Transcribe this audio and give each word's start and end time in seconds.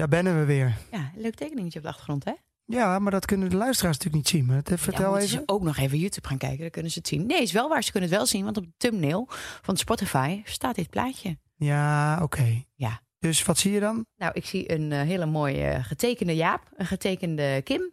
Daar 0.00 0.08
bennen 0.08 0.38
we 0.38 0.44
weer. 0.44 0.76
Ja, 0.90 1.10
leuk 1.14 1.34
tekeningetje 1.34 1.78
op 1.78 1.84
de 1.84 1.90
achtergrond, 1.90 2.24
hè? 2.24 2.32
Ja, 2.64 2.98
maar 2.98 3.10
dat 3.10 3.24
kunnen 3.26 3.50
de 3.50 3.56
luisteraars 3.56 3.96
natuurlijk 3.98 4.24
niet 4.24 4.34
zien. 4.34 4.46
Maar 4.46 4.56
dat- 4.62 4.68
Ja, 4.68 4.76
vertel 4.84 5.16
even. 5.16 5.28
ze 5.28 5.42
ook 5.46 5.62
nog 5.62 5.76
even 5.76 5.98
YouTube 5.98 6.28
gaan 6.28 6.38
kijken, 6.38 6.58
dan 6.60 6.70
kunnen 6.70 6.90
ze 6.92 6.98
het 6.98 7.08
zien. 7.08 7.26
Nee, 7.26 7.42
is 7.42 7.52
wel 7.52 7.68
waar, 7.68 7.82
ze 7.84 7.90
kunnen 7.90 8.08
het 8.10 8.18
wel 8.18 8.26
zien, 8.28 8.44
want 8.44 8.56
op 8.56 8.64
de 8.64 8.72
thumbnail 8.76 9.26
van 9.62 9.76
Spotify 9.76 10.40
staat 10.44 10.74
dit 10.74 10.90
plaatje. 10.90 11.38
Ja, 11.56 12.18
oké. 12.22 12.64
Ja. 12.74 13.00
Dus 13.18 13.44
wat 13.44 13.58
zie 13.58 13.72
je 13.72 13.80
dan? 13.80 14.06
Nou, 14.16 14.32
ik 14.34 14.46
zie 14.46 14.72
een 14.72 14.92
eh, 14.92 15.00
hele 15.00 15.26
mooie 15.26 15.82
getekende 15.82 16.34
Jaap, 16.36 16.62
een 16.76 16.86
getekende 16.86 17.60
Kim, 17.64 17.92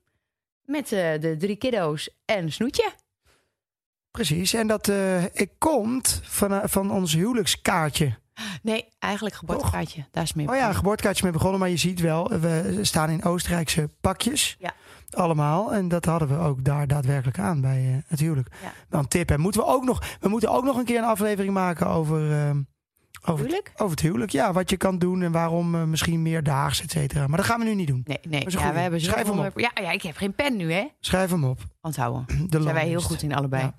met 0.66 0.92
eh, 0.92 1.19
de 1.19 1.36
drie 1.38 1.55
kiddo's 1.55 2.09
en 2.25 2.52
Snoetje. 2.52 2.92
Precies. 4.11 4.53
En 4.53 4.67
dat 4.67 4.88
eh, 4.88 5.23
ik 5.23 5.52
komt 5.58 6.19
van, 6.23 6.52
eh, 6.53 6.59
van 6.64 6.92
ons 6.92 7.14
huwelijkskaartje. 7.14 8.17
Nee, 8.61 8.89
eigenlijk 8.99 9.35
geboortekaartje, 9.35 10.05
daar 10.11 10.23
is 10.23 10.33
mee 10.33 10.49
Oh 10.49 10.55
ja, 10.55 10.73
geboortekaartje 10.73 11.23
mee 11.23 11.33
begonnen. 11.33 11.59
Maar 11.59 11.69
je 11.69 11.77
ziet 11.77 11.99
wel, 11.99 12.30
we 12.30 12.80
staan 12.81 13.09
in 13.09 13.23
Oostenrijkse 13.23 13.89
pakjes. 14.02 14.55
Ja. 14.59 14.73
Allemaal. 15.09 15.73
En 15.73 15.88
dat 15.88 16.05
hadden 16.05 16.27
we 16.27 16.38
ook 16.38 16.63
daar 16.63 16.88
daadwerkelijk 16.88 17.39
aan 17.39 17.61
bij 17.61 17.77
eh, 17.77 18.09
het 18.09 18.19
huwelijk. 18.19 18.49
Ja. 18.61 18.73
Dan 18.89 19.08
tip. 19.08 19.31
En 19.31 19.39
moeten 19.39 19.61
we 19.61 19.67
ook 19.67 19.83
nog, 19.83 20.03
we 20.19 20.30
moeten 20.30 20.52
ook 20.52 20.63
nog 20.63 20.77
een 20.77 20.85
keer 20.85 20.97
een 20.97 21.03
aflevering 21.03 21.53
maken 21.53 21.88
over, 21.88 22.31
eh, 22.31 22.49
over, 22.49 22.63
het, 23.21 23.38
Huwelijk? 23.38 23.71
over 23.75 23.91
het 23.91 23.99
huwelijk. 23.99 24.31
Ja, 24.31 24.53
wat 24.53 24.69
je 24.69 24.77
kan 24.77 24.99
doen 24.99 25.21
en 25.21 25.31
waarom 25.31 25.75
eh, 25.75 25.83
misschien 25.83 26.21
meerdaags, 26.21 26.81
et 26.81 26.91
cetera. 26.91 27.27
Maar 27.27 27.38
dat 27.38 27.45
gaan 27.45 27.59
we 27.59 27.65
nu 27.65 27.75
niet 27.75 27.88
doen. 27.88 28.02
Nee, 28.05 28.19
nee. 28.27 28.43
Ja, 28.47 28.73
we 28.73 28.80
hebben 28.80 29.02
Schrijf 29.02 29.27
hem 29.27 29.39
op. 29.39 29.59
Ja, 29.59 29.71
ja, 29.81 29.91
ik 29.91 30.02
heb 30.02 30.15
geen 30.17 30.33
pen 30.33 30.55
nu, 30.58 30.73
hè? 30.73 30.88
Schrijf 30.99 31.30
hem 31.30 31.43
op. 31.43 31.59
Onthouden. 31.81 32.25
De 32.27 32.47
Daar 32.47 32.61
zijn 32.61 32.73
wij 32.73 32.88
heel 32.88 33.02
goed 33.02 33.21
in, 33.21 33.35
allebei. 33.35 33.63
Ja. 33.63 33.75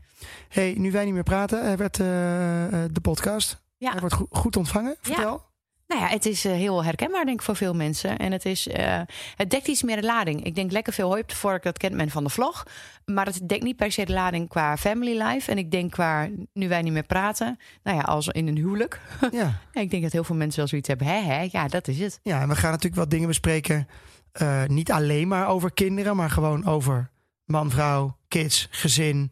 hey, 0.49 0.75
nu 0.79 0.91
wij 0.91 1.05
niet 1.05 1.15
meer 1.15 1.23
praten, 1.23 1.77
werd 1.77 2.01
eh, 2.01 2.85
eh, 2.85 2.91
de 2.93 3.01
podcast. 3.01 3.67
Ja. 3.79 3.91
Hij 3.91 4.01
wordt 4.01 4.15
goed, 4.15 4.27
goed 4.31 4.57
ontvangen. 4.57 4.97
Vertel. 5.01 5.47
Nou 5.87 6.01
ja, 6.01 6.07
het 6.09 6.27
is 6.27 6.45
eh, 6.45 6.53
heel 6.53 6.85
herkenbaar, 6.85 7.25
denk 7.25 7.39
ik, 7.39 7.45
voor 7.45 7.57
veel 7.57 7.75
mensen. 7.75 8.19
En 8.19 8.33
het, 8.33 8.45
is, 8.45 8.69
eh, 8.69 9.01
het 9.37 9.51
dekt 9.51 9.69
iets 9.69 9.83
meer 9.83 9.97
de 9.97 10.07
lading. 10.07 10.45
Ik 10.45 10.55
denk 10.55 10.71
lekker 10.73 10.93
veel 10.93 11.09
hooi 11.09 11.21
op 11.23 11.29
de 11.29 11.37
vork, 11.37 11.63
dat 11.63 11.79
kent 11.79 11.95
men 11.95 12.11
van 12.11 12.25
de 12.25 12.31
vlog. 12.31 12.63
Maar 13.05 13.27
het 13.27 13.49
dekt 13.49 13.63
niet 13.63 13.77
per 13.77 13.93
se 13.93 14.05
de 14.05 14.13
lading 14.13 14.49
qua 14.49 14.77
family 14.77 15.23
life. 15.23 15.51
En 15.51 15.59
ik 15.59 15.71
denk 15.71 15.91
qua, 15.91 16.29
nu 16.53 16.69
wij 16.69 16.83
niet 16.83 16.93
meer 16.93 17.03
praten, 17.07 17.59
nou 17.83 17.97
ja, 17.97 18.03
als 18.03 18.29
in 18.29 18.49
een 18.49 18.57
huwelijk. 18.57 19.01
Ja. 19.31 19.61
Ja, 19.73 19.81
ik 19.81 19.91
denk 19.91 20.03
dat 20.03 20.13
heel 20.13 20.25
veel 20.25 20.37
mensen 20.37 20.59
wel 20.59 20.69
zoiets 20.69 20.89
hebben. 20.89 21.07
Hè, 21.07 21.21
hè, 21.21 21.49
ja, 21.51 21.69
dat 21.69 21.89
is 21.89 21.99
het. 21.99 22.21
Ja, 22.23 22.41
en 22.41 22.49
we 22.49 22.57
gaan 22.57 22.71
natuurlijk 22.71 23.01
wat 23.01 23.11
dingen 23.11 23.29
bespreken. 23.29 23.89
eh, 24.33 24.65
niet 24.65 24.93
alleen 24.93 25.29
maar 25.29 25.49
over 25.49 25.73
kinderen, 25.73 26.17
maar 26.17 26.31
gewoon 26.31 26.67
over 26.67 27.11
man, 27.45 27.71
vrouw, 27.71 28.17
kids, 28.29 28.69
gezin. 28.71 29.31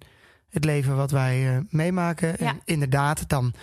Het 0.48 0.64
leven 0.64 0.96
wat 0.96 1.10
wij 1.10 1.64
meemaken. 1.68 2.34
Ja. 2.38 2.48
En 2.48 2.60
inderdaad, 2.64 3.28
dan 3.28 3.54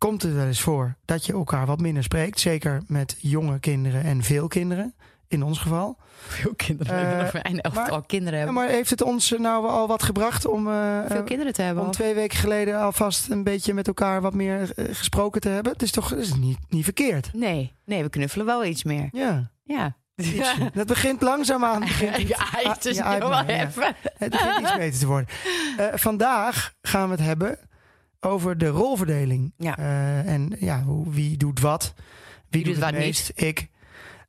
komt 0.00 0.22
het 0.22 0.34
wel 0.34 0.46
eens 0.46 0.60
voor 0.60 0.94
dat 1.04 1.26
je 1.26 1.32
elkaar 1.32 1.66
wat 1.66 1.80
minder 1.80 2.02
spreekt. 2.02 2.40
Zeker 2.40 2.82
met 2.86 3.16
jonge 3.18 3.58
kinderen 3.58 4.02
en 4.02 4.22
veel 4.22 4.48
kinderen, 4.48 4.94
in 5.28 5.42
ons 5.42 5.58
geval. 5.58 5.96
Veel 6.26 6.54
kinderen. 6.56 6.94
Eh, 6.96 7.02
hebben 7.02 7.24
nog 7.24 7.42
een 7.52 7.60
elftal 7.60 7.84
maar- 7.98 8.06
kinderen 8.06 8.38
Ja, 8.38 8.44
hebben. 8.44 8.62
maar 8.62 8.68
heeft 8.72 8.90
het 8.90 9.02
ons 9.02 9.34
nou 9.38 9.66
al 9.68 9.86
wat 9.88 10.02
gebracht 10.02 10.46
om, 10.46 10.68
eh, 10.68 10.98
veel 11.06 11.16
eh, 11.16 11.24
kinderen 11.24 11.52
te 11.52 11.62
hebben. 11.62 11.84
om 11.84 11.90
twee 11.90 12.14
weken 12.14 12.38
geleden 12.38 12.80
alvast 12.80 13.30
een 13.30 13.44
beetje 13.44 13.74
met 13.74 13.86
elkaar 13.86 14.20
wat 14.20 14.34
meer 14.34 14.72
eh, 14.76 14.84
gesproken 14.94 15.40
te 15.40 15.48
hebben? 15.48 15.72
Het 15.72 15.82
is 15.82 15.90
toch 15.90 16.10
het 16.10 16.18
is 16.18 16.34
niet, 16.34 16.58
niet 16.68 16.84
verkeerd? 16.84 17.30
Nee, 17.32 17.74
nee, 17.84 18.02
we 18.02 18.08
knuffelen 18.10 18.46
wel 18.46 18.64
iets 18.64 18.84
meer. 18.84 19.08
Ja. 19.12 19.50
Ja. 19.64 19.96
Ietsje. 20.16 20.70
Dat 20.74 20.86
begint 20.86 21.22
langzaamaan. 21.22 21.80
Begint 21.80 22.16
het- 22.16 22.28
Ja, 22.28 22.36
het 22.50 22.84
is 22.84 22.98
heel 23.00 23.10
ja, 23.10 23.18
wel 23.18 23.30
ja. 23.30 23.46
even. 23.46 23.94
Het 24.18 24.30
begint 24.30 24.60
iets 24.60 24.76
beter 24.76 24.98
te 24.98 25.06
worden. 25.06 25.28
Eh, 25.76 25.86
vandaag 25.94 26.74
gaan 26.82 27.04
we 27.08 27.10
het 27.14 27.24
hebben 27.24 27.58
over 28.20 28.58
de 28.58 28.68
rolverdeling. 28.68 29.52
Ja. 29.56 29.78
Eh, 29.78 30.32
en 30.32 30.56
ja, 30.58 30.82
hoe, 30.82 31.10
wie 31.10 31.36
doet 31.36 31.60
wat? 31.60 31.94
Wie, 32.48 32.64
doet 32.64 32.74
doet 32.74 32.82
wat 32.82 32.92
meest? 32.92 33.32
Ik. 33.34 33.68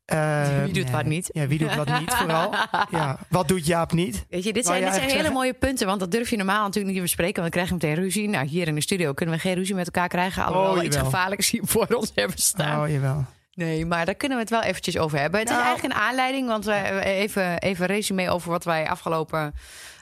Eh, 0.06 0.63
Wie 0.63 0.74
doet 0.74 0.84
nee. 0.84 0.94
wat 0.94 1.06
niet? 1.06 1.29
Ja, 1.34 1.47
wie 1.47 1.59
doet 1.59 1.75
wat 1.75 2.00
niet 2.00 2.12
vooral? 2.13 2.56
Ja, 2.91 3.19
wat 3.30 3.47
doet 3.47 3.66
Jaap 3.66 3.91
niet? 3.91 4.25
Weet 4.30 4.44
je, 4.44 4.53
dit 4.53 4.66
zijn, 4.66 4.81
dit 4.81 4.90
zijn 4.90 5.01
hele 5.01 5.16
zeggen? 5.16 5.34
mooie 5.34 5.53
punten. 5.53 5.88
Want 5.88 6.00
dat 6.00 6.12
durf 6.12 6.30
je 6.30 6.38
normaal 6.38 6.59
natuurlijk 6.66 6.85
niet 6.85 6.96
te 6.96 7.01
bespreken. 7.01 7.41
Want 7.41 7.53
dan 7.53 7.63
krijg 7.63 7.81
je 7.81 7.88
meteen 7.88 8.03
ruzie. 8.03 8.30
Nou, 8.30 8.47
hier 8.47 8.68
in 8.68 8.75
de 8.75 8.81
studio 8.81 9.13
kunnen 9.13 9.35
we 9.35 9.41
geen 9.41 9.53
ruzie 9.53 9.75
met 9.75 9.85
elkaar 9.85 10.07
krijgen. 10.07 10.46
Alhoewel 10.46 10.72
Oh, 10.72 10.80
we 10.80 10.85
iets 10.85 10.97
gevaarlijks 10.97 11.50
hier 11.50 11.62
voor 11.66 11.88
ons 11.88 12.12
hebben 12.16 12.38
staan. 12.38 12.84
Oh, 12.84 12.90
jawel. 12.90 13.25
Nee, 13.53 13.85
maar 13.85 14.06
daar 14.06 14.16
kunnen 14.16 14.38
we 14.38 14.44
het 14.44 14.51
wel 14.53 14.62
eventjes 14.63 14.97
over 14.97 15.19
hebben. 15.19 15.39
Het 15.39 15.50
is 15.50 15.56
Nou. 15.56 15.66
eigenlijk 15.67 15.95
een 15.95 16.01
aanleiding. 16.01 16.47
Want 16.47 16.66
wij 16.66 17.00
even, 17.03 17.59
even 17.59 17.89
een 17.89 17.95
resume 17.95 18.29
over 18.29 18.50
wat 18.50 18.63
wij 18.63 18.89
afgelopen 18.89 19.53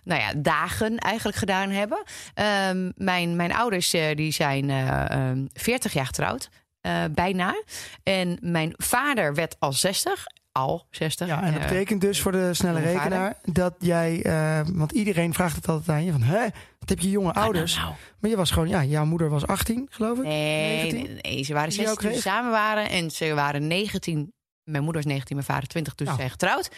nou 0.03 0.21
ja, 0.21 0.31
dagen 0.37 0.97
eigenlijk 0.97 1.37
gedaan 1.37 1.69
hebben. 1.69 2.03
Ehm, 2.33 2.91
mijn, 2.95 3.35
mijn 3.35 3.53
ouders 3.53 3.93
eh, 3.93 4.15
die 4.15 4.31
zijn 4.31 4.69
eh, 4.69 5.09
ehm, 5.11 5.45
40 5.53 5.93
jaar 5.93 6.05
getrouwd. 6.05 6.49
eh, 6.81 7.03
bijna. 7.11 7.63
En 8.03 8.37
mijn 8.41 8.73
vader 8.77 9.33
werd 9.35 9.55
al 9.59 9.73
60. 9.73 10.23
Al 10.51 10.85
60. 10.89 11.27
Ja, 11.27 11.43
en 11.43 11.53
dat 11.53 11.61
Eh, 11.61 11.67
betekent 11.67 12.01
dus 12.01 12.21
voor 12.21 12.31
de 12.31 12.53
snelle 12.53 12.79
rekenaar 12.79 13.37
dat 13.43 13.73
jij, 13.79 14.21
eh, 14.23 14.59
want 14.73 14.91
iedereen 14.91 15.33
vraagt 15.33 15.55
het 15.55 15.67
altijd 15.67 15.89
aan 15.97 16.05
je 16.05 16.11
van, 16.11 16.21
hè, 16.21 16.45
heb 16.89 16.99
je 16.99 17.09
jonge 17.09 17.33
ouders? 17.33 17.75
nou, 17.75 17.85
nou. 17.87 17.97
Maar 18.19 18.29
je 18.29 18.35
was 18.37 18.51
gewoon, 18.51 18.67
ja, 18.67 18.83
jouw 18.83 19.05
moeder 19.05 19.29
was 19.29 19.47
18, 19.47 19.87
geloof 19.89 20.17
ik. 20.17 20.23
Nee, 20.23 20.81
19? 20.91 21.03
nee, 21.13 21.19
nee, 21.21 21.43
ze 21.43 21.53
waren 21.53 21.69
Die 21.69 21.77
jou 21.81 21.89
16 21.89 22.09
toen 22.09 22.21
ze 22.21 22.27
samen 22.29 22.51
waren. 22.51 22.89
En 22.89 23.11
ze 23.11 23.33
waren 23.33 23.67
19. 23.67 24.33
Mijn 24.63 24.83
moeder 24.83 25.01
is 25.01 25.07
19, 25.07 25.35
mijn 25.35 25.47
vader 25.47 25.67
20 25.67 25.93
toen 25.93 26.07
ze 26.07 26.13
Nou. 26.13 26.27
zijn 26.27 26.39
getrouwd. 26.39 26.71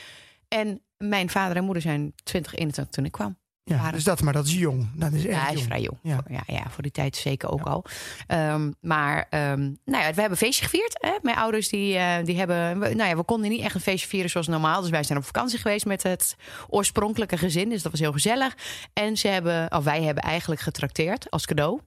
En 0.47 0.81
mijn 0.97 1.29
vader 1.29 1.57
en 1.57 1.63
moeder 1.63 1.81
zijn 1.83 2.13
20, 2.23 2.53
21 2.55 2.94
toen 2.94 3.05
ik 3.05 3.11
kwam. 3.11 3.38
Ja, 3.63 3.91
dus 3.91 4.03
dat, 4.03 4.22
maar 4.22 4.33
dat 4.33 4.45
is 4.45 4.53
jong. 4.53 4.89
Dat 4.95 5.11
is 5.11 5.25
echt 5.25 5.35
Ja, 5.35 5.41
hij 5.44 5.51
is 5.53 5.57
jong. 5.59 5.66
vrij 5.66 5.81
jong. 5.81 5.97
Ja. 6.03 6.16
Voor- 6.16 6.31
Ja, 6.31 6.44
ja, 6.45 6.69
voor 6.69 6.83
die 6.83 6.91
tijd 6.91 7.16
zeker 7.16 7.49
ook 7.51 7.61
al. 7.66 7.85
Ehm, 8.27 8.72
maar 8.81 9.27
ehm, 9.29 9.59
nou 9.61 9.75
ja, 9.85 9.97
we 9.99 10.03
hebben 10.05 10.29
een 10.31 10.38
feestje 10.38 10.63
gevierd. 10.63 10.97
Hè? 11.01 11.11
Mijn 11.22 11.38
ouders 11.38 11.69
die, 11.69 11.97
eh, 11.97 12.25
die 12.25 12.38
hebben... 12.38 12.79
we- 12.79 12.94
Nou 12.95 13.09
ja, 13.09 13.16
we 13.16 13.23
konden 13.23 13.50
niet 13.50 13.61
echt 13.61 13.75
een 13.75 13.81
feestje 13.81 14.07
vieren 14.07 14.29
zoals 14.29 14.47
normaal. 14.47 14.81
Dus 14.81 14.89
wij 14.89 15.03
zijn 15.03 15.17
op 15.17 15.25
vakantie 15.25 15.59
geweest 15.59 15.85
met 15.85 16.03
het 16.03 16.35
oorspronkelijke 16.69 17.38
gezin. 17.38 17.69
Dus 17.69 17.81
dat 17.81 17.91
was 17.91 18.01
heel 18.01 18.11
gezellig. 18.11 18.55
En 18.94 19.17
ze 19.17 19.27
hebben, 19.27 19.71
of 19.71 19.83
wij 19.83 20.03
hebben 20.03 20.23
eigenlijk 20.23 20.61
getrakteerd 20.61 21.29
als 21.29 21.45
cadeau. 21.45 21.79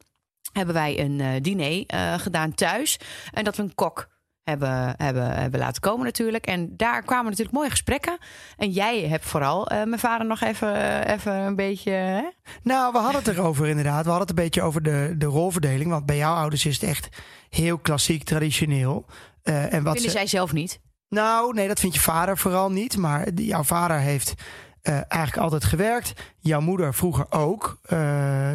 Hebben 0.53 0.75
wij 0.75 1.01
een 1.01 1.21
eh, 1.21 1.29
diner 1.43 1.85
eh, 1.87 2.15
gedaan 2.19 2.55
thuis. 2.55 2.99
En 3.33 3.45
dat 3.45 3.57
we 3.57 3.63
een 3.63 3.75
kok 3.75 4.09
hebben, 4.45 4.95
hebben, 4.97 5.31
hebben 5.31 5.61
laten 5.61 5.83
komen 5.83 6.05
natuurlijk. 6.05 6.47
En 6.47 6.77
daar 6.77 7.03
kwamen 7.03 7.25
natuurlijk 7.25 7.57
mooie 7.57 7.71
gesprekken. 7.71 8.19
En 8.57 8.71
jij 8.71 9.01
hebt 9.01 9.25
vooral 9.25 9.67
eh, 9.67 9.77
mijn 9.77 9.99
vader 9.99 10.27
nog 10.27 10.41
even, 10.41 11.07
even 11.09 11.33
een 11.33 11.57
beetje... 11.57 11.91
Hè? 11.91 12.23
Nou, 12.63 12.93
we 12.93 12.99
hadden 12.99 13.23
het 13.25 13.37
erover 13.37 13.67
inderdaad. 13.67 14.05
We 14.05 14.11
hadden 14.11 14.29
het 14.29 14.39
een 14.39 14.45
beetje 14.45 14.63
over 14.63 14.83
de, 14.83 15.15
de 15.19 15.27
rolverdeling. 15.27 15.91
Want 15.91 16.07
bij 16.07 16.17
jouw 16.17 16.35
ouders 16.35 16.67
is 16.67 16.81
het 16.81 16.91
echt 16.91 17.09
heel 17.51 17.79
klassiek, 17.79 18.25
traditioneel. 18.25 19.07
Eh, 19.43 19.73
en 19.73 19.83
wat 19.83 19.93
Vinden 19.93 20.11
ze, 20.11 20.17
zij 20.17 20.27
zelf 20.27 20.53
niet. 20.53 20.81
Nou, 21.09 21.55
nee, 21.55 21.69
dat 21.69 21.81
vindt 21.81 21.95
je 21.95 22.03
vader 22.03 22.39
vooral 22.39 22.71
niet. 22.71 22.97
Maar 22.97 23.33
jouw 23.35 23.63
vader 23.63 23.99
heeft 23.99 24.35
eh, 24.85 24.95
eigenlijk 24.95 25.37
altijd 25.37 25.65
gewerkt. 25.65 26.13
Jouw 26.39 26.61
moeder 26.61 26.95
vroeger 26.95 27.27
ook. 27.31 27.79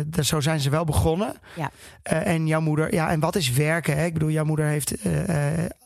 Dus 0.05 0.27
zo 0.27 0.39
zijn 0.39 0.59
ze 0.59 0.69
wel 0.69 0.85
begonnen. 0.85 1.35
Ja. 1.55 1.71
Eh, 2.01 2.27
en 2.27 2.47
jouw 2.47 2.61
moeder, 2.61 2.93
ja, 2.93 3.09
en 3.09 3.19
wat 3.19 3.35
is 3.35 3.51
werken? 3.51 3.97
Hè? 3.97 4.05
Ik 4.05 4.13
bedoel, 4.13 4.29
jouw 4.29 4.45
moeder 4.45 4.65
heeft 4.65 4.95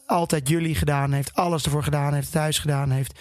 altijd 0.05 0.49
jullie 0.49 0.75
gedaan, 0.75 1.11
heeft 1.11 1.35
alles 1.35 1.63
ervoor 1.65 1.83
gedaan, 1.83 2.13
heeft 2.13 2.31
thuis 2.31 2.59
gedaan, 2.59 2.91
heeft 2.91 3.19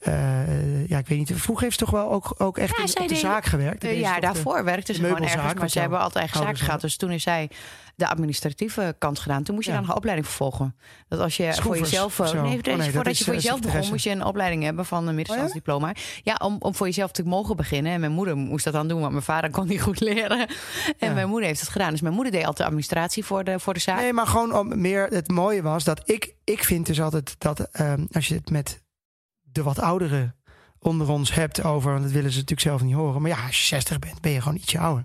eh, 0.00 0.88
ja, 0.88 0.98
ik 0.98 1.06
weet 1.06 1.18
niet. 1.18 1.32
Vroeger 1.34 1.64
heeft 1.64 1.78
ze 1.78 1.84
toch 1.84 1.94
wel 1.94 2.10
ook, 2.10 2.34
ook 2.38 2.58
echt 2.58 2.76
Ja, 2.76 2.82
in, 2.84 3.02
op 3.02 3.08
de 3.08 3.14
zaak 3.16 3.44
gewerkt. 3.44 3.84
Eh, 3.84 4.00
ja, 4.00 4.14
de- 4.14 4.20
daarvoor 4.20 4.64
werkte 4.64 4.94
ze 4.94 5.00
gewoon 5.02 5.22
ergens. 5.22 5.54
Maar 5.54 5.68
ze 5.68 5.80
hebben 5.80 5.98
altijd 5.98 6.16
eigen 6.24 6.42
zaak 6.46 6.58
gehad. 6.58 6.80
Dus 6.80 6.96
toen 6.96 7.10
is 7.10 7.22
zij 7.22 7.50
de 7.94 8.08
administratieve 8.08 8.94
kant 8.98 9.18
gedaan. 9.18 9.42
Toen 9.42 9.54
moest 9.54 9.66
je 9.66 9.72
Ja. 9.72 9.80
dan 9.80 9.88
een 9.90 9.96
opleiding 9.96 10.26
vervolgen. 10.28 10.76
Dat 11.08 11.20
als 11.20 11.36
je 11.36 11.52
voor 11.54 11.78
jezelf... 11.78 12.14
zo. 12.14 12.42
Nee, 12.42 12.56
Oh, 12.56 12.62
dus 12.62 12.76
nee, 12.76 12.90
voordat 12.90 13.12
is, 13.12 13.18
je 13.18 13.24
voor 13.24 13.32
eh, 13.34 13.40
jezelf 13.40 13.60
begon, 13.60 13.88
moest 13.88 14.04
je 14.04 14.10
een 14.10 14.24
opleiding 14.24 14.62
hebben 14.62 14.84
van 14.86 15.08
een 15.08 15.14
middenstandsdiploma. 15.14 15.92
Ja, 16.22 16.34
om, 16.42 16.56
om 16.58 16.74
voor 16.74 16.86
jezelf 16.86 17.10
te 17.10 17.22
mogen 17.24 17.56
beginnen. 17.56 17.92
En 17.92 18.00
mijn 18.00 18.12
moeder 18.12 18.36
moest 18.36 18.64
dat 18.64 18.72
dan 18.72 18.88
doen, 18.88 19.00
want 19.00 19.12
mijn 19.12 19.24
vader 19.24 19.50
kon 19.50 19.66
niet 19.66 19.82
goed 19.82 20.00
leren. 20.00 20.48
En 20.98 21.14
mijn 21.14 21.28
moeder 21.28 21.48
heeft 21.48 21.60
het 21.60 21.68
gedaan. 21.68 21.90
Dus 21.90 22.00
mijn 22.00 22.14
moeder 22.14 22.32
deed 22.32 22.40
altijd 22.40 22.58
de 22.58 22.64
administratie 22.64 23.24
voor 23.24 23.44
de, 23.44 23.58
voor 23.58 23.74
de 23.74 23.80
zaak. 23.80 24.00
Nee, 24.00 24.12
maar 24.12 24.26
gewoon 24.26 24.54
om 24.58 24.80
meer. 24.80 25.06
Het 25.06 25.28
mooie 25.28 25.62
was 25.62 25.84
dat 25.84 26.02
ik, 26.04 26.34
ik 26.44 26.64
vind 26.64 26.86
dus 26.86 27.00
altijd 27.00 27.34
dat 27.38 27.60
ehm, 27.60 28.04
als 28.12 28.28
je 28.28 28.34
het 28.34 28.50
met 28.50 28.79
de 29.52 29.62
wat 29.62 29.78
ouderen 29.80 30.34
onder 30.78 31.08
ons 31.08 31.34
hebt 31.34 31.64
over, 31.64 31.90
want 31.92 32.02
dat 32.02 32.12
willen 32.12 32.30
ze 32.30 32.38
natuurlijk 32.38 32.68
zelf 32.68 32.82
niet 32.82 32.94
horen. 32.94 33.22
Maar 33.22 33.30
ja, 33.30 33.46
als 33.46 33.60
je 33.60 33.66
60 33.66 33.98
bent, 33.98 34.20
ben 34.20 34.32
je 34.32 34.40
gewoon 34.40 34.56
ietsje 34.58 34.78
ouder. 34.78 35.04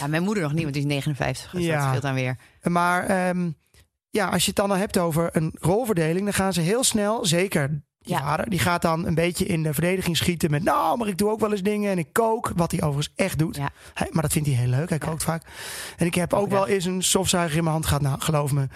Ja, 0.00 0.06
mijn 0.06 0.22
moeder 0.22 0.42
nog 0.42 0.52
niet, 0.52 0.62
want 0.62 0.74
die 0.74 0.82
is 0.82 0.88
59. 0.88 1.50
Dus 1.50 1.64
Ja. 1.64 1.76
dat 1.78 1.86
scheelt 1.88 2.02
dan 2.02 2.14
weer. 2.14 2.36
Maar 2.62 3.04
ehm, 3.06 3.50
ja, 4.10 4.28
als 4.28 4.40
je 4.42 4.46
het 4.46 4.56
dan 4.56 4.70
al 4.70 4.76
hebt 4.76 4.98
over 4.98 5.28
een 5.32 5.54
rolverdeling, 5.60 6.24
dan 6.24 6.34
gaan 6.34 6.52
ze 6.52 6.60
heel 6.60 6.84
snel, 6.84 7.26
zeker 7.26 7.82
je 7.98 8.10
Ja. 8.10 8.18
vader, 8.18 8.50
die 8.50 8.58
gaat 8.58 8.82
dan 8.82 9.06
een 9.06 9.14
beetje 9.14 9.46
in 9.46 9.62
de 9.62 9.74
verdediging 9.74 10.16
schieten 10.16 10.50
met, 10.50 10.62
nou, 10.62 10.98
maar 10.98 11.08
ik 11.08 11.18
doe 11.18 11.30
ook 11.30 11.40
wel 11.40 11.50
eens 11.52 11.62
dingen 11.62 11.90
en 11.90 11.98
ik 11.98 12.12
kook, 12.12 12.52
wat 12.56 12.70
hij 12.70 12.82
overigens 12.82 13.14
echt 13.16 13.38
doet. 13.38 13.56
Ja. 13.56 13.70
Hij- 13.94 14.08
maar 14.10 14.22
dat 14.22 14.32
vindt 14.32 14.48
hij 14.48 14.56
heel 14.56 14.68
leuk, 14.68 14.88
hij 14.88 14.98
Ja. 15.00 15.06
kookt 15.06 15.22
vaak. 15.22 15.42
En 15.96 16.06
ik 16.06 16.14
heb 16.14 16.32
ook 16.32 16.48
wel 16.50 16.66
eens 16.66 16.84
een 16.84 17.02
stofzuiger 17.02 17.56
in 17.56 17.62
mijn 17.62 17.74
hand 17.74 17.86
gehad. 17.86 18.02
Nou, 18.02 18.20
geloof 18.20 18.52
me, 18.52 18.66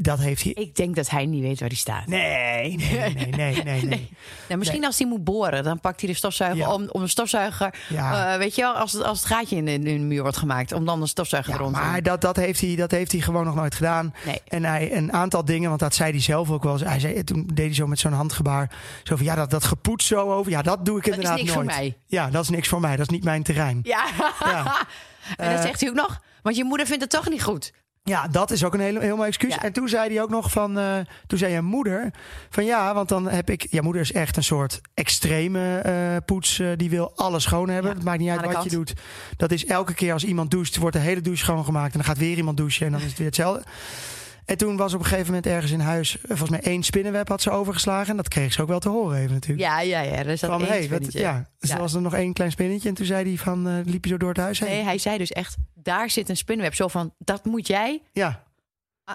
dat 0.00 0.18
heeft 0.18 0.42
hij. 0.42 0.52
Ik 0.52 0.76
denk 0.76 0.94
dat 0.96 1.10
hij 1.10 1.26
niet 1.26 1.42
weet 1.42 1.60
waar 1.60 1.68
hij 1.68 1.76
staat. 1.78 2.06
Nee, 2.06 2.76
nee, 2.76 3.14
nee, 3.36 3.62
nee, 3.62 3.82
nee. 3.84 4.08
Nou, 4.48 4.58
misschien 4.58 4.84
als 4.84 4.98
hij 4.98 5.06
moet 5.08 5.24
boren, 5.24 5.64
dan 5.64 5.80
pakt 5.80 6.00
hij 6.00 6.10
de 6.10 6.16
stofzuiger 6.16 6.58
Ja. 6.58 6.72
om, 6.72 6.88
om 6.90 7.02
een 7.02 7.08
stofzuiger. 7.08 7.74
Ja. 7.88 8.32
eh, 8.32 8.38
weet 8.38 8.54
je 8.54 8.62
wel, 8.62 8.72
als 8.72 8.92
het, 8.92 9.02
als 9.02 9.18
het 9.18 9.26
gaatje 9.28 9.56
in 9.56 9.64
de, 9.64 9.72
in 9.72 9.80
de 9.84 9.90
muur 9.90 10.22
wordt 10.22 10.36
gemaakt, 10.36 10.72
om 10.72 10.84
dan 10.84 11.00
een 11.00 11.08
stofzuiger 11.08 11.52
Ja, 11.52 11.58
eronder. 11.58 11.82
maar 11.82 12.02
dat, 12.02 12.20
dat, 12.20 12.36
heeft 12.36 12.60
hij, 12.60 12.76
dat 12.76 12.90
heeft 12.90 13.12
hij 13.12 13.20
gewoon 13.20 13.44
nog 13.44 13.54
nooit 13.54 13.74
gedaan. 13.74 14.14
Nee. 14.26 14.40
En 14.48 14.64
hij 14.64 14.96
een 14.96 15.12
aantal 15.12 15.44
dingen, 15.44 15.68
want 15.68 15.80
dat 15.80 15.94
zei 15.94 16.10
hij 16.10 16.20
zelf 16.20 16.50
ook 16.50 16.62
wel 16.62 16.72
eens. 16.72 16.82
Hij 16.82 17.00
zei, 17.00 17.24
toen 17.24 17.46
deed 17.54 17.66
hij 17.66 17.74
zo 17.74 17.86
met 17.86 17.98
zo'n 17.98 18.12
handgebaar. 18.12 18.70
Zo 19.02 19.16
van 19.16 19.24
ja, 19.24 19.34
dat, 19.34 19.50
dat 19.50 19.64
gepoets 19.64 20.06
zo 20.06 20.32
over. 20.32 20.50
Ja, 20.52 20.62
dat 20.62 20.84
doe 20.84 20.96
ik 20.98 21.04
Dat 21.04 21.12
is 21.12 21.18
inderdaad 21.18 21.38
niks 21.40 21.52
voor 21.52 21.64
nooit. 21.64 21.76
mij. 21.76 21.96
Ja, 22.06 22.30
dat 22.30 22.42
is 22.42 22.48
niks 22.48 22.68
voor 22.68 22.80
mij. 22.80 22.96
Dat 22.96 23.06
is 23.10 23.14
niet 23.14 23.24
mijn 23.24 23.42
terrein. 23.42 23.80
Ja, 23.82 24.04
Ja. 24.40 24.64
en 25.36 25.48
dat 25.48 25.56
Eh, 25.56 25.62
zegt 25.62 25.80
hij 25.80 25.88
ook 25.88 25.94
nog. 25.96 26.20
Want 26.42 26.56
je 26.56 26.64
moeder 26.64 26.86
vindt 26.86 27.02
het 27.02 27.10
toch 27.10 27.28
niet 27.28 27.42
goed. 27.42 27.72
Ja, 28.10 28.28
dat 28.28 28.50
is 28.50 28.64
ook 28.64 28.74
een 28.74 28.80
heel 29.00 29.16
mooi 29.16 29.28
excuus. 29.28 29.54
Ja. 29.54 29.62
En 29.62 29.72
toen 29.72 29.88
zei 29.88 30.12
hij 30.14 30.22
ook 30.22 30.30
nog 30.30 30.50
van, 30.50 30.78
eh, 30.78 30.96
toen 31.26 31.38
zei 31.38 31.52
je 31.52 31.60
moeder 31.60 32.10
van 32.50 32.64
ja, 32.64 32.94
want 32.94 33.08
dan 33.08 33.28
heb 33.28 33.50
ik, 33.50 33.66
ja, 33.70 33.82
moeder 33.82 34.02
is 34.02 34.12
echt 34.12 34.36
een 34.36 34.44
soort 34.44 34.80
extreme 34.94 35.78
eh, 35.78 36.16
poets. 36.24 36.58
eh, 36.58 36.68
die 36.76 36.90
wil 36.90 37.12
alles 37.16 37.42
schoon 37.42 37.68
hebben. 37.68 37.90
Ja, 37.90 37.96
Het 37.96 38.04
maakt 38.04 38.18
niet 38.18 38.28
uit 38.30 38.44
wat 38.52 38.64
je 38.64 38.70
doet. 38.70 38.94
Dat 39.36 39.50
is 39.50 39.66
elke 39.66 39.94
keer 39.94 40.12
als 40.12 40.24
iemand 40.24 40.50
doucht, 40.50 40.76
wordt 40.76 40.96
de 40.96 41.02
hele 41.02 41.20
douche 41.20 41.44
schoongemaakt 41.44 41.92
en 41.92 41.98
dan 41.98 42.08
gaat 42.08 42.18
weer 42.18 42.36
iemand 42.36 42.56
douchen 42.56 42.86
en 42.86 42.92
dan 42.92 43.00
is 43.00 43.06
het 43.06 43.16
weer 43.16 43.26
hetzelfde. 43.26 43.62
En 44.44 44.56
toen 44.56 44.76
was 44.76 44.94
op 44.94 45.00
een 45.00 45.06
gegeven 45.06 45.26
moment 45.26 45.46
ergens 45.46 45.72
in 45.72 45.80
huis, 45.80 46.16
eh, 46.18 46.22
volgens 46.26 46.50
mij 46.50 46.60
één 46.60 46.82
spinnenweb 46.82 47.28
had 47.28 47.42
ze 47.42 47.50
overgeslagen. 47.50 48.10
En 48.10 48.16
dat 48.16 48.28
kreeg 48.28 48.52
ze 48.52 48.62
ook 48.62 48.68
wel 48.68 48.78
te 48.78 48.88
horen 48.88 49.18
even 49.18 49.32
natuurlijk. 49.32 49.68
Ja, 49.68 49.80
ja, 49.80 50.00
ja. 50.00 50.12
Er 50.12 50.24
dat 50.26 50.38
van, 50.38 50.60
één 50.60 50.68
hey, 50.68 50.88
wat, 50.88 51.12
ja. 51.12 51.44
Dus 51.58 51.68
Ja. 51.70 51.74
er 51.74 51.80
was 51.80 51.94
er 51.94 52.00
nog 52.00 52.14
één 52.14 52.32
klein 52.32 52.50
spinnetje. 52.50 52.88
En 52.88 52.94
toen 52.94 53.06
zei 53.06 53.28
hij 53.28 53.36
van, 53.38 53.68
eh, 53.68 53.74
liep 53.84 54.04
je 54.04 54.10
zo 54.10 54.16
door 54.16 54.28
het 54.28 54.38
huis 54.38 54.58
heen. 54.60 54.68
Nee, 54.68 54.82
hij 54.82 54.98
zei 54.98 55.18
dus 55.18 55.32
echt, 55.32 55.56
daar 55.74 56.10
zit 56.10 56.28
een 56.28 56.36
spinnenweb. 56.36 56.74
Zo 56.74 56.88
van, 56.88 57.14
dat 57.18 57.44
moet 57.44 57.66
jij 57.66 58.02
Ja. 58.12 58.42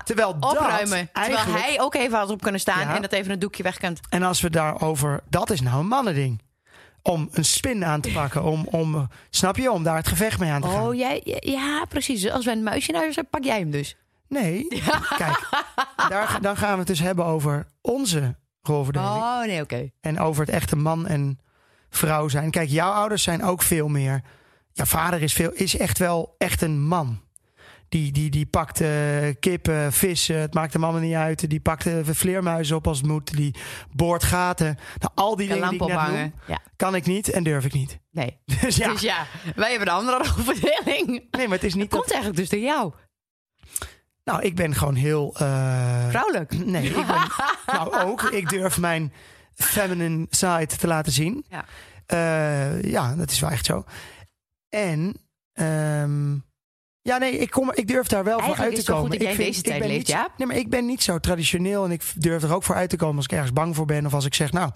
Terwijl 0.04 0.40
dat 0.40 0.52
opruimen. 0.52 1.10
Terwijl 1.14 1.46
hij 1.46 1.82
ook 1.82 1.96
even 1.96 2.18
had 2.18 2.30
op 2.30 2.42
kunnen 2.42 2.62
staan 2.62 2.80
Ja. 2.88 2.96
en 2.96 3.02
dat 3.02 3.12
even 3.12 3.32
een 3.32 3.40
doekje 3.40 3.64
weg 3.64 3.78
kunt. 3.78 4.00
En 4.10 4.24
als 4.24 4.42
we 4.42 4.50
daarover, 4.50 5.24
dat 5.30 5.50
is 5.50 5.62
nou 5.62 5.80
een 5.80 5.88
mannending. 5.88 6.42
Om 7.02 7.30
een 7.32 7.46
spin 7.46 7.86
aan 7.86 8.02
te 8.02 8.12
pakken, 8.12 8.44
om, 8.44 8.68
om, 8.72 9.08
snap 9.30 9.58
je, 9.58 9.72
om 9.72 9.84
daar 9.84 9.96
het 9.96 10.08
gevecht 10.08 10.40
mee 10.40 10.52
aan 10.52 10.62
te 10.62 10.68
gaan. 10.68 10.88
Oh, 10.88 10.96
jij, 10.96 11.22
ja, 11.40 11.86
precies. 11.90 12.30
Als 12.30 12.46
wij 12.46 12.54
een 12.54 12.64
muisje 12.64 12.90
in 12.92 12.96
huis 12.98 13.16
hebben, 13.16 13.32
pak 13.40 13.44
jij 13.44 13.60
hem 13.60 13.72
dus. 13.72 13.96
Nee, 14.30 14.68
kijk, 15.18 15.50
daar, 16.10 16.38
dan 16.42 16.58
gaan 16.58 16.72
we 16.72 16.78
het 16.78 16.88
dus 16.88 17.00
hebben 17.00 17.26
over 17.26 17.68
onze 17.82 18.36
rolverdeling. 18.62 19.12
Oh, 19.16 19.40
nee, 19.46 19.62
oké. 19.62 19.90
En 20.02 20.20
over 20.20 20.46
het 20.46 20.56
echte 20.56 20.76
man 20.76 21.08
en 21.08 21.40
vrouw 21.90 22.28
zijn. 22.28 22.52
Kijk, 22.52 22.70
jouw 22.70 22.92
ouders 22.92 23.24
zijn 23.24 23.44
ook 23.44 23.62
veel 23.62 23.88
meer. 23.88 24.22
Jouw 24.72 24.86
vader 24.86 25.22
is, 25.22 25.34
veel, 25.34 25.52
is 25.54 25.78
echt 25.78 25.98
wel 25.98 26.36
echt 26.38 26.62
een 26.62 26.82
man. 26.88 27.22
Die, 27.90 28.12
die, 28.12 28.30
die 28.30 28.46
pakt 28.46 28.82
kippen, 29.40 29.94
vissen, 29.94 30.36
het 30.40 30.54
maakt 30.54 30.74
hem 30.74 30.84
allemaal 30.84 31.02
niet 31.02 31.14
uit. 31.16 31.50
Die 31.50 31.60
pakt 31.60 31.90
vleermuizen 32.04 32.76
op 32.76 32.88
als 32.88 32.98
het 32.98 33.08
moet. 33.08 33.36
Die 33.36 33.56
boort 33.92 34.24
gaten. 34.24 34.78
Nou, 35.00 35.12
al 35.16 35.36
die 35.36 35.48
Een 35.48 35.54
dingen 35.54 35.70
die 35.70 35.82
ik 35.82 35.88
net 35.88 36.08
noem, 36.08 36.34
Ja, 36.48 36.60
kan 36.76 36.96
ik 36.96 37.06
niet 37.06 37.30
en 37.30 37.44
durf 37.44 37.66
ik 37.66 37.74
niet. 37.74 38.00
nee. 38.12 38.40
Dus 38.62 38.76
ja, 38.76 38.92
Dus 38.92 39.02
ja, 39.02 39.26
wij 39.56 39.70
hebben 39.70 39.88
de 39.88 39.94
andere 39.94 40.18
rolverdeling. 40.24 41.08
nee, 41.32 41.48
maar 41.48 41.58
het 41.58 41.64
is 41.64 41.74
niet 41.74 41.90
dat... 41.90 42.00
Komt 42.00 42.12
eigenlijk 42.12 42.42
dus 42.42 42.50
door 42.50 42.60
jou. 42.60 42.94
Nou, 44.30 44.42
ik 44.42 44.56
ben 44.56 44.76
gewoon 44.76 44.96
heel... 44.96 45.36
eh, 45.38 46.10
Vrouwelijk. 46.10 46.66
Nee, 46.66 46.88
ik 46.88 47.06
ben... 47.08 47.28
nou 47.76 48.02
ook, 48.02 48.22
ik 48.22 48.50
durf 48.50 48.78
mijn 48.78 49.14
feminine 49.56 50.28
side 50.30 50.66
te 50.66 50.88
laten 50.88 51.12
zien. 51.12 51.46
Ja. 51.50 51.66
Eh, 52.06 52.82
ja, 52.84 53.16
dat 53.16 53.32
is 53.32 53.40
wel 53.40 53.50
echt 53.50 53.66
zo. 53.66 53.84
En... 54.70 55.16
ehm, 55.54 56.34
ja, 57.02 57.18
nee, 57.18 57.38
ik, 57.38 57.50
kom, 57.50 57.72
ik 57.74 57.88
durf 57.88 58.08
daar 58.08 58.24
wel 58.24 58.40
voor 58.40 58.56
uit 58.56 58.78
is 58.78 58.84
te 58.84 58.92
komen. 58.92 59.10
goed 59.10 59.20
dat 59.20 59.28
ik 59.28 59.38
in 59.38 59.46
deze 59.46 59.62
tijd 59.62 59.80
ben 59.80 59.88
leeft, 59.88 60.00
niet, 60.00 60.08
Jaap. 60.08 60.38
Nee, 60.38 60.48
maar 60.48 60.58
ik 60.58 60.70
ben 60.70 60.86
niet 60.86 61.04
zo 61.04 61.20
traditioneel 61.20 61.86
en 61.86 61.92
ik 61.92 62.04
durf 62.16 62.44
er 62.44 62.54
ook 62.54 62.64
voor 62.64 62.76
uit 62.76 62.90
te 62.90 62.98
komen 62.98 63.16
als 63.16 63.26
ik 63.26 63.32
ergens 63.32 63.54
bang 63.54 63.76
voor 63.76 63.86
ben. 63.86 64.06
Of 64.06 64.14
als 64.14 64.26
ik 64.26 64.34
zeg, 64.34 64.52
nou, 64.52 64.72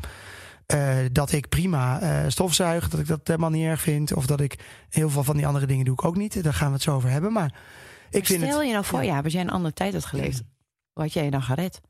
eh, 0.66 0.98
dat 1.12 1.32
ik 1.32 1.50
prima 1.50 2.00
eh, 2.00 2.20
stofzuig, 2.28 2.90
dat 2.90 3.00
ik 3.00 3.08
dat 3.08 3.20
helemaal 3.24 3.50
niet 3.50 3.66
erg 3.66 3.82
vind. 3.82 4.14
Of 4.14 4.26
dat 4.26 4.40
ik 4.42 4.60
heel 4.90 5.10
veel 5.10 5.24
van 5.24 5.38
die 5.38 5.48
andere 5.48 5.66
dingen 5.66 5.86
doe 5.86 5.94
ik 5.94 6.06
ook 6.06 6.16
niet. 6.16 6.44
Daar 6.44 6.54
gaan 6.54 6.68
we 6.68 6.74
het 6.74 6.84
zo 6.84 6.96
over 6.96 7.10
hebben. 7.10 7.34
Maar 7.34 7.54
ik 8.16 8.26
vind 8.26 8.44
Stel 8.44 8.58
het... 8.58 8.68
je 8.68 8.74
nou 8.74 8.86
voor, 8.86 9.04
ja, 9.04 9.20
als 9.24 9.34
jij 9.34 9.42
een 9.42 9.50
andere 9.50 9.74
tijd 9.74 9.94
had 9.94 10.06
geleefd. 10.06 10.44
Hoe 10.94 11.04
had 11.04 11.14
jij 11.14 11.24
je 11.24 11.32
dan 11.32 11.42
gered? 11.42 11.82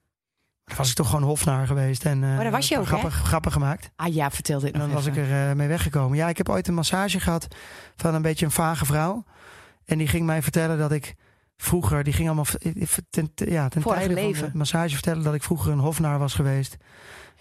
Dan 0.65 0.77
was 0.77 0.89
ik 0.89 0.95
toch 0.95 1.09
gewoon 1.09 1.23
hofnaar 1.23 1.67
geweest 1.67 2.05
en 2.05 2.23
eh, 2.23 2.37
daar 2.37 2.51
was 2.51 2.67
je 2.67 2.75
ook, 2.77 2.81
hè? 2.81 2.87
grappig, 2.87 3.13
grappen 3.13 3.51
gemaakt. 3.51 3.89
Ah 3.95 4.13
ja, 4.13 4.31
vertel 4.31 4.59
dit 4.59 4.73
En 4.73 4.79
dan 4.79 4.91
was 4.91 5.05
ik 5.05 5.17
er 5.17 5.49
eh, 5.49 5.55
mee 5.55 5.67
weggekomen. 5.67 6.17
Ja, 6.17 6.29
ik 6.29 6.37
heb 6.37 6.49
ooit 6.49 6.67
een 6.67 6.73
massage 6.73 7.19
gehad 7.19 7.47
van 7.95 8.13
een 8.15 8.21
beetje 8.21 8.45
een 8.45 8.51
vage 8.51 8.85
vrouw. 8.85 9.23
En 9.85 9.97
die 9.97 10.07
ging 10.07 10.25
mij 10.25 10.41
vertellen 10.41 10.77
dat 10.77 10.91
ik 10.91 11.15
vroeger, 11.57 12.03
die 12.03 12.13
ging 12.13 12.27
allemaal 12.27 12.45
ten, 13.09 13.31
ja, 13.35 13.67
ten 13.69 13.81
tijde 13.81 14.03
van 14.05 14.13
leven. 14.13 14.51
de 14.51 14.57
massage 14.57 14.93
vertellen 14.93 15.23
dat 15.23 15.33
ik 15.33 15.43
vroeger 15.43 15.71
een 15.71 15.79
hofnaar 15.79 16.19
was 16.19 16.33
geweest. 16.33 16.77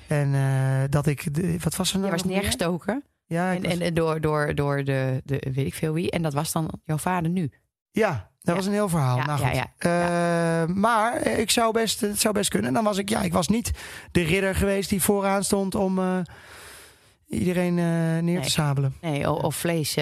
En 0.06 0.34
eh, 0.34 0.82
dat 0.88 1.06
ik, 1.06 1.34
de, 1.34 1.56
wat 1.58 1.76
was 1.76 1.93
er 1.93 1.99
nou? 1.99 2.11
Je 2.11 2.17
was 2.17 2.25
neergestoken. 2.26 3.05
Ja, 3.26 3.50
ik 3.50 3.56
En, 3.56 3.62
was- 3.62 3.73
en, 3.73 3.81
en 3.81 3.94
door, 3.94 4.20
door, 4.20 4.55
door 4.55 4.84
de, 4.84 5.20
de, 5.25 5.50
weet 5.55 5.67
ik 5.67 5.75
veel 5.75 5.93
wie. 5.93 6.11
En 6.11 6.23
dat 6.23 6.32
was 6.32 6.52
dan 6.52 6.70
jouw 6.84 6.99
vader 6.99 7.31
nu. 7.31 7.50
ja, 7.90 8.31
dat 8.43 8.56
was 8.56 8.67
een 8.67 8.73
heel 8.73 8.89
verhaal. 8.89 9.19
Nou 9.19 9.39
goed. 9.39 9.65
Eh, 9.79 10.65
maar 10.67 11.27
ik 11.27 11.50
zou 11.50 11.73
best, 11.73 12.00
het 12.00 12.21
zou 12.21 12.35
best 12.35 12.50
kunnen. 12.50 12.69
En 12.69 12.75
dan 12.75 12.85
was 12.85 12.99
ik, 12.99 13.09
ja, 13.09 13.23
ik 13.23 13.33
was 13.33 13.49
niet 13.49 13.71
de 14.12 14.23
ridder 14.23 14.55
geweest 14.55 14.89
die 14.89 15.03
vooraan 15.03 15.44
stond 15.44 15.75
om 15.75 15.99
eh, 15.99 16.19
iedereen 17.29 17.79
eh, 17.79 17.85
neer 17.85 18.23
Nee. 18.23 18.41
te 18.41 18.50
sabelen. 18.50 18.94
Nee, 19.00 19.31
of 19.31 19.56
vlees 19.56 19.93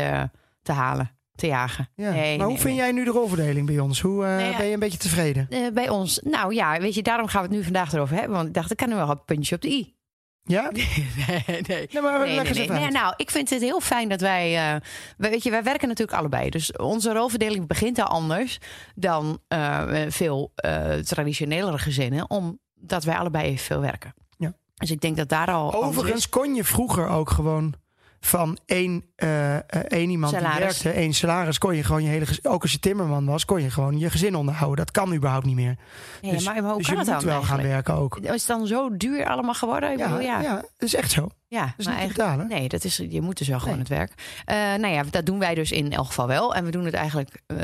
te 0.62 0.72
halen, 0.72 1.10
te 1.34 1.46
jagen. 1.46 1.88
Ja. 1.94 2.10
Nee, 2.10 2.38
maar 2.38 2.46
hoe 2.46 2.56
vind 2.58 2.68
nee. 2.68 2.76
jij 2.76 2.92
nu 2.92 3.04
de 3.04 3.10
rolverdeling 3.10 3.66
bij 3.66 3.78
ons? 3.78 4.00
Hoe 4.00 4.26
ja. 4.26 4.56
ben 4.56 4.66
je 4.66 4.72
een 4.72 4.78
beetje 4.78 4.98
tevreden? 4.98 5.74
Bij 5.74 5.88
ons, 5.88 6.20
nou 6.24 6.54
ja, 6.54 6.80
weet 6.80 6.94
je, 6.94 7.02
daarom 7.02 7.26
gaan 7.26 7.42
we 7.42 7.48
het 7.48 7.56
nu 7.56 7.64
vandaag 7.64 7.92
erover 7.92 8.16
hebben. 8.16 8.36
Want 8.36 8.48
ik 8.48 8.54
dacht, 8.54 8.70
ik 8.70 8.76
kan 8.76 8.88
nu 8.88 8.94
wel 8.94 9.10
een 9.10 9.24
puntje 9.24 9.54
op 9.54 9.60
de 9.60 9.68
i. 9.68 9.94
Ja? 10.42 10.70
nee, 10.72 11.60
nee. 11.66 11.88
Maar 12.00 12.92
nou, 12.92 13.14
ik 13.16 13.30
vind 13.30 13.50
het 13.50 13.60
heel 13.60 13.80
fijn 13.80 14.08
dat 14.08 14.20
wij, 14.20 14.72
eh, 14.74 14.80
weet 15.16 15.42
je, 15.42 15.50
wij 15.50 15.62
werken 15.62 15.88
natuurlijk 15.88 16.18
allebei. 16.18 16.50
Dus 16.50 16.76
onze 16.76 17.12
rolverdeling 17.12 17.66
begint 17.66 17.98
al 17.98 18.06
anders 18.06 18.58
dan 18.94 19.38
eh, 19.48 19.82
veel 20.08 20.52
eh 20.54 20.94
traditionelere 20.94 21.78
gezinnen, 21.78 22.30
omdat 22.30 23.04
wij 23.04 23.16
allebei 23.16 23.44
evenveel 23.44 23.80
werken. 23.80 24.14
Ja. 24.36 24.52
Dus 24.74 24.90
ik 24.90 25.00
denk 25.00 25.16
dat 25.16 25.28
daar 25.28 25.50
al. 25.50 25.84
Overigens 25.84 26.28
kon 26.28 26.54
je 26.54 26.64
vroeger 26.64 27.08
ook 27.08 27.30
gewoon 27.30 27.74
van 28.20 28.58
één, 28.66 29.04
eh, 29.16 29.56
eh, 29.56 29.62
één 29.88 30.10
iemand 30.10 30.32
Salaris. 30.32 30.56
die 30.56 30.64
werkte, 30.64 30.90
één 30.90 31.12
salaris, 31.12 31.58
kon 31.58 31.76
je 31.76 31.84
gewoon 31.84 32.02
je 32.02 32.08
hele 32.08 32.26
gezin, 32.26 32.44
ook 32.46 32.62
als 32.62 32.72
je 32.72 32.78
timmerman 32.78 33.26
was, 33.26 33.44
kon 33.44 33.62
je 33.62 33.70
gewoon 33.70 33.98
je 33.98 34.10
gezin 34.10 34.34
onderhouden. 34.34 34.84
Dat 34.84 34.90
kan 34.94 35.14
überhaupt 35.14 35.46
niet 35.46 35.54
meer. 35.54 35.76
Nee, 36.22 36.32
dus 36.32 36.44
maar, 36.44 36.76
dus 36.76 36.86
je 36.86 36.96
moet 36.96 37.22
wel 37.22 37.42
gaan 37.42 37.62
werken 37.62 37.94
ook. 37.94 38.18
Is 38.18 38.28
het 38.30 38.46
dan 38.46 38.66
zo 38.66 38.96
duur 38.96 39.26
allemaal 39.26 39.54
geworden? 39.54 39.92
Ik 39.92 39.98
Ja, 39.98 40.08
bedoel, 40.08 40.22
ja. 40.22 40.40
ja. 40.40 40.54
dat 40.54 40.64
is 40.78 40.94
echt 40.94 41.10
zo. 41.10 41.28
Ja, 41.48 41.64
Dat 41.64 41.74
is 41.76 41.86
maar 41.86 42.36
niet. 42.36 42.48
Nee, 42.48 42.68
dat 42.68 42.84
is, 42.84 42.96
je 43.08 43.20
moet 43.20 43.38
dus 43.38 43.48
wel 43.48 43.58
gewoon 43.58 43.74
Nee. 43.74 43.84
het 43.84 43.96
werk. 43.96 44.12
Eh, 44.44 44.56
nou 44.56 44.94
ja, 44.94 45.02
dat 45.10 45.26
doen 45.26 45.38
wij 45.38 45.54
dus 45.54 45.70
in 45.72 45.92
elk 45.92 46.06
geval 46.06 46.26
wel. 46.26 46.54
En 46.54 46.64
we 46.64 46.70
doen 46.70 46.84
het 46.84 46.94
eigenlijk 46.94 47.42
eh, 47.46 47.56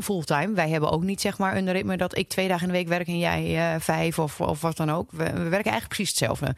fulltime. 0.00 0.54
Wij 0.54 0.68
hebben 0.68 0.90
ook 0.90 1.02
niet 1.02 1.20
zeg 1.20 1.38
maar 1.38 1.56
een 1.56 1.72
ritme 1.72 1.96
dat 1.96 2.16
ik 2.16 2.28
twee 2.28 2.48
dagen 2.48 2.66
in 2.66 2.72
de 2.72 2.78
week 2.78 2.88
werk 2.88 3.06
en 3.06 3.18
jij 3.18 3.76
vijf 3.80 4.18
of, 4.18 4.40
of 4.40 4.60
wat 4.60 4.76
dan 4.76 4.90
ook. 4.90 5.10
We, 5.10 5.16
we 5.24 5.48
werken 5.48 5.70
eigenlijk 5.70 5.88
precies 5.88 6.08
hetzelfde. 6.08 6.54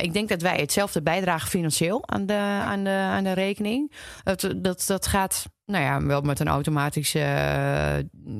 Ik 0.00 0.12
denk 0.12 0.28
dat 0.28 0.42
wij 0.42 0.56
hetzelfde 0.56 1.02
bijdragen 1.02 1.48
financieel 1.48 2.02
aan 2.08 2.26
de, 2.26 2.60
aan 2.68 2.84
de, 2.84 2.90
aan 2.90 3.24
de 3.24 3.32
rekening. 3.32 3.92
Dat, 4.22 4.54
dat, 4.56 4.84
dat 4.86 5.06
gaat 5.06 5.46
nou 5.66 5.84
ja, 5.84 6.02
wel 6.02 6.20
met 6.20 6.40
een 6.40 6.48
automatische. 6.48 7.18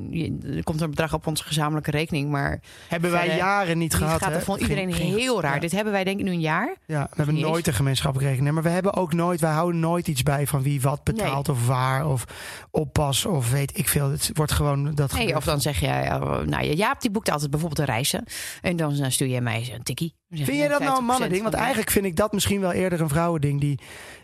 je- 0.09 0.37
er 0.55 0.63
komt 0.63 0.81
een 0.81 0.89
bedrag 0.89 1.13
op 1.13 1.27
onze 1.27 1.43
gezamenlijke 1.43 1.91
rekening. 1.91 2.29
Maar 2.29 2.61
Hebben 2.87 3.11
wij 3.11 3.35
jaren 3.35 3.77
niet 3.77 3.93
gehad. 3.95 4.19
gaat, 4.21 4.27
hè? 4.29 4.33
dat 4.35 4.43
vond 4.43 4.61
iedereen 4.61 4.93
Ging- 4.93 5.07
ging- 5.09 5.19
heel 5.19 5.41
raar. 5.41 5.53
Ja. 5.53 5.59
Dit 5.59 5.71
hebben 5.71 5.93
wij 5.93 6.03
denk 6.03 6.19
ik 6.19 6.25
nu 6.25 6.31
een 6.31 6.39
jaar. 6.39 6.75
Ja, 6.85 7.01
we 7.09 7.15
hebben 7.15 7.39
nooit 7.39 7.57
eens. 7.57 7.67
een 7.67 7.73
gemeenschappelijke 7.73 8.31
rekening. 8.31 8.55
Maar 8.55 8.63
we 8.63 8.69
hebben 8.69 8.93
ook 8.95 9.13
nooit, 9.13 9.39
wij 9.39 9.51
houden 9.51 9.79
nooit 9.79 10.07
iets 10.07 10.23
bij 10.23 10.47
van 10.47 10.61
wie 10.61 10.81
wat 10.81 11.03
betaalt 11.03 11.49
of 11.49 11.67
waar 11.67 12.07
of 12.07 12.23
oppas 12.71 13.25
of 13.25 13.51
weet 13.51 13.77
ik 13.77 13.87
veel. 13.89 14.09
Het 14.11 14.29
wordt 14.33 14.51
gewoon 14.51 14.95
dat. 14.95 15.13
Nee, 15.13 15.35
of 15.35 15.43
dan 15.43 15.61
zeg 15.61 15.79
je, 15.79 15.87
eh, 15.87 16.19
nou 16.21 16.63
ja, 16.65 16.73
Jaap 16.73 17.01
die 17.01 17.11
boekt 17.11 17.29
altijd 17.31 17.49
bijvoorbeeld 17.51 17.79
een 17.79 17.93
reizen. 17.93 18.23
En 18.61 18.75
dan 18.75 18.93
eh, 18.93 19.09
stuur 19.09 19.27
je 19.27 19.41
mij 19.41 19.71
een 19.73 19.83
tikkie. 19.83 20.15
Vind 20.29 20.57
je, 20.57 20.67
dat 20.67 20.79
nou 20.79 20.97
een 20.97 21.03
50% 21.03 21.05
mannending? 21.05 21.41
Want 21.41 21.53
eigenlijk 21.53 21.91
vind 21.91 22.05
ik 22.05 22.15
dat 22.15 22.33
misschien 22.33 22.61
wel 22.61 22.71
eerder 22.71 23.01
een 23.01 23.09
vrouwending. 23.09 23.59
Die, 23.59 23.79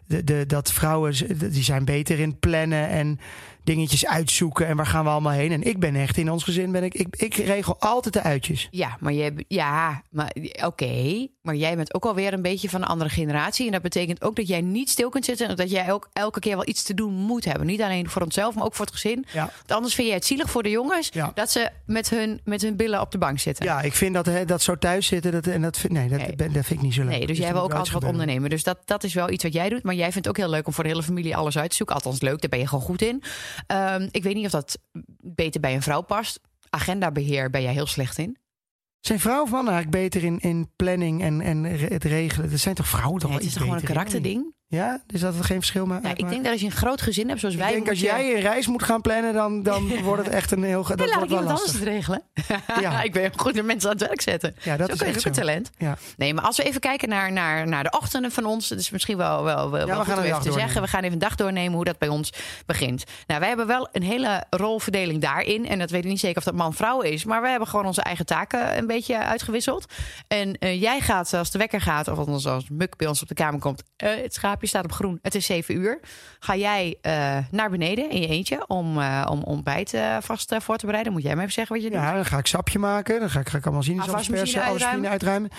de, 0.08 0.24
de, 0.24 0.46
dat 0.46 0.72
vrouwen 0.72 1.14
die 1.52 1.64
zijn 1.64 1.86
beter 1.86 2.20
in 2.20 2.40
plannen 2.40 2.90
en 2.90 3.20
dingetjes 3.66 4.06
uitzoeken. 4.06 4.68
En 4.68 4.76
waar 4.76 4.86
gaan 4.86 5.04
we 5.04 5.10
allemaal 5.10 5.32
heen? 5.32 5.52
En 5.52 5.64
ik 5.64 5.80
ben 5.80 5.96
echt 5.96 6.18
in 6.18 6.32
ons 6.32 6.44
gezin 6.44 6.72
ben 6.72 6.84
ik. 6.84 6.94
Ik, 6.94 7.16
ik 7.18 7.34
regel 7.36 7.76
altijd 7.80 8.14
de 8.14 8.22
uitjes. 8.22 8.68
Ja, 8.72 8.98
maar 9.00 9.14
je, 9.14 9.34
ja, 9.48 10.02
maar 10.10 10.36
oké. 10.66 11.28
maar 11.42 11.56
jij 11.56 11.76
bent 11.76 11.94
ook 11.94 12.06
alweer 12.06 12.34
een 12.34 12.42
beetje 12.42 12.70
van 12.70 12.82
een 12.82 12.88
andere 12.88 13.10
generatie. 13.10 13.66
En 13.66 13.72
dat 13.72 13.82
betekent 13.82 14.24
ook 14.24 14.36
dat 14.36 14.48
jij 14.48 14.62
niet 14.62 14.90
stil 14.90 15.10
kunt 15.10 15.26
zitten. 15.26 15.48
En 15.48 15.56
dat 15.56 15.70
jij 15.70 15.92
ook 15.92 16.10
elke 16.14 16.40
keer 16.40 16.56
wel 16.56 16.68
iets 16.68 16.84
te 16.84 16.94
doen 16.94 17.14
moet 17.14 17.46
hebben. 17.46 17.66
Niet 17.68 17.82
alleen 17.82 18.10
voor 18.10 18.22
onszelf, 18.22 18.56
maar 18.56 18.64
ook 18.66 18.76
voor 18.76 18.86
het 18.86 18.94
gezin. 18.94 19.26
Ja. 19.34 19.52
Want 19.58 19.72
anders 19.72 19.94
vind 19.96 20.08
je 20.08 20.14
het 20.14 20.26
zielig 20.26 20.50
voor 20.50 20.64
de 20.64 20.70
jongens 20.70 21.10
Ja. 21.14 21.32
dat 21.34 21.52
ze 21.52 21.70
met 21.86 22.10
hun, 22.10 22.40
met 22.44 22.62
hun 22.62 22.76
billen 22.76 23.02
op 23.02 23.12
de 23.12 23.18
bank 23.18 23.40
zitten. 23.40 23.66
Ja, 23.66 23.82
ik 23.82 23.94
vind 23.94 24.14
dat, 24.14 24.26
hè, 24.26 24.46
dat 24.46 24.62
zo 24.62 24.78
thuis 24.78 25.08
zitten. 25.08 25.32
Dat, 25.32 25.48
en 25.48 25.62
dat 25.62 25.78
vind, 25.78 25.94
nee, 25.94 26.10
dat, 26.10 26.18
Nee. 26.20 26.36
ben- 26.36 26.54
dat 26.54 26.66
vind 26.66 26.80
ik 26.80 26.86
niet 26.86 26.94
zo 26.94 27.02
leuk. 27.02 27.10
Nee, 27.10 27.28
dus 27.28 27.38
jij 27.38 27.54
wil 27.54 27.62
ook 27.62 27.74
altijd 27.74 27.94
wat 27.94 28.04
ondernemen. 28.04 28.50
Dus 28.50 28.64
dat, 28.64 28.78
dat 28.86 29.04
is 29.04 29.14
wel 29.14 29.30
iets 29.30 29.44
wat 29.44 29.54
jij 29.54 29.70
doet. 29.70 29.84
Maar 29.84 29.96
jij 29.96 30.12
vindt 30.12 30.28
het 30.28 30.38
ook 30.38 30.38
heel 30.44 30.50
leuk 30.54 30.68
om 30.68 30.74
voor 30.74 30.84
de 30.84 30.90
hele 30.90 31.04
familie 31.04 31.36
alles 31.36 31.58
uit 31.58 31.70
te 31.70 31.76
zoeken. 31.76 31.96
Althans 31.96 32.22
leuk, 32.22 32.42
daar 32.42 32.50
ben 32.50 32.60
je 32.60 32.68
gewoon 32.68 32.84
goed 32.84 33.02
in. 33.02 33.24
Ehm, 33.68 34.08
ik 34.12 34.24
weet 34.24 34.36
niet 34.36 34.46
of 34.46 34.52
dat 34.52 34.80
beter 35.22 35.62
bij 35.62 35.76
een 35.76 35.82
vrouw 35.82 36.02
past. 36.02 36.40
Agendabeheer 36.70 37.50
ben 37.50 37.62
jij 37.62 37.74
heel 37.74 37.86
slecht 37.86 38.18
in. 38.18 38.38
Zijn 39.00 39.20
vrouwen 39.20 39.46
of 39.46 39.52
mannen 39.52 39.74
eigenlijk 39.74 40.04
beter 40.04 40.24
in, 40.24 40.40
in 40.40 40.72
planning 40.76 41.22
en, 41.22 41.42
en 41.42 41.64
het 41.64 42.04
regelen? 42.04 42.50
Dat 42.50 42.60
zijn 42.60 42.76
toch 42.76 42.88
vrouwen 42.88 43.20
toch 43.20 43.30
Nee, 43.30 43.38
het 43.38 43.48
is 43.48 43.54
toch 43.54 43.62
gewoon 43.62 43.78
een 43.78 43.84
karakterding? 43.84 44.54
Ja, 44.68 45.02
dus 45.08 45.22
dat 45.22 45.36
het 45.36 45.46
geen 45.46 45.58
verschil 45.58 45.86
maakt. 45.86 46.04
Ja, 46.04 46.10
ik 46.16 46.30
denk 46.30 46.44
dat 46.44 46.52
als 46.52 46.60
je 46.62 46.66
een 46.66 46.72
groot 46.72 47.02
gezin 47.02 47.28
hebt 47.28 47.40
zoals 47.40 47.56
Ik 47.56 47.62
wij... 47.62 47.70
denk 47.70 47.82
moet 47.82 47.90
als 47.90 48.00
jij 48.00 48.36
een 48.36 48.42
reis 48.42 48.68
moet 48.68 48.84
gaan 48.84 49.02
plannen, 49.02 49.34
dan, 49.34 49.64
dan 49.64 49.88
wordt 50.04 50.26
het 50.26 50.34
echt 50.34 50.52
een 50.52 50.64
heel... 50.64 50.86
Nee, 50.88 50.98
Dat 50.98 51.10
laat 51.10 51.24
ik 51.24 51.30
iemand 51.30 51.50
anders 51.50 51.72
het 51.72 51.82
regelen. 51.84 52.22
Ja. 52.82 53.02
ik 53.02 53.12
ben 53.14 53.32
goed 53.36 53.54
met 53.54 53.66
mensen 53.66 53.90
aan 53.90 53.96
het 53.98 54.06
werk 54.08 54.22
zetten. 54.22 54.56
Ja, 54.64 54.78
dat 54.78 54.88
zo 54.88 54.94
is 54.94 55.02
echt 55.02 55.18
ook 55.18 55.26
een 55.26 55.32
talent. 55.32 55.70
Ja. 55.78 55.98
Nee, 56.18 56.34
maar 56.34 56.44
als 56.44 56.58
we 56.58 56.64
even 56.64 56.80
kijken 56.80 57.10
naar, 57.10 57.32
naar, 57.32 57.68
naar 57.68 57.84
de 57.84 57.92
ochtenden 57.98 58.32
van 58.32 58.46
ons. 58.46 58.70
Het 58.70 58.80
is 58.80 58.90
misschien 58.90 59.18
wel, 59.18 59.44
wel, 59.44 59.72
wel, 59.72 59.88
wel 59.88 60.00
we 60.00 60.06
gaan 60.06 60.18
om 60.18 60.24
even 60.24 60.42
te 60.42 60.52
zeggen. 60.52 60.82
We 60.82 60.88
gaan 60.88 61.02
even 61.02 61.14
een 61.14 61.20
dag 61.20 61.36
doornemen 61.36 61.74
hoe 61.74 61.86
dat 61.86 61.98
bij 61.98 62.08
ons 62.08 62.30
begint. 62.66 63.04
Nou, 63.28 63.40
wij 63.40 63.48
hebben 63.50 63.68
wel 63.68 63.88
een 63.92 64.04
hele 64.04 64.44
rolverdeling 64.50 65.22
daarin. 65.22 65.68
En 65.68 65.80
dat 65.80 65.90
weet 65.90 66.04
ik 66.04 66.10
niet 66.10 66.20
zeker 66.20 66.38
of 66.38 66.44
dat 66.44 66.54
man-vrouw 66.54 67.02
is. 67.02 67.26
Maar 67.26 67.42
we 67.42 67.48
hebben 67.50 67.68
gewoon 67.68 67.86
onze 67.86 68.02
eigen 68.02 68.26
taken 68.26 68.78
een 68.78 68.88
beetje 68.88 69.18
uitgewisseld. 69.18 69.86
En 70.28 70.58
eh, 70.58 70.82
jij 70.82 71.00
gaat, 71.00 71.34
als 71.34 71.52
de 71.52 71.58
wekker 71.58 71.82
gaat, 71.82 72.08
of 72.08 72.18
althans 72.18 72.48
als 72.48 72.70
Muk 72.70 72.96
bij 72.98 73.08
ons 73.08 73.22
op 73.22 73.28
de 73.28 73.34
kamer 73.34 73.60
komt. 73.60 73.84
eh, 73.96 74.10
het 74.16 74.38
schaapje 74.56 74.68
staat 74.68 74.84
op 74.84 74.92
groen. 74.92 75.20
Het 75.22 75.36
is 75.36 75.46
7 75.46 75.76
uur. 75.76 76.00
Ga 76.40 76.56
jij 76.56 76.98
eh, 77.02 77.38
naar 77.52 77.70
beneden 77.70 78.10
in 78.10 78.22
je 78.22 78.28
eentje 78.28 78.68
om, 78.68 79.00
eh, 79.00 79.26
om 79.30 79.44
ontbijt 79.44 79.94
eh, 79.94 80.18
vast 80.22 80.56
voor 80.58 80.78
te 80.78 80.86
bereiden? 80.86 81.14
Moet 81.14 81.24
jij 81.24 81.36
me 81.36 81.42
even 81.42 81.54
zeggen 81.54 81.76
wat 81.76 81.84
je 81.84 81.92
doet? 81.92 82.00
Ja, 82.00 82.14
dan 82.14 82.26
ga 82.26 82.38
ik 82.38 82.48
sapje 82.48 82.80
maken. 82.80 83.20
Dan 83.20 83.30
ga 83.30 83.40
ik, 83.40 83.50
ga 83.50 83.58
ik 83.58 83.64
allemaal 83.64 83.84
zien. 83.84 84.02
Alles 84.02 84.56
uitruimen. 84.56 85.10
uitruimen. 85.10 85.50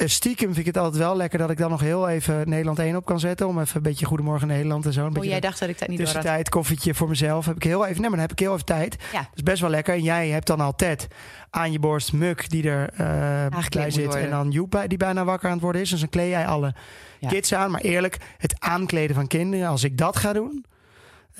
Eh, 0.00 0.06
Stiekem 0.08 0.46
vind 0.46 0.58
ik 0.58 0.66
het 0.74 0.76
altijd 0.76 1.02
wel 1.02 1.16
lekker 1.16 1.38
dat 1.38 1.50
ik 1.50 1.58
dan 1.58 1.70
nog 1.70 1.80
heel 1.80 2.08
even 2.08 2.48
Nederland 2.48 2.78
1 2.78 2.96
op 2.96 3.04
kan 3.04 3.20
zetten. 3.20 3.46
Om 3.46 3.60
even 3.60 3.76
een 3.76 3.82
beetje 3.82 4.06
Goedemorgen 4.06 4.48
Nederland 4.48 4.86
en 4.86 4.92
zo. 4.92 5.00
Een 5.00 5.06
Oh, 5.06 5.12
beetje 5.12 5.28
jij 5.28 5.40
dacht 5.40 5.58
dat 5.60 5.68
ik 5.68 5.78
dat 5.78 5.88
niet 5.88 5.98
tussentijd, 5.98 6.48
koffietje 6.48 6.94
voor 6.94 7.08
mezelf. 7.08 7.46
Heb 7.46 7.56
ik 7.56 7.62
heel 7.62 7.86
even, 7.86 8.00
nee, 8.00 8.10
maar 8.10 8.18
dan 8.18 8.28
heb 8.28 8.32
ik 8.32 8.38
heel 8.38 8.52
even 8.52 8.64
tijd. 8.64 8.96
Ja. 9.12 9.18
Dat 9.18 9.28
is 9.34 9.42
best 9.42 9.60
wel 9.60 9.70
lekker. 9.70 9.94
En 9.94 10.02
jij 10.02 10.28
hebt 10.28 10.46
dan 10.46 10.60
al 10.60 10.74
Ted 10.74 11.06
aan 11.50 11.72
je 11.72 11.78
borst, 11.78 12.12
Muk 12.12 12.50
die 12.50 12.70
er 12.70 12.88
eh 12.96 13.66
bij 13.70 13.90
zit. 13.90 14.14
En 14.14 14.30
dan 14.30 14.50
Joep 14.50 14.70
bij- 14.70 14.86
die 14.88 14.98
bijna 14.98 15.24
wakker 15.24 15.46
aan 15.48 15.54
het 15.54 15.62
worden 15.62 15.80
is. 15.80 15.90
Dus 15.90 16.00
dan 16.00 16.08
kleed 16.08 16.30
jij 16.30 16.46
alle 16.46 16.74
Ja. 17.18 17.28
kids 17.28 17.54
aan. 17.54 17.70
Maar 17.70 17.80
eerlijk, 17.80 18.16
het 18.38 18.54
aankleden 18.58 19.16
van 19.16 19.26
kinderen, 19.26 19.68
als 19.68 19.84
ik 19.84 19.98
dat 19.98 20.16
ga 20.16 20.32
doen, 20.32 20.64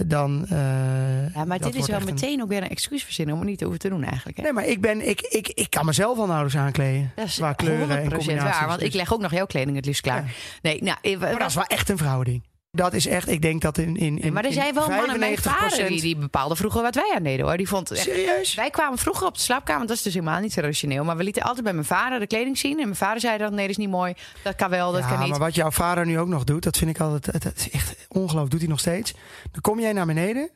dan. 0.07 0.47
eh, 0.49 1.35
Ja, 1.35 1.45
maar 1.45 1.59
dit 1.59 1.75
is 1.75 1.87
wel 1.87 1.99
een- 1.99 2.04
meteen 2.04 2.42
ook 2.42 2.49
weer 2.49 2.62
een 2.62 2.69
excuus 2.69 3.04
verzinnen 3.04 3.35
om 3.35 3.40
het 3.40 3.49
niet 3.50 3.59
te 3.59 3.64
hoeven 3.64 3.83
te 3.83 3.88
doen 3.88 4.04
eigenlijk. 4.04 4.37
Hè? 4.37 4.42
Nee, 4.42 4.52
maar 4.52 4.66
ik, 4.66 4.80
ben, 4.80 5.09
ik, 5.09 5.21
ik, 5.21 5.49
ik 5.49 5.71
kan 5.71 5.87
mezelf 5.87 6.19
al 6.19 6.26
nauwelijks 6.26 6.57
aankleden. 6.57 7.12
Dat 7.14 7.26
is 7.26 7.37
Qua 7.37 7.52
kleuren 7.52 7.97
en 7.99 8.02
100% 8.04 8.16
combinaties. 8.16 8.59
waar, 8.59 8.69
want 8.69 8.80
ik 8.80 8.87
Dus- 8.87 8.95
leg 9.00 9.12
ook 9.12 9.21
nog 9.21 9.30
jouw 9.33 9.47
kleding 9.47 9.76
het 9.76 9.87
liefst 9.87 10.02
klaar. 10.02 10.25
Ja. 10.25 10.30
Nee, 10.62 10.83
nou, 10.83 10.97
eh, 11.02 11.19
Maar 11.19 11.38
dat 11.38 11.49
is 11.49 11.54
wel 11.54 11.64
echt 11.64 11.88
een 11.88 11.99
vrouwending. 11.99 12.42
Dat 12.73 12.93
is 12.93 13.07
echt, 13.07 13.29
ik 13.29 13.43
denk 13.43 13.61
dat 13.61 13.79
in. 13.79 13.97
in, 13.97 14.15
nee, 14.15 14.23
in 14.23 14.33
maar 14.33 14.45
er 14.45 14.53
zijn 14.53 14.75
wel 14.75 14.89
mannen. 14.89 15.19
Mijn 15.19 15.39
95% 15.39 15.41
vader 15.41 15.89
die, 15.89 16.00
die 16.00 16.17
bepaalde 16.17 16.57
vroeger 16.57 16.83
wat 16.83 16.95
wij 16.95 17.12
aan 17.17 17.23
deden 17.23 17.47
hoor. 17.47 17.57
Die 17.57 17.69
vond 17.69 17.91
echt, 17.91 18.00
Serieus? 18.00 18.55
wij 18.55 18.71
kwamen 18.71 18.99
vroeger 18.99 19.27
op 19.27 19.35
de 19.35 19.41
slaapkamer, 19.41 19.87
dat 19.87 19.97
is 19.97 20.03
dus 20.03 20.15
helemaal 20.15 20.41
niet 20.41 20.53
traditioneel. 20.53 21.05
Maar 21.05 21.17
we 21.17 21.25
lieten 21.25 21.43
altijd 21.43 21.65
bij 21.65 21.73
mijn 21.73 21.87
vader 21.87 22.19
de 22.19 22.27
kleding 22.27 22.59
zien. 22.59 22.79
En 22.79 22.85
mijn 22.85 22.97
vader 22.97 23.21
zei 23.21 23.39
dan: 23.39 23.50
nee, 23.55 23.61
dat 23.61 23.71
is 23.71 23.77
niet 23.77 23.91
mooi. 23.91 24.15
Dat 24.43 24.55
kan 24.55 24.71
wel, 24.71 24.93
dat 24.93 25.03
ja, 25.03 25.09
kan 25.09 25.19
niet. 25.19 25.31
maar 25.31 25.39
wat 25.39 25.55
jouw 25.55 25.71
vader 25.71 26.07
nu 26.07 26.19
ook 26.19 26.29
nog 26.29 26.45
doet, 26.45 26.62
dat 26.62 26.77
vind 26.77 26.91
ik 26.91 27.00
altijd. 27.00 27.53
Is 27.57 27.71
echt 27.71 28.07
ongelooflijk, 28.09 28.50
doet 28.50 28.61
hij 28.61 28.69
nog 28.69 28.81
steeds. 28.81 29.15
Dan 29.50 29.61
kom 29.61 29.81
jij 29.81 29.93
naar 29.93 30.07
beneden 30.07 30.50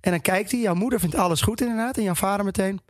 en 0.00 0.10
dan 0.10 0.20
kijkt 0.20 0.50
hij. 0.50 0.60
Jouw 0.60 0.74
moeder 0.74 1.00
vindt 1.00 1.14
alles 1.14 1.40
goed 1.40 1.60
inderdaad. 1.60 1.96
En 1.96 2.02
jouw 2.02 2.14
vader 2.14 2.44
meteen. 2.44 2.80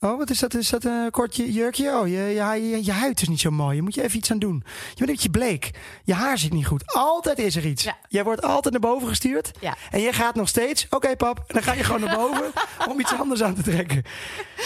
Oh, 0.00 0.18
wat 0.18 0.30
is 0.30 0.38
dat? 0.38 0.54
Is 0.54 0.68
dat 0.68 0.84
een 0.84 1.10
kortje 1.10 1.52
jurkje? 1.52 1.98
Oh, 1.98 2.06
je, 2.08 2.12
je, 2.18 2.68
je, 2.68 2.84
je 2.84 2.92
huid 2.92 3.22
is 3.22 3.28
niet 3.28 3.40
zo 3.40 3.50
mooi. 3.50 3.76
Je 3.76 3.82
moet 3.82 3.94
je 3.94 4.02
even 4.02 4.18
iets 4.18 4.30
aan 4.30 4.38
doen. 4.38 4.62
Je 4.64 4.70
bent 4.86 5.00
een 5.00 5.06
beetje 5.06 5.30
bleek. 5.30 5.70
Je 6.04 6.14
haar 6.14 6.38
zit 6.38 6.52
niet 6.52 6.66
goed. 6.66 6.82
Altijd 6.94 7.38
is 7.38 7.56
er 7.56 7.66
iets. 7.66 7.82
Ja. 7.84 7.96
Jij 8.08 8.24
wordt 8.24 8.42
altijd 8.42 8.72
naar 8.80 8.90
boven 8.90 9.08
gestuurd. 9.08 9.50
Ja. 9.60 9.76
En 9.90 10.00
jij 10.00 10.12
gaat 10.12 10.34
nog 10.34 10.48
steeds. 10.48 10.86
Oké, 10.90 11.16
pap. 11.16 11.38
En 11.38 11.44
dan 11.54 11.62
ga 11.62 11.72
je 11.72 11.84
gewoon 11.84 12.00
naar 12.00 12.16
boven 12.16 12.52
om 12.90 13.00
iets 13.00 13.12
anders 13.12 13.42
aan 13.42 13.54
te 13.54 13.62
trekken. 13.62 14.02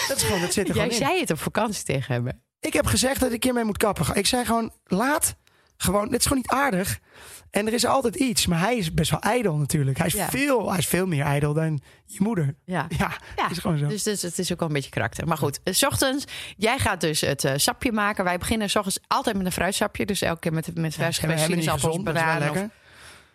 Dat 0.07 0.17
is 0.17 0.23
gewoon, 0.23 0.41
dat 0.41 0.53
zit 0.53 0.69
er 0.69 0.75
Jij 0.75 0.83
gewoon 0.83 0.99
in. 0.99 1.05
zei 1.07 1.19
het 1.19 1.31
op 1.31 1.39
vakantie 1.39 1.83
tegen 1.83 2.13
hem. 2.13 2.41
Ik 2.59 2.73
heb 2.73 2.85
gezegd 2.85 3.19
dat 3.19 3.31
ik 3.31 3.43
hiermee 3.43 3.63
moet 3.63 3.77
kappen. 3.77 4.15
Ik 4.15 4.25
zei 4.25 4.45
gewoon, 4.45 4.71
laat. 4.83 5.35
Gewoon, 5.81 6.09
dit 6.09 6.19
is 6.19 6.25
gewoon 6.25 6.37
niet 6.37 6.51
aardig. 6.51 6.99
En 7.51 7.67
er 7.67 7.73
is 7.73 7.85
altijd 7.85 8.15
iets. 8.15 8.45
Maar 8.47 8.59
hij 8.59 8.77
is 8.77 8.93
best 8.93 9.11
wel 9.11 9.19
ijdel 9.19 9.55
natuurlijk. 9.55 9.97
Hij 9.97 10.07
is, 10.07 10.13
Ja. 10.13 10.29
veel, 10.29 10.69
hij 10.69 10.77
is 10.77 10.87
veel 10.87 11.05
meer 11.07 11.23
ijdel 11.23 11.53
dan 11.53 11.81
je 12.05 12.17
moeder. 12.21 12.55
Ja. 12.65 12.85
Ja, 12.97 13.11
Ja, 13.35 13.49
is 13.49 13.57
gewoon 13.57 13.77
zo. 13.77 13.87
Dus, 13.87 14.03
dus 14.03 14.21
het 14.21 14.39
is 14.39 14.51
ook 14.51 14.59
wel 14.59 14.67
een 14.67 14.73
beetje 14.73 14.89
karakter. 14.89 15.27
Maar 15.27 15.37
goed, 15.37 15.59
eh, 15.63 15.73
s 15.73 15.83
ochtends, 15.83 16.25
jij 16.57 16.77
gaat 16.79 17.01
dus 17.01 17.21
het 17.21 17.43
eh, 17.43 17.53
sapje 17.55 17.91
maken. 17.91 18.23
Wij 18.23 18.37
beginnen 18.37 18.69
s 18.69 18.75
ochtends 18.75 18.99
altijd 19.07 19.37
met 19.37 19.45
een 19.45 19.51
fruitsapje. 19.51 20.05
Dus 20.05 20.21
elke 20.21 20.39
keer 20.39 20.53
met, 20.53 20.75
met 20.77 20.93
vers 20.95 21.15
Ja, 21.15 21.21
we 21.21 21.27
geweest 21.27 21.39
hebben 21.39 21.59
niet 21.59 21.69
gezond, 21.69 22.03
bananen. 22.03 22.71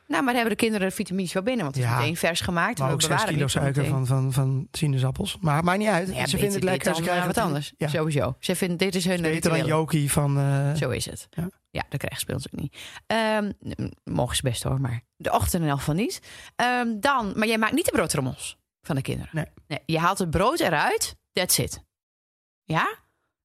Nou, 0.06 0.22
maar 0.22 0.32
dan 0.32 0.34
hebben 0.34 0.50
de 0.50 0.56
kinderen 0.64 0.88
de 0.88 0.94
vitamines 0.94 1.32
wel 1.32 1.42
binnen. 1.42 1.64
Want 1.64 1.76
het 1.76 1.84
is 1.84 1.90
Ja. 1.90 1.98
meteen 1.98 2.16
vers 2.16 2.40
gemaakt. 2.40 2.78
Maar 2.78 2.92
ook 2.92 3.00
6 3.00 3.10
bewaren 3.10 3.34
kilo 3.34 3.46
suiker 3.46 3.84
van, 3.86 4.06
van, 4.06 4.32
van 4.32 4.68
sinaasappels. 4.72 5.38
Maar 5.40 5.64
maakt 5.64 5.78
niet 5.78 5.88
uit. 5.88 6.08
Ja, 6.08 6.14
ze 6.14 6.18
beter 6.20 6.38
vinden 6.38 6.54
het 6.54 6.64
lekker. 6.64 6.94
Ze 6.94 7.02
krijgen 7.02 7.20
eh, 7.28 7.34
wat 7.34 7.44
anders. 7.44 7.72
Ja. 7.76 7.88
Sowieso. 7.88 8.36
Ze 8.40 8.56
vinden, 8.56 8.76
dit 8.78 8.94
is 8.94 9.04
hun 9.04 9.22
Beter 9.22 9.50
dan. 9.50 9.66
Jokie 9.66 10.12
van... 10.12 10.38
eh, 10.38 10.74
Zo 10.74 10.90
is 10.90 11.04
het. 11.06 11.26
Ja. 11.30 11.48
Ja, 11.70 11.82
dat 11.88 11.98
krijgen 11.98 12.20
speelt 12.20 12.42
ze 12.42 12.48
ook 12.54 12.60
niet. 12.60 12.76
Ehm, 13.06 13.50
n- 13.68 13.92
mogen 14.04 14.36
ze 14.36 14.42
best 14.42 14.62
hoor, 14.62 14.80
maar 14.80 15.00
de 15.16 15.32
ochtend 15.32 15.62
in 15.62 15.68
elk 15.68 15.78
geval 15.78 15.94
niet. 15.94 16.20
Ehm, 16.56 16.88
dan, 17.00 17.32
maar 17.36 17.46
jij 17.48 17.58
maakt 17.58 17.72
niet 17.74 17.84
de 17.84 17.90
broodrommels 17.92 18.56
van 18.82 18.96
de 18.96 19.02
kinderen. 19.02 19.30
Nee. 19.32 19.46
nee. 19.66 19.78
Je 19.86 19.98
haalt 19.98 20.18
het 20.18 20.30
brood 20.30 20.60
eruit, 20.60 21.16
that's 21.32 21.58
it. 21.58 21.84
Ja? 22.64 22.94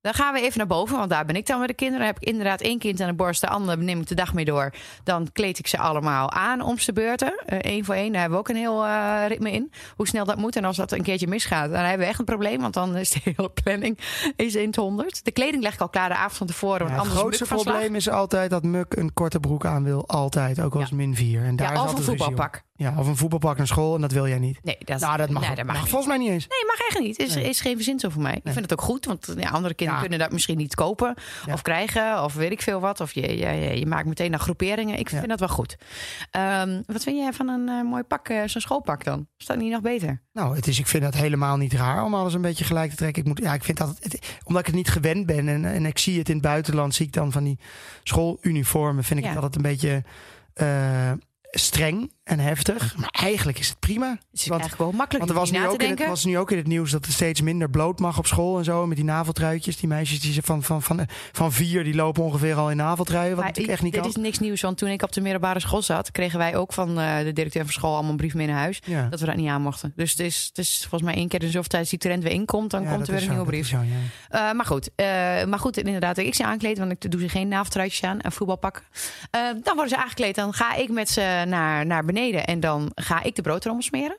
Dan 0.02 0.14
gaan 0.14 0.34
we 0.34 0.42
even 0.42 0.58
naar 0.58 0.68
boven, 0.68 0.98
want 0.98 1.10
daar 1.10 1.26
ben 1.26 1.36
ik 1.36 1.46
dan 1.46 1.60
met 1.60 1.68
de 1.68 1.74
kinderen. 1.74 2.06
Dan 2.06 2.14
heb 2.14 2.22
ik 2.24 2.28
inderdaad 2.30 2.62
één 2.62 2.80
kind 2.80 3.02
aan 3.02 3.08
de 3.08 3.14
borst, 3.14 3.42
de 3.42 3.48
andere 3.48 3.82
neem 3.82 4.00
ik 4.00 4.08
de 4.08 4.16
dag 4.16 4.34
mee 4.34 4.46
door. 4.46 4.74
Dan 5.04 5.28
kleed 5.34 5.60
ik 5.60 5.68
ze 5.68 5.78
allemaal 5.78 6.32
aan 6.32 6.62
om 6.62 6.78
ze 6.78 6.94
beurten. 6.94 7.34
Eén 7.46 7.86
voor 7.86 7.96
één, 7.96 8.12
daar 8.12 8.22
hebben 8.22 8.40
we 8.40 8.44
ook 8.46 8.50
een 8.50 8.62
heel 8.62 8.86
eh, 8.86 9.24
ritme 9.28 9.52
in. 9.52 9.72
Hoe 9.96 10.08
snel 10.08 10.26
dat 10.26 10.38
moet. 10.38 10.56
En 10.56 10.66
als 10.66 10.78
dat 10.78 10.92
een 10.92 11.04
keertje 11.04 11.28
misgaat, 11.28 11.72
dan 11.72 11.80
hebben 11.80 12.00
we 12.00 12.06
echt 12.06 12.20
een 12.20 12.26
probleem. 12.26 12.62
Want 12.62 12.74
dan 12.74 12.96
is 12.98 13.10
de 13.10 13.20
hele 13.36 13.50
planning 13.64 13.98
is 14.36 14.56
in 14.56 14.68
het 14.68 14.76
honderd. 14.76 15.26
De 15.26 15.32
kleding 15.32 15.64
leg 15.64 15.74
ik 15.74 15.82
al 15.82 15.90
klaar 15.90 16.10
de 16.10 16.16
avond 16.16 16.38
van 16.38 16.48
tevoren. 16.48 16.88
ja, 16.88 16.94
het 17.02 17.08
grootste 17.08 17.46
probleem 17.46 17.96
is 17.96 18.10
altijd 18.10 18.50
dat 18.50 18.64
Muk 18.64 18.96
een 18.96 19.14
korte 19.14 19.40
broek 19.40 19.66
aan 19.66 19.84
wil. 19.84 20.08
Altijd. 20.08 20.62
Ook 20.62 20.74
al 20.74 20.82
is 20.82 20.86
het 20.90 20.98
min 20.98 21.16
4. 21.16 21.44
En 21.44 21.56
daar 21.56 21.74
Ja, 21.74 21.84
is 21.84 21.92
of 21.92 21.98
een 21.98 22.04
voetbalpak. 22.04 22.62
Ja, 22.82 22.94
of 22.98 23.08
een 23.08 23.18
voetbalpak 23.18 23.58
naar 23.58 23.68
school. 23.68 23.96
En 23.96 24.02
dat 24.02 24.12
wil 24.12 24.28
jij 24.28 24.40
niet. 24.40 24.60
Nee, 24.64 24.78
dat, 24.80 25.00
nou, 25.00 25.18
dat 25.18 25.30
mag, 25.30 25.48
nee, 25.48 25.56
dat 25.56 25.66
mag 25.66 25.78
volgens 25.88 26.08
mij 26.08 26.18
niet 26.18 26.30
eens. 26.30 26.48
Nee, 26.48 26.66
mag 26.68 26.80
echt 26.90 27.00
niet. 27.00 27.20
Is, 27.20 27.36
Nee. 27.36 27.50
is 27.50 27.62
geen 27.62 27.76
verzinsel 27.76 28.12
voor 28.12 28.22
mij. 28.22 28.36
Ik 28.36 28.42
vind 28.44 28.60
het 28.60 28.72
ook 28.74 28.82
goed, 28.82 29.06
want 29.06 29.34
ja, 29.38 29.50
andere 29.50 29.74
kinderen 29.74 29.94
Ja. 30.02 30.08
kunnen 30.08 30.20
dat 30.20 30.32
misschien 30.32 30.58
niet 30.58 30.76
kopen 30.76 31.16
Ja. 31.46 31.54
of 31.54 31.62
krijgen 31.62 32.24
of 32.24 32.34
weet 32.34 32.52
ik 32.52 32.62
veel 32.62 32.80
wat. 32.80 33.00
Of 33.00 33.12
je, 33.14 33.38
je, 33.38 33.46
je, 33.48 33.80
je 33.80 33.86
maakt 33.86 34.06
meteen 34.06 34.32
naar 34.32 34.40
groeperingen. 34.40 35.00
Ik 35.00 35.10
vind 35.10 35.28
dat 35.28 35.40
wel 35.40 35.50
goed. 35.50 35.76
Ehm, 36.32 36.82
wat 36.86 37.04
vind 37.04 37.18
jij 37.18 37.34
van 37.34 37.48
een 37.48 37.70
eh, 37.70 37.82
mooi 37.90 38.04
pak, 38.04 38.30
eh, 38.30 38.42
zo'n 38.46 38.62
schoolpak 38.62 39.04
dan? 39.04 39.28
Is 39.38 39.46
dat 39.46 39.58
niet 39.58 39.72
nog 39.72 39.82
beter? 39.82 40.22
Nou, 40.34 40.56
het 40.56 40.68
is, 40.68 40.80
ik 40.80 40.88
vind 40.88 41.04
dat 41.04 41.14
helemaal 41.14 41.58
niet 41.58 41.74
raar 41.74 42.04
om 42.04 42.14
alles 42.16 42.34
een 42.34 42.42
beetje 42.42 42.64
gelijk 42.64 42.90
te 42.90 42.96
trekken. 42.96 43.22
Ik 43.22 43.28
moet, 43.28 43.40
ja, 43.40 43.54
ik 43.54 43.64
vind 43.64 43.78
dat, 43.78 43.98
het, 44.00 44.38
omdat 44.44 44.62
ik 44.62 44.68
het 44.68 44.76
niet 44.76 44.90
gewend 44.90 45.26
ben 45.26 45.48
en, 45.48 45.66
en 45.66 45.86
ik 45.86 45.98
zie 45.98 46.18
het 46.20 46.28
in 46.30 46.36
het 46.36 46.44
buitenland, 46.44 46.96
zie 46.96 47.06
ik 47.06 47.14
dan 47.14 47.32
van 47.32 47.44
die 47.44 47.60
schooluniformen, 48.04 49.04
vind 49.04 49.20
ik 49.20 49.26
Ja. 49.26 49.32
het 49.32 49.42
altijd 49.44 49.56
een 49.66 49.72
beetje 49.72 50.04
eh, 50.54 51.12
streng. 51.52 52.12
En 52.24 52.40
heftig. 52.40 52.96
Maar 52.98 53.10
eigenlijk 53.12 53.60
is 53.60 53.70
het 53.70 53.80
prima. 53.80 54.10
Het 54.10 54.40
is 54.42 54.48
Want- 54.48 54.62
eigenlijk 54.62 54.92
wel 54.92 55.00
makkelijk 55.00 55.26
Want 55.26 55.30
er 55.30 55.36
was 55.46 55.52
nu, 55.52 55.68
ook 55.68 55.84
in 55.84 55.90
het, 55.90 56.08
was 56.08 56.26
nu 56.26 56.38
ook 56.38 56.52
in 56.52 56.58
het 56.58 56.68
nieuws 56.68 56.92
dat 56.92 57.06
er 57.06 57.12
steeds 57.12 57.42
minder 57.42 57.70
bloot 57.70 58.00
mag 58.00 58.18
op 58.18 58.28
school 58.28 58.58
en 58.58 58.64
zo. 58.64 58.88
Met 58.88 58.96
die 58.96 59.06
naveltruitjes. 59.06 59.78
Die 59.78 59.88
meisjes 59.90 60.20
die 60.20 60.34
ze 60.34 60.42
van, 60.42 60.64
van, 60.64 60.82
van, 60.82 61.08
van 61.32 61.52
vier 61.52 61.84
die 61.84 61.96
lopen 61.96 62.24
ongeveer 62.24 62.56
al 62.56 62.70
in 62.72 62.78
naveltruien. 62.78 63.36
Wat 63.36 63.46
natuurlijk 63.46 63.74
echt 63.74 63.82
niet 63.84 63.94
dit 63.94 64.02
kan. 64.02 64.10
is 64.10 64.16
niks 64.16 64.40
nieuws, 64.40 64.62
want 64.62 64.78
toen 64.78 64.90
ik 64.90 65.02
op 65.02 65.12
de 65.12 65.22
middelbare 65.22 65.60
school 65.60 65.82
zat, 65.82 66.12
kregen 66.12 66.40
wij 66.40 66.56
ook 66.56 66.74
van 66.74 67.00
eh, 67.00 67.18
de 67.24 67.34
directeur 67.34 67.64
van 67.64 67.74
school 67.74 67.94
allemaal 67.94 68.12
een 68.12 68.18
brief 68.18 68.34
mee 68.34 68.48
naar 68.48 68.58
huis. 68.58 68.80
Ja. 68.86 69.08
Dat 69.10 69.20
we 69.20 69.26
dat 69.26 69.36
niet 69.36 69.50
aan 69.50 69.62
mochten. 69.62 69.94
Dus 69.96 70.12
het 70.12 70.20
is, 70.20 70.46
het 70.48 70.58
is 70.58 70.78
volgens 70.80 71.02
mij 71.12 71.14
één 71.14 71.28
keer 71.28 71.42
in 71.44 71.52
zoveel 71.52 71.70
tijd 71.70 71.90
die 71.90 72.00
trend 72.00 72.24
weer 72.24 72.32
inkomt, 72.32 72.72
dan 72.72 72.84
Ja, 72.84 72.90
komt 72.92 73.08
er 73.08 73.14
weer 73.14 73.22
een 73.22 73.28
zo, 73.28 73.32
nieuwe 73.32 73.46
brief. 73.48 73.62
is 73.62 73.70
zo, 73.70 73.78
ja. 73.78 74.50
Eh, 74.50 74.56
maar 74.56 74.66
goed, 74.66 74.90
eh, 74.96 75.06
maar 75.46 75.60
goed, 75.60 75.78
inderdaad, 75.78 76.18
ik 76.18 76.36
ze 76.36 76.44
aankleed, 76.46 76.78
want 76.78 76.92
ik 76.92 77.12
doe 77.12 77.22
ze 77.22 77.30
geen 77.30 77.48
naveltruitjes 77.48 78.04
aan 78.04 78.20
en 78.22 78.32
voetbalpakken. 78.32 78.84
Eh, 79.32 79.42
dan 79.64 79.76
worden 79.76 79.90
ze 79.90 79.98
aangekleed, 79.98 80.36
dan 80.36 80.54
ga 80.54 80.76
ik 80.76 80.90
met 80.90 81.10
ze 81.10 81.44
naar, 81.48 81.86
naar 81.86 82.06
beneden 82.14 82.46
en 82.46 82.60
dan 82.60 82.92
ga 82.96 83.24
ik 83.24 83.36
de 83.36 83.42
broodrommel 83.42 83.84
smeren. 83.84 84.18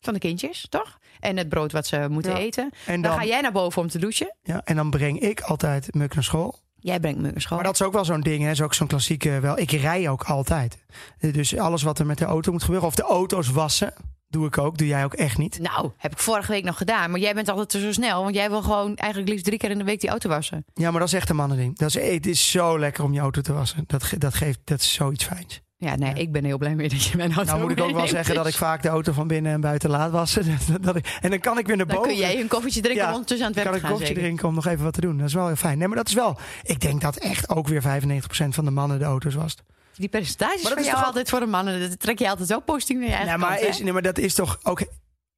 Van 0.00 0.12
de 0.14 0.20
kindjes, 0.20 0.66
toch? 0.68 0.98
En 1.20 1.36
het 1.36 1.48
brood 1.48 1.72
wat 1.72 1.86
ze 1.86 2.06
moeten 2.10 2.32
Ja. 2.32 2.38
eten. 2.38 2.70
En 2.86 3.02
Dan, 3.02 3.10
dan, 3.10 3.20
ga 3.20 3.26
jij 3.26 3.40
naar 3.40 3.52
boven 3.52 3.82
om 3.82 3.88
te 3.88 3.98
douchen. 3.98 4.36
ja, 4.42 4.60
en 4.64 4.76
dan 4.76 4.90
breng 4.90 5.20
ik 5.20 5.40
altijd 5.40 5.94
Muk 5.94 6.14
naar 6.14 6.24
school. 6.24 6.60
Jij 6.78 7.00
brengt 7.00 7.20
me 7.20 7.30
naar 7.30 7.40
school. 7.40 7.56
Maar 7.56 7.66
dat 7.66 7.74
is 7.80 7.82
ook 7.82 7.92
wel 7.92 8.04
zo'n 8.04 8.20
ding, 8.20 8.42
hè? 8.42 8.50
is 8.50 8.60
ook 8.62 8.74
zo'n 8.74 8.86
klassieke 8.86 9.40
wel. 9.40 9.58
Ik 9.58 9.70
rij 9.70 10.08
ook 10.08 10.22
altijd. 10.22 10.78
Dus 11.18 11.56
alles 11.56 11.82
wat 11.82 11.98
er 11.98 12.06
met 12.06 12.18
de 12.18 12.24
auto 12.24 12.52
moet 12.52 12.62
gebeuren, 12.62 12.86
of 12.88 12.94
de 12.94 13.02
auto's 13.02 13.48
wassen, 13.48 13.92
doe 14.28 14.46
ik 14.46 14.58
ook. 14.58 14.78
Doe 14.78 14.86
jij 14.86 15.04
ook 15.04 15.14
echt 15.14 15.38
niet. 15.38 15.58
Nou, 15.58 15.90
heb 15.96 16.12
ik 16.12 16.18
vorige 16.18 16.52
week 16.52 16.64
nog 16.64 16.76
gedaan. 16.76 17.10
Maar 17.10 17.20
jij 17.20 17.34
bent 17.34 17.48
altijd 17.48 17.68
te 17.68 17.80
zo 17.80 17.92
snel. 17.92 18.22
Want 18.22 18.34
jij 18.34 18.50
wil 18.50 18.62
gewoon 18.62 18.96
eigenlijk 18.96 19.30
liefst 19.30 19.44
drie 19.44 19.58
keer 19.58 19.70
in 19.70 19.78
de 19.78 19.84
week 19.84 20.00
die 20.00 20.10
auto 20.10 20.28
wassen. 20.28 20.64
Ja, 20.74 20.90
maar 20.90 21.00
dat 21.00 21.08
is 21.08 21.14
echt 21.14 21.28
een 21.28 21.36
mannending. 21.36 21.78
Dat 21.78 21.88
is, 21.96 22.12
het 22.14 22.26
is 22.26 22.50
zo 22.50 22.78
lekker 22.78 23.04
om 23.04 23.12
je 23.12 23.20
auto 23.20 23.40
te 23.40 23.52
wassen. 23.52 23.84
Dat, 23.86 24.12
dat 24.18 24.34
geeft, 24.34 24.58
dat 24.64 24.80
is 24.80 24.92
zoiets 24.92 25.24
fijns. 25.24 25.60
Ja, 25.84 25.96
nee, 25.96 26.08
Ja. 26.08 26.14
ik 26.14 26.32
ben 26.32 26.44
heel 26.44 26.58
blij 26.58 26.74
mee 26.74 26.88
dat 26.88 27.04
je 27.04 27.16
mijn 27.16 27.32
auto 27.34 27.50
Nou 27.50 27.62
moet 27.62 27.78
ik 27.78 27.80
ook 27.84 27.92
wel 27.94 28.06
zeggen 28.06 28.34
dat 28.34 28.46
ik 28.46 28.54
vaak 28.54 28.82
de 28.82 28.88
auto 28.88 29.12
van 29.12 29.26
binnen 29.26 29.52
en 29.52 29.60
buiten 29.60 29.90
laat 29.90 30.10
wassen. 30.10 30.58
Dat- 30.80 30.96
ik- 30.96 31.18
en 31.20 31.30
dan 31.30 31.38
kan 31.38 31.58
ik 31.58 31.66
weer 31.66 31.76
naar 31.76 31.86
Dan 31.86 31.96
boven. 31.96 32.10
kun 32.10 32.20
jij 32.20 32.40
een 32.40 32.48
koffietje 32.48 32.80
drinken 32.80 33.02
Ja, 33.02 33.08
om 33.08 33.12
ondertussen 33.14 33.46
aan 33.46 33.52
het 33.52 33.62
kan 33.62 33.72
werk 33.72 33.82
ik 33.84 33.88
te 33.88 33.92
een 33.92 33.98
gaan. 33.98 34.06
kopje 34.06 34.06
zeker? 34.06 34.22
drinken 34.22 34.48
om 34.48 34.54
nog 34.54 34.66
even 34.66 34.84
wat 34.84 34.94
te 34.94 35.00
doen. 35.00 35.18
Dat 35.18 35.26
is 35.26 35.34
wel 35.34 35.46
heel 35.46 35.56
fijn. 35.56 35.78
Nee, 35.78 35.88
maar 35.88 35.96
dat 35.96 36.08
is 36.08 36.14
wel... 36.14 36.38
Ik 36.62 36.80
denk 36.80 37.00
dat 37.00 37.16
echt 37.16 37.48
ook 37.48 37.68
weer 37.68 37.82
95% 37.82 38.48
van 38.48 38.64
de 38.64 38.70
mannen 38.70 38.98
de 38.98 39.04
auto's 39.04 39.34
wast. 39.34 39.62
Die 39.94 40.08
percentages 40.08 40.62
Maar 40.62 40.70
dat 40.70 40.80
is 40.80 40.84
jou 40.86 40.96
toch 40.96 41.06
altijd 41.06 41.28
voor 41.28 41.40
de 41.40 41.46
mannen. 41.46 41.80
Dat 41.90 42.00
trek 42.00 42.18
je 42.18 42.28
altijd 42.28 42.48
zo 42.48 42.60
positief 42.60 42.96
naar 42.96 43.06
je 43.06 43.12
eigen 43.12 43.28
Nee 43.28 43.38
maar, 43.48 43.56
kant, 43.58 43.68
is, 43.68 43.78
nee, 43.80 43.92
maar 43.92 44.02
dat 44.02 44.18
is 44.18 44.34
toch 44.34 44.58
ook... 44.62 44.82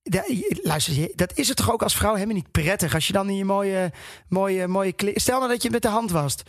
Ja, 0.02 0.24
luister, 0.62 0.94
je- 0.94 1.12
dat 1.14 1.32
is 1.38 1.48
het 1.48 1.56
toch 1.56 1.72
ook 1.72 1.82
als 1.82 1.96
vrouw 1.96 2.14
helemaal 2.14 2.34
niet 2.34 2.50
prettig. 2.50 2.94
Als 2.94 3.06
je 3.06 3.12
dan 3.12 3.28
in 3.28 3.36
je 3.36 3.44
mooie, 3.44 3.92
mooie, 4.28 4.66
mooie 4.68 4.92
kleren... 4.92 5.20
Stel 5.20 5.38
nou 5.38 5.50
dat 5.50 5.62
je 5.62 5.70
met 5.70 5.82
de 5.82 5.88
hand 5.88 6.10
wast. 6.10 6.42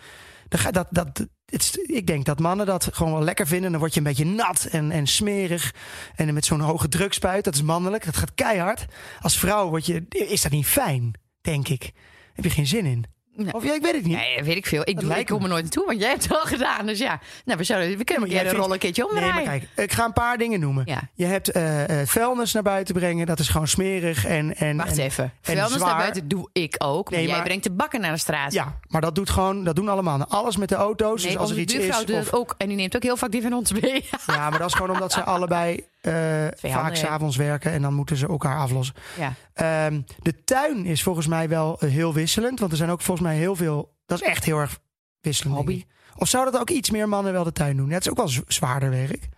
Dan 0.47 0.59
ga, 0.59 0.71
dat, 0.71 0.87
dat, 0.89 1.27
het 1.45 1.79
ik 1.83 2.07
denk 2.07 2.25
dat 2.25 2.39
mannen 2.39 2.65
dat 2.65 2.89
gewoon 2.91 3.13
wel 3.13 3.21
lekker 3.21 3.47
vinden. 3.47 3.71
Dan 3.71 3.79
word 3.79 3.93
je 3.93 3.99
een 3.99 4.05
beetje 4.05 4.25
nat 4.25 4.67
en, 4.71 4.91
en 4.91 5.07
smerig. 5.07 5.73
En 6.15 6.33
met 6.33 6.45
zo'n 6.45 6.59
hoge 6.59 6.87
drukspuit, 6.87 7.43
dat 7.43 7.55
is 7.55 7.61
mannelijk. 7.61 8.05
Dat 8.05 8.17
gaat 8.17 8.33
keihard. 8.35 8.85
Als 9.21 9.37
vrouw 9.37 9.69
word 9.69 9.85
je, 9.85 10.05
is 10.09 10.41
dat 10.41 10.51
niet 10.51 10.67
fijn, 10.67 11.13
denk 11.41 11.67
ik. 11.67 11.91
Heb 12.33 12.43
je 12.43 12.49
geen 12.49 12.67
zin 12.67 12.85
in. 12.85 13.14
Nee. 13.37 13.53
Of 13.53 13.63
ja, 13.63 13.73
ik 13.73 13.81
weet 13.81 13.93
het 13.93 14.03
niet. 14.05 14.15
Nee, 14.15 14.43
weet 14.43 14.55
ik 14.55 14.65
veel. 14.65 14.81
Ik, 14.83 14.99
doe, 14.99 15.19
ik 15.19 15.25
kom 15.25 15.37
me. 15.37 15.43
er 15.43 15.49
nooit 15.49 15.61
naartoe, 15.63 15.85
want 15.85 15.99
jij 15.99 16.09
hebt 16.09 16.23
het 16.23 16.31
al 16.31 16.45
gedaan. 16.45 16.85
Dus 16.85 16.99
ja, 16.99 17.19
nou, 17.45 17.57
we, 17.57 17.63
zouden, 17.63 17.97
we 17.97 18.03
kunnen 18.03 18.23
maar 18.23 18.31
jij 18.35 18.45
vindt- 18.49 18.63
rol 18.63 18.73
een 18.73 18.79
keertje 18.79 19.01
Nee, 19.03 19.11
omdraaien. 19.11 19.35
maar 19.35 19.59
kijk, 19.59 19.69
ik 19.75 19.91
ga 19.93 20.05
een 20.05 20.13
paar 20.13 20.37
dingen 20.37 20.59
noemen. 20.59 20.83
Ja. 20.85 21.01
Je 21.13 21.25
hebt 21.25 21.51
eh, 21.51 22.01
eh, 22.01 22.07
vuilnis 22.07 22.53
naar 22.53 22.63
buiten 22.63 22.93
brengen, 22.95 23.25
dat 23.25 23.39
is 23.39 23.49
gewoon 23.49 23.67
smerig. 23.67 24.25
En, 24.25 24.55
en, 24.55 24.77
Wacht 24.77 24.97
en- 24.97 25.03
even. 25.03 25.23
en 25.23 25.31
Vuilnis 25.41 25.81
naar 25.81 25.97
buiten 25.97 26.27
doe 26.27 26.49
ik 26.53 26.75
ook. 26.77 27.09
Maar 27.09 27.19
Nee, 27.19 27.27
jij 27.27 27.35
maar- 27.37 27.45
brengt 27.45 27.63
de 27.63 27.71
bakken 27.71 28.01
naar 28.01 28.11
de 28.11 28.17
straat. 28.19 28.53
Ja, 28.53 28.77
maar 28.87 29.01
dat 29.01 29.15
doet 29.15 29.29
gewoon, 29.29 29.63
dat 29.63 29.75
doen 29.75 29.89
allemaal. 29.89 30.25
Alles 30.27 30.57
met 30.57 30.69
de 30.69 30.75
auto's. 30.75 31.23
Nee, 31.23 31.31
dus 31.31 31.41
als 31.41 31.51
er 31.51 31.57
iets 31.59 31.73
is. 31.73 31.97
doet 32.05 32.11
Of, 32.19 32.33
ook. 32.33 32.55
En 32.57 32.67
die 32.67 32.77
neemt 32.77 32.95
ook 32.95 33.03
heel 33.03 33.17
vaak 33.17 33.31
die 33.31 33.41
van 33.41 33.53
ons 33.53 33.71
mee. 33.73 34.05
ja, 34.27 34.49
maar 34.49 34.59
dat 34.59 34.67
is 34.67 34.73
gewoon 34.73 34.91
omdat 34.91 35.11
ze 35.11 35.23
allebei 35.35 35.83
vaak 36.11 36.71
handen, 36.71 36.97
s'avonds 36.97 37.35
werken 37.35 37.71
en 37.71 37.81
dan 37.81 37.93
moeten 37.93 38.17
ze 38.17 38.27
elkaar 38.27 38.57
aflossen. 38.57 38.95
ja. 39.17 39.33
Ehm, 39.53 40.01
de 40.21 40.43
tuin 40.43 40.85
is 40.85 41.03
volgens 41.03 41.27
mij 41.27 41.49
wel 41.49 41.79
eh, 41.79 41.89
heel 41.89 42.13
wisselend, 42.13 42.59
want 42.59 42.71
er 42.71 42.77
zijn 42.77 42.89
ook 42.89 43.01
volgens 43.01 43.27
mij 43.27 43.37
heel 43.37 43.55
veel. 43.55 43.93
Dat 44.05 44.21
is 44.21 44.27
echt 44.27 44.43
heel 44.43 44.59
erg 44.59 44.79
wisselend. 45.21 45.55
Hobby. 45.55 45.85
Of 46.17 46.27
zou 46.27 46.51
dat 46.51 46.61
ook 46.61 46.69
iets 46.69 46.89
meer 46.89 47.09
mannen 47.09 47.33
wel 47.33 47.43
de 47.43 47.51
tuin 47.51 47.77
doen? 47.77 47.89
Het 47.89 48.01
is 48.05 48.09
ook 48.09 48.17
wel 48.17 48.29
zwaarder 48.47 48.89
werk. 48.89 49.29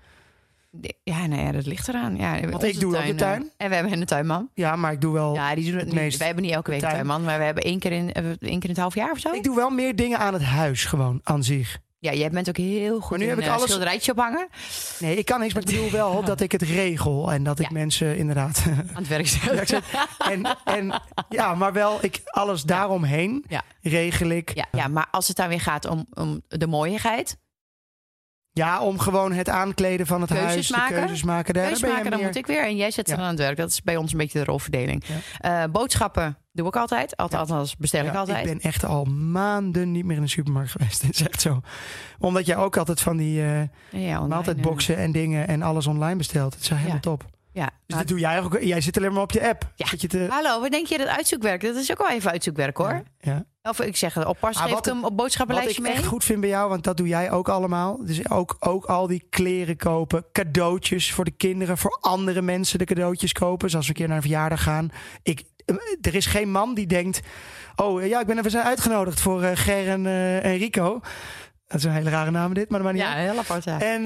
Ja, 1.04 1.26
nee, 1.26 1.44
ja, 1.44 1.52
dat 1.52 1.66
ligt 1.66 1.88
eraan. 1.88 2.16
Ja, 2.18 2.50
Want 2.50 2.64
ik 2.64 2.80
doe 2.80 2.98
ook 2.98 3.04
de 3.04 3.10
eh, 3.12 3.16
tuin. 3.16 3.52
En 3.58 3.70
we 3.70 3.76
hebben 3.76 3.94
een 4.00 4.06
tuinman. 4.06 4.50
Ja, 4.54 4.76
maar 4.76 4.92
ik 4.92 5.02
doe 5.02 5.14
wel. 5.14 5.34
Ja, 5.34 5.56
die 5.56 5.72
doen 5.72 5.80
het 5.80 5.94
meest 5.94 6.18
Wij 6.18 6.28
hebben 6.28 6.46
niet 6.46 6.54
elke 6.54 6.72
week 6.72 6.82
een 6.82 6.90
tuinman, 6.90 7.24
maar 7.24 7.38
we 7.38 7.44
hebben 7.44 7.64
één 7.64 7.80
keer 7.80 7.92
in, 7.92 8.14
eh, 8.14 8.24
één 8.26 8.38
keer 8.40 8.50
in 8.64 8.70
het 8.70 8.78
half 8.78 8.96
jaar 8.96 9.12
of 9.12 9.20
zo. 9.20 9.32
Ik 9.32 9.44
doe 9.44 9.56
wel 9.56 9.70
meer 9.70 9.96
dingen 9.96 10.20
aan 10.20 10.34
het 10.34 10.44
huis 10.44 10.86
gewoon 10.86 11.20
aan 11.24 11.44
zich. 11.44 11.80
Ja, 12.00 12.14
jij 12.14 12.30
bent 12.30 12.50
ook 12.50 12.58
heel 12.58 13.00
goed 13.00 13.10
Maar 13.10 13.18
nu 13.20 13.24
in 13.24 13.30
heb 13.30 13.40
ik 13.40 13.46
een 13.46 13.52
alles- 13.52 13.66
schilderijtje 13.66 14.12
ophangen. 14.12 14.48
Nee, 15.00 15.16
ik 15.18 15.26
kan 15.26 15.40
niks, 15.40 15.54
maar 15.54 15.64
ik 15.64 15.70
bedoel 15.70 15.92
wel 15.92 16.24
dat 16.32 16.42
ik 16.42 16.52
het 16.52 16.62
regel 16.62 17.32
en 17.32 17.44
dat 17.44 17.60
ik 17.60 17.66
Ja. 17.66 17.74
mensen 17.74 18.18
inderdaad. 18.18 18.64
Aan 18.68 18.86
het 19.04 19.08
werk 19.08 19.28
zeg- 19.28 19.94
en, 20.32 20.58
en 20.66 21.02
ja, 21.30 21.56
maar 21.56 21.74
wel 21.74 21.98
ik 22.02 22.22
alles 22.26 22.64
daaromheen 22.64 23.46
Ja. 23.48 23.64
regel 23.82 24.30
ik. 24.30 24.52
Ja, 24.56 24.66
ja, 24.72 24.88
maar 24.88 25.08
als 25.12 25.28
het 25.28 25.38
dan 25.38 25.48
weer 25.48 25.62
gaat 25.62 25.86
om, 25.86 26.06
om 26.14 26.42
de 26.48 26.68
mooiigheid. 26.68 27.38
Ja, 28.52 28.82
om 28.82 29.00
gewoon 29.00 29.32
het 29.34 29.50
aankleden 29.50 30.06
van 30.08 30.22
het 30.22 30.30
Keuzes 30.30 30.50
huis, 30.52 30.70
maken. 30.70 30.94
de 30.94 31.00
keuzes 31.00 31.24
maken. 31.24 31.54
Daar 31.54 31.70
je 31.70 31.88
maken, 31.88 32.10
dan 32.10 32.20
meer- 32.20 32.28
moet 32.28 32.36
ik 32.38 32.46
weer. 32.48 32.64
En 32.64 32.76
jij 32.76 32.92
zet 32.92 33.10
ze 33.10 33.16
dan 33.16 33.24
aan 33.24 33.30
het 33.30 33.40
werk. 33.40 33.58
Dat 33.58 33.70
is 33.70 33.82
bij 33.82 33.96
ons 33.98 34.12
een 34.12 34.18
beetje 34.18 34.40
de 34.40 34.46
rolverdeling. 34.46 35.04
Eh, 35.40 35.64
boodschappen 35.72 36.38
doe 36.58 36.68
ik 36.68 36.76
altijd. 36.76 37.18
Altijd, 37.18 37.42
althans 37.42 37.78
bestel 37.78 38.06
ik 38.06 38.12
Ja, 38.12 38.20
altijd. 38.20 38.46
Ik 38.46 38.52
ben 38.52 38.62
echt 38.62 38.86
al 38.86 39.04
maanden 39.06 39.92
niet 39.92 40.06
meer 40.06 40.16
in 40.16 40.22
de 40.22 40.28
supermarkt 40.30 40.72
geweest. 40.72 41.02
Het 41.02 41.14
is 41.20 41.28
echt 41.28 41.42
zo. 41.42 41.62
Omdat 42.20 42.46
jij 42.46 42.56
ook 42.58 42.78
altijd 42.78 43.02
van 43.02 43.18
die 43.18 43.42
eh 43.42 43.60
ja, 43.90 44.14
online, 44.16 44.28
maaltijdboxen 44.28 44.98
en 44.98 45.12
dingen 45.12 45.48
en 45.48 45.62
alles 45.62 45.88
online 45.88 46.16
bestelt. 46.16 46.54
Het 46.54 46.64
is 46.64 46.70
helemaal 46.70 46.92
Ja. 46.94 47.00
top. 47.00 47.26
Ja. 47.52 47.66
Dus 47.66 47.74
Maar- 47.88 47.98
dat 47.98 48.08
doe 48.08 48.20
jij 48.20 48.42
ook. 48.42 48.62
Jij 48.62 48.82
zit 48.82 48.98
alleen 48.98 49.14
maar 49.14 49.22
op 49.22 49.32
je 49.32 49.48
app. 49.50 49.72
Ja. 49.76 49.86
Je 49.98 50.08
te, 50.08 50.28
Hallo, 50.30 50.62
wat 50.62 50.72
denk 50.72 50.88
je 50.88 50.98
dat 50.98 51.08
uitzoekwerk? 51.08 51.62
Dat 51.62 51.76
is 51.76 51.92
ook 51.92 51.98
wel 51.98 52.10
even 52.10 52.32
uitzoekwerk 52.32 52.78
hoor. 52.78 53.04
ja. 53.20 53.46
Of 53.62 53.82
ik 53.82 53.96
zeg, 53.98 54.26
op 54.28 54.38
pas 54.40 54.58
Ah, 54.58 54.70
wat 54.70 54.78
ik 54.80 54.86
hem 54.86 54.96
op 54.98 55.02
Wat 55.02 55.12
ik 55.12 55.18
boodschappenlijstje 55.18 55.82
mee. 55.82 55.92
echt 55.92 56.06
goed 56.06 56.24
vind 56.24 56.40
bij 56.40 56.50
jou, 56.50 56.70
want 56.70 56.84
dat 56.84 56.98
doe 56.98 57.08
jij 57.08 57.32
ook 57.32 57.50
allemaal. 57.50 58.06
Dus 58.06 58.30
ook, 58.30 58.56
ook 58.60 58.86
al 58.86 59.08
die 59.08 59.26
kleren 59.30 59.78
kopen, 59.78 60.26
cadeautjes 60.32 61.12
voor 61.14 61.26
de 61.26 61.32
kinderen, 61.32 61.78
voor 61.78 61.98
andere 62.02 62.42
mensen 62.42 62.80
de 62.80 62.86
cadeautjes 62.86 63.32
kopen. 63.32 63.70
Zoals 63.70 63.86
we 63.86 63.92
een 63.92 63.98
keer 63.98 64.08
naar 64.08 64.16
een 64.16 64.22
verjaardag 64.24 64.64
gaan. 64.64 64.90
Ik, 65.24 65.44
er 66.02 66.16
is 66.16 66.26
geen 66.26 66.52
man 66.52 66.74
die 66.74 66.88
denkt: 66.88 67.22
Oh 67.80 68.02
eh, 68.02 68.10
ja, 68.10 68.20
ik 68.20 68.28
ben 68.28 68.38
even 68.38 68.64
uitgenodigd 68.64 69.20
voor 69.20 69.44
eh, 69.44 69.52
Ger 69.54 69.88
en, 69.88 70.06
eh, 70.06 70.46
en 70.46 70.58
Rico. 70.58 71.00
Dat 71.68 71.78
is 71.78 71.84
een 71.84 71.92
hele 71.92 72.10
rare 72.10 72.32
naam 72.32 72.54
dit, 72.54 72.70
maar 72.70 72.84
dat 72.84 72.94
maakt 72.94 73.04
niet 73.04 73.14
Ja, 73.14 73.22
heel 73.22 73.38
apart. 73.38 73.64
Ja. 73.64 73.82
En, 73.82 74.06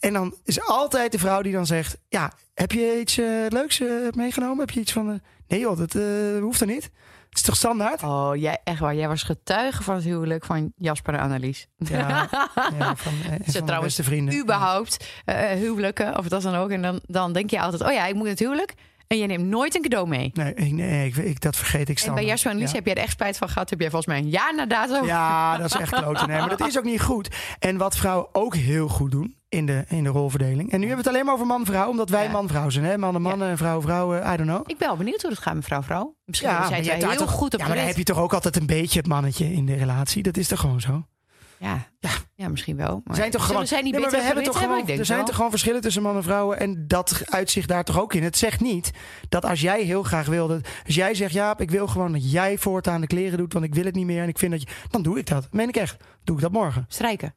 en 0.00 0.12
dan 0.12 0.34
is 0.44 0.60
altijd 0.60 1.12
de 1.12 1.18
vrouw 1.18 1.42
die 1.42 1.52
dan 1.52 1.66
zegt: 1.66 1.96
Ja, 2.08 2.32
heb 2.54 2.72
je 2.72 2.98
iets 3.00 3.16
leuks 3.48 3.82
meegenomen? 4.10 4.58
Heb 4.58 4.70
je 4.70 4.80
iets 4.80 4.92
van. 4.92 5.20
nee, 5.48 5.60
joh, 5.60 5.78
dat 5.78 5.92
hoeft 6.40 6.60
er 6.60 6.66
niet. 6.66 6.90
Het 7.28 7.42
is 7.42 7.48
toch 7.48 7.56
standaard? 7.56 8.02
Oh, 8.02 8.30
jij, 8.34 8.60
echt 8.64 8.78
waar. 8.78 8.94
Jij 8.94 9.08
was 9.08 9.22
getuige 9.22 9.82
van 9.82 9.94
het 9.94 10.04
huwelijk 10.04 10.44
van 10.44 10.72
Jasper 10.76 11.14
en 11.14 11.20
Annelies. 11.20 11.66
Ja, 11.76 12.28
ja 12.78 12.96
van, 12.96 13.12
eh, 13.30 13.62
trouwens 13.62 13.98
vrienden. 14.02 14.38
Überhaupt 14.38 15.04
huwelijken, 15.54 16.18
of 16.18 16.28
dat 16.28 16.42
dan 16.42 16.54
ook. 16.54 16.70
En 16.70 16.82
dan, 16.82 17.00
dan 17.06 17.32
denk 17.32 17.50
je 17.50 17.60
altijd, 17.60 17.82
oh 17.82 17.92
ja, 17.92 18.06
ik 18.06 18.14
moet 18.14 18.28
het 18.28 18.38
huwelijk. 18.38 18.74
En 19.06 19.18
je 19.18 19.26
neemt 19.26 19.44
nooit 19.44 19.74
een 19.74 19.82
cadeau 19.82 20.08
mee. 20.08 20.30
Nee, 20.34 20.54
ik, 20.54 20.72
nee 20.72 21.06
ik, 21.06 21.16
ik- 21.16 21.40
dat 21.40 21.56
vergeet 21.56 21.80
ik 21.80 21.88
En 21.88 21.96
standaard. 21.96 22.20
bij 22.26 22.34
Jasper 22.34 22.50
en 22.52 22.58
ja. 22.58 22.70
heb 22.72 22.84
jij 22.86 22.94
er 22.94 23.02
echt 23.02 23.12
spijt 23.12 23.36
van 23.38 23.48
gehad. 23.48 23.70
Heb 23.70 23.80
jij 23.80 23.90
volgens 23.90 24.14
mij 24.14 24.22
een 24.22 24.30
jaar 24.30 24.54
na 24.54 24.66
dato. 24.66 25.06
Ja, 25.06 25.56
dat 25.56 25.66
is 25.66 25.80
echt 25.80 25.90
kloten. 26.00 26.28
Nee, 26.28 26.38
maar 26.38 26.48
dat 26.48 26.66
is 26.66 26.78
ook 26.78 26.84
niet 26.84 27.00
goed. 27.00 27.28
En 27.58 27.76
wat 27.76 27.96
vrouwen 27.96 28.26
ook 28.32 28.54
heel 28.54 28.88
goed 28.88 29.10
doen 29.10 29.36
in 29.48 29.66
de, 29.66 29.84
in 29.88 30.02
de 30.04 30.08
rolverdeling. 30.10 30.70
En 30.72 30.80
nu 30.80 30.86
hebben 30.86 30.90
we 30.90 30.96
het 30.96 31.06
alleen 31.06 31.24
maar 31.24 31.34
over 31.34 31.46
man-vrouw, 31.46 31.88
omdat 31.88 32.08
wij 32.10 32.24
Ja. 32.24 32.30
man-vrouw 32.30 32.70
zijn. 32.70 32.84
Hè? 32.84 32.98
Mannen, 32.98 33.22
mannen 33.22 33.48
en 33.48 33.56
vrouwen, 33.56 33.82
vrouwen. 33.82 34.18
I 34.32 34.36
don't 34.36 34.48
know. 34.48 34.60
Ik 34.70 34.78
ben 34.78 34.88
wel 34.88 34.96
benieuwd 34.96 35.20
hoe 35.22 35.30
dat 35.30 35.38
gaat, 35.38 35.54
mevrouw 35.54 35.82
vrouw. 35.82 36.16
Misschien 36.24 36.50
maar 36.50 36.66
zijn 36.66 36.84
daar 36.84 37.10
heel 37.10 37.16
toch- 37.18 37.30
goed 37.30 37.54
op 37.54 37.60
Ja, 37.60 37.66
maar 37.66 37.76
dan 37.76 37.86
heb 37.86 37.96
je 37.96 38.02
toch 38.04 38.18
ook 38.18 38.32
altijd 38.34 38.56
een 38.56 38.66
beetje 38.66 38.98
het 38.98 39.08
mannetje 39.08 39.52
in 39.52 39.66
de 39.66 39.74
relatie. 39.74 40.22
Dat 40.22 40.36
is 40.36 40.48
toch 40.48 40.60
gewoon 40.60 40.80
zo? 40.80 41.06
Ja. 41.58 41.88
Ja. 41.98 42.10
Ja, 42.36 42.48
misschien 42.48 42.76
wel. 42.76 43.00
Maar 43.04 43.16
zijn 43.16 43.30
toch 43.30 43.40
zullen 43.40 43.54
gewoon, 43.54 43.66
zij 43.66 43.82
niet 43.82 43.92
Nee, 43.92 44.00
maar 44.00 44.10
we 44.10 44.16
hebben 44.20 44.44
toch 44.44 44.58
hebben? 44.58 44.78
gewoon, 44.78 44.98
er 44.98 45.04
zijn 45.04 45.18
wel. 45.18 45.26
toch 45.26 45.36
gewoon 45.36 45.50
verschillen 45.50 45.80
tussen 45.80 46.02
man 46.02 46.16
en 46.16 46.22
vrouwen. 46.22 46.58
En 46.58 46.84
dat 46.88 47.22
uitzicht 47.24 47.68
daar 47.68 47.84
toch 47.84 48.00
ook 48.00 48.14
in. 48.14 48.22
Het 48.22 48.36
zegt 48.36 48.60
niet 48.60 48.90
dat 49.28 49.44
als 49.44 49.60
jij 49.60 49.82
heel 49.82 50.02
graag 50.02 50.26
wil. 50.26 50.48
Dat, 50.48 50.68
als 50.86 50.94
jij 50.94 51.14
zegt, 51.14 51.32
Jaap, 51.32 51.60
ik 51.60 51.70
wil 51.70 51.86
gewoon 51.86 52.12
dat 52.12 52.30
jij 52.30 52.58
voortaan 52.58 53.00
de 53.00 53.06
kleren 53.06 53.38
doet. 53.38 53.52
Want 53.52 53.64
ik 53.64 53.74
wil 53.74 53.84
het 53.84 53.94
niet 53.94 54.06
meer. 54.06 54.22
En 54.22 54.28
ik 54.28 54.38
vind 54.38 54.52
dat 54.52 54.60
je. 54.62 54.68
Dan 54.90 55.02
doe 55.02 55.18
ik 55.18 55.26
dat. 55.26 55.48
Meen 55.50 55.68
ik 55.68 55.76
echt. 55.76 55.96
Doe 56.24 56.36
ik 56.36 56.42
dat 56.42 56.52
morgen. 56.52 56.84
Strijken. 56.88 57.34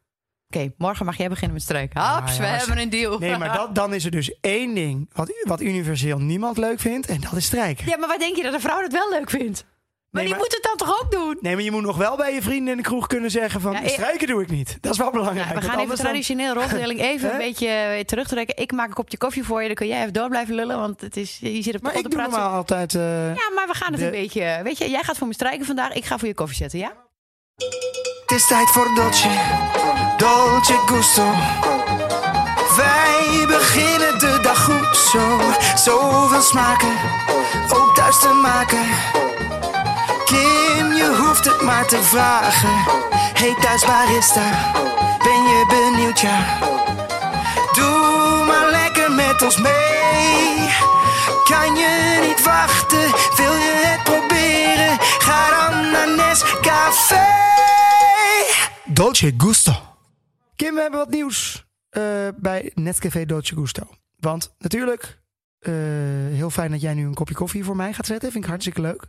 Oké, 0.53 0.73
morgen 0.77 1.05
mag 1.05 1.17
jij 1.17 1.29
beginnen 1.29 1.53
met 1.53 1.63
strijken. 1.63 2.01
Ah, 2.01 2.11
Haps, 2.11 2.35
ja, 2.35 2.41
we 2.41 2.47
hebben 2.47 2.77
een 2.77 2.89
deal. 2.89 3.19
Nee, 3.19 3.37
maar 3.37 3.53
dat, 3.57 3.75
dan 3.75 3.93
is 3.93 4.05
er 4.05 4.11
dus 4.11 4.39
één 4.41 4.75
ding 4.75 5.09
wat, 5.13 5.31
wat 5.43 5.61
universeel 5.61 6.19
niemand 6.19 6.57
leuk 6.57 6.79
vindt. 6.79 7.07
En 7.07 7.21
dat 7.21 7.33
is 7.33 7.45
strijken. 7.45 7.85
Ja, 7.89 7.97
maar 7.97 8.07
wat 8.07 8.19
denk 8.19 8.35
je 8.35 8.43
dat 8.43 8.53
een 8.53 8.59
vrouw 8.61 8.81
dat 8.81 8.91
wel 8.91 9.09
leuk 9.09 9.29
vindt? 9.29 9.65
Maar 10.17 10.25
Nee, 10.25 10.33
die 10.35 10.43
maar- 10.43 10.43
moet 10.43 10.53
het 10.53 10.77
dan 10.77 10.87
toch 10.87 11.01
ook 11.03 11.11
doen? 11.11 11.37
Nee, 11.41 11.53
maar 11.55 11.63
je 11.63 11.71
moet 11.71 11.81
nog 11.81 11.97
wel 11.97 12.15
bij 12.17 12.33
je 12.33 12.41
vrienden 12.41 12.71
in 12.71 12.77
de 12.77 12.83
kroeg 12.83 13.07
kunnen 13.07 13.31
zeggen 13.31 13.61
van... 13.61 13.71
Ja, 13.71 13.87
strijken 13.87 14.27
doe 14.27 14.41
ik 14.41 14.49
niet. 14.49 14.77
Dat 14.81 14.91
is 14.91 14.97
wel 14.97 15.11
belangrijk. 15.11 15.47
we 15.47 15.53
gaan 15.53 15.63
even 15.63 15.79
anders 15.79 15.99
dan- 15.99 16.05
traditioneel 16.07 16.53
rolverdeling 16.53 17.01
even 17.11 17.31
een 17.31 17.37
beetje 17.37 17.67
eh, 17.67 18.03
terugtrekken. 18.03 18.57
Ik 18.57 18.71
maak 18.71 18.87
een 18.87 18.93
kopje 18.93 19.17
koffie 19.17 19.43
voor 19.43 19.61
je, 19.61 19.67
dan 19.67 19.75
kun 19.75 19.87
jij 19.87 19.99
even 20.01 20.13
door 20.13 20.29
blijven 20.29 20.55
lullen. 20.55 20.79
Want 20.79 21.01
het 21.01 21.17
is, 21.17 21.37
je 21.41 21.61
zit 21.61 21.75
op 21.75 21.81
de 21.81 21.87
Maar 21.87 21.95
ik 21.97 22.09
doe 22.11 22.21
normaal 22.21 22.53
altijd... 22.53 22.95
eh, 22.95 23.27
Ja, 23.35 23.49
maar 23.55 23.67
we 23.67 23.73
gaan 23.73 23.91
het 23.91 23.99
de- 23.99 24.05
een 24.05 24.11
beetje... 24.11 24.59
Weet 24.63 24.77
je, 24.77 24.89
jij 24.89 25.03
gaat 25.03 25.17
voor 25.17 25.27
me 25.27 25.33
strijken 25.33 25.65
vandaag. 25.65 25.93
Ik 25.93 26.05
ga 26.05 26.17
voor 26.17 26.27
je 26.27 26.33
koffie 26.33 26.57
zetten, 26.57 26.79
ja? 26.79 26.91
Het 28.25 28.31
is 28.37 28.47
tijd 28.47 28.69
voor 28.69 28.95
Dolce, 28.95 29.29
Dolce 30.17 30.73
Gusto. 30.85 31.31
Wij 32.75 33.45
beginnen 33.47 34.19
de 34.19 34.39
dag 34.41 34.63
goed 34.63 34.97
zo. 34.97 35.39
Zoveel 35.75 36.41
smaken, 36.41 36.91
ook 37.73 37.95
thuis 37.95 38.19
te 38.19 38.39
maken. 38.41 38.85
Kim, 40.27 40.93
je 40.93 41.15
hoeft 41.19 41.45
het 41.45 41.61
maar 41.61 41.87
te 41.87 42.03
vragen. 42.03 42.75
Hey 43.33 43.55
thuis 43.61 43.85
barista, 43.85 44.71
ben 45.23 45.41
je 45.43 45.65
benieuwd 45.69 46.19
ja? 46.19 46.59
Doe 47.73 48.45
maar 48.45 48.71
lekker 48.71 49.11
met 49.11 49.41
ons 49.41 49.57
mee. 49.57 50.69
Kan 51.43 51.75
je 51.75 52.19
niet 52.27 52.43
wachten, 52.43 53.11
wil 53.35 53.53
je 53.53 53.73
het 53.85 54.03
proberen? 54.03 54.97
Ga 54.99 55.69
dan 55.69 55.91
naar 55.91 56.15
Nescafé. 56.15 57.25
Dolce 58.85 59.33
Gusto. 59.37 59.73
Kim, 60.55 60.73
we 60.73 60.81
hebben 60.81 60.99
wat 60.99 61.09
nieuws 61.09 61.65
eh, 61.89 62.03
bij 62.35 62.71
Netcafé 62.73 63.25
Dolce 63.25 63.55
Gusto. 63.55 63.83
Want 64.19 64.55
natuurlijk, 64.59 65.19
eh, 65.59 65.73
heel 66.31 66.49
fijn 66.49 66.71
dat 66.71 66.81
jij 66.81 66.93
nu 66.93 67.05
een 67.05 67.13
kopje 67.13 67.35
koffie 67.35 67.63
voor 67.63 67.75
mij 67.75 67.93
gaat 67.93 68.05
zetten. 68.05 68.31
Vind 68.31 68.43
ik 68.43 68.49
hartstikke 68.49 68.81
leuk. 68.81 69.07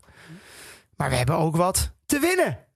Maar 0.98 1.10
we 1.10 1.16
hebben 1.16 1.36
ook 1.36 1.56
wat 1.56 1.92
te 2.06 2.18
winnen. 2.18 2.66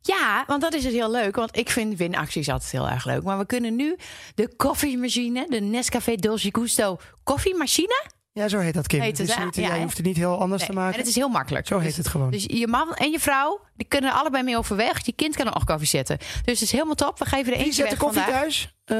Ja, 0.00 0.44
want 0.46 0.62
dat 0.62 0.74
is 0.74 0.84
het 0.84 0.92
heel 0.92 1.10
leuk. 1.10 1.36
Want 1.36 1.56
ik 1.56 1.70
vind 1.70 1.96
winacties 1.96 2.48
altijd 2.48 2.70
heel 2.70 2.88
erg 2.88 3.04
leuk. 3.04 3.22
Maar 3.22 3.38
we 3.38 3.46
kunnen 3.46 3.76
nu 3.76 3.96
de 4.34 4.56
koffiemachine, 4.56 5.46
de 5.48 5.60
Nescafé 5.60 6.14
Dolce 6.14 6.48
Gusto 6.52 6.98
koffiemachine. 7.22 8.04
Ja, 8.32 8.48
zo 8.48 8.58
heet 8.58 8.74
dat, 8.74 8.86
Kim. 8.86 9.00
Heet 9.00 9.18
het, 9.18 9.26
Dus 9.26 9.36
hè? 9.36 9.44
niet- 9.44 9.54
Ja, 9.56 9.62
jij 9.62 9.76
hè? 9.76 9.82
hoeft 9.82 9.96
het 9.96 10.06
niet 10.06 10.16
heel 10.16 10.38
anders 10.40 10.60
Nee, 10.60 10.70
te 10.70 10.76
maken. 10.76 10.92
En 10.94 10.98
het 10.98 11.08
is 11.08 11.14
heel 11.14 11.28
makkelijk. 11.28 11.66
Zo 11.66 11.78
heet 11.78 11.86
Dus- 11.86 11.96
het 11.96 12.08
gewoon. 12.08 12.30
Dus 12.30 12.44
je 12.48 12.66
man 12.66 12.94
en 12.94 13.10
je 13.10 13.20
vrouw, 13.20 13.60
die 13.76 13.86
kunnen 13.88 14.10
er 14.10 14.16
allebei 14.16 14.42
mee 14.42 14.58
overweg. 14.58 15.06
Je 15.06 15.12
kind 15.12 15.36
kan 15.36 15.46
er 15.46 15.54
ook 15.56 15.66
koffie 15.66 15.86
zetten. 15.88 16.18
Dus 16.18 16.28
het 16.44 16.60
is 16.60 16.72
helemaal 16.72 16.94
top. 16.94 17.18
We 17.18 17.24
geven 17.24 17.52
er 17.52 17.58
Wie 17.58 17.66
eentje 17.66 17.82
zet 17.82 17.90
de 17.90 17.96
koffie 17.96 18.20
vandaag. 18.22 18.40
thuis? 18.40 18.74
Eh, 18.84 18.96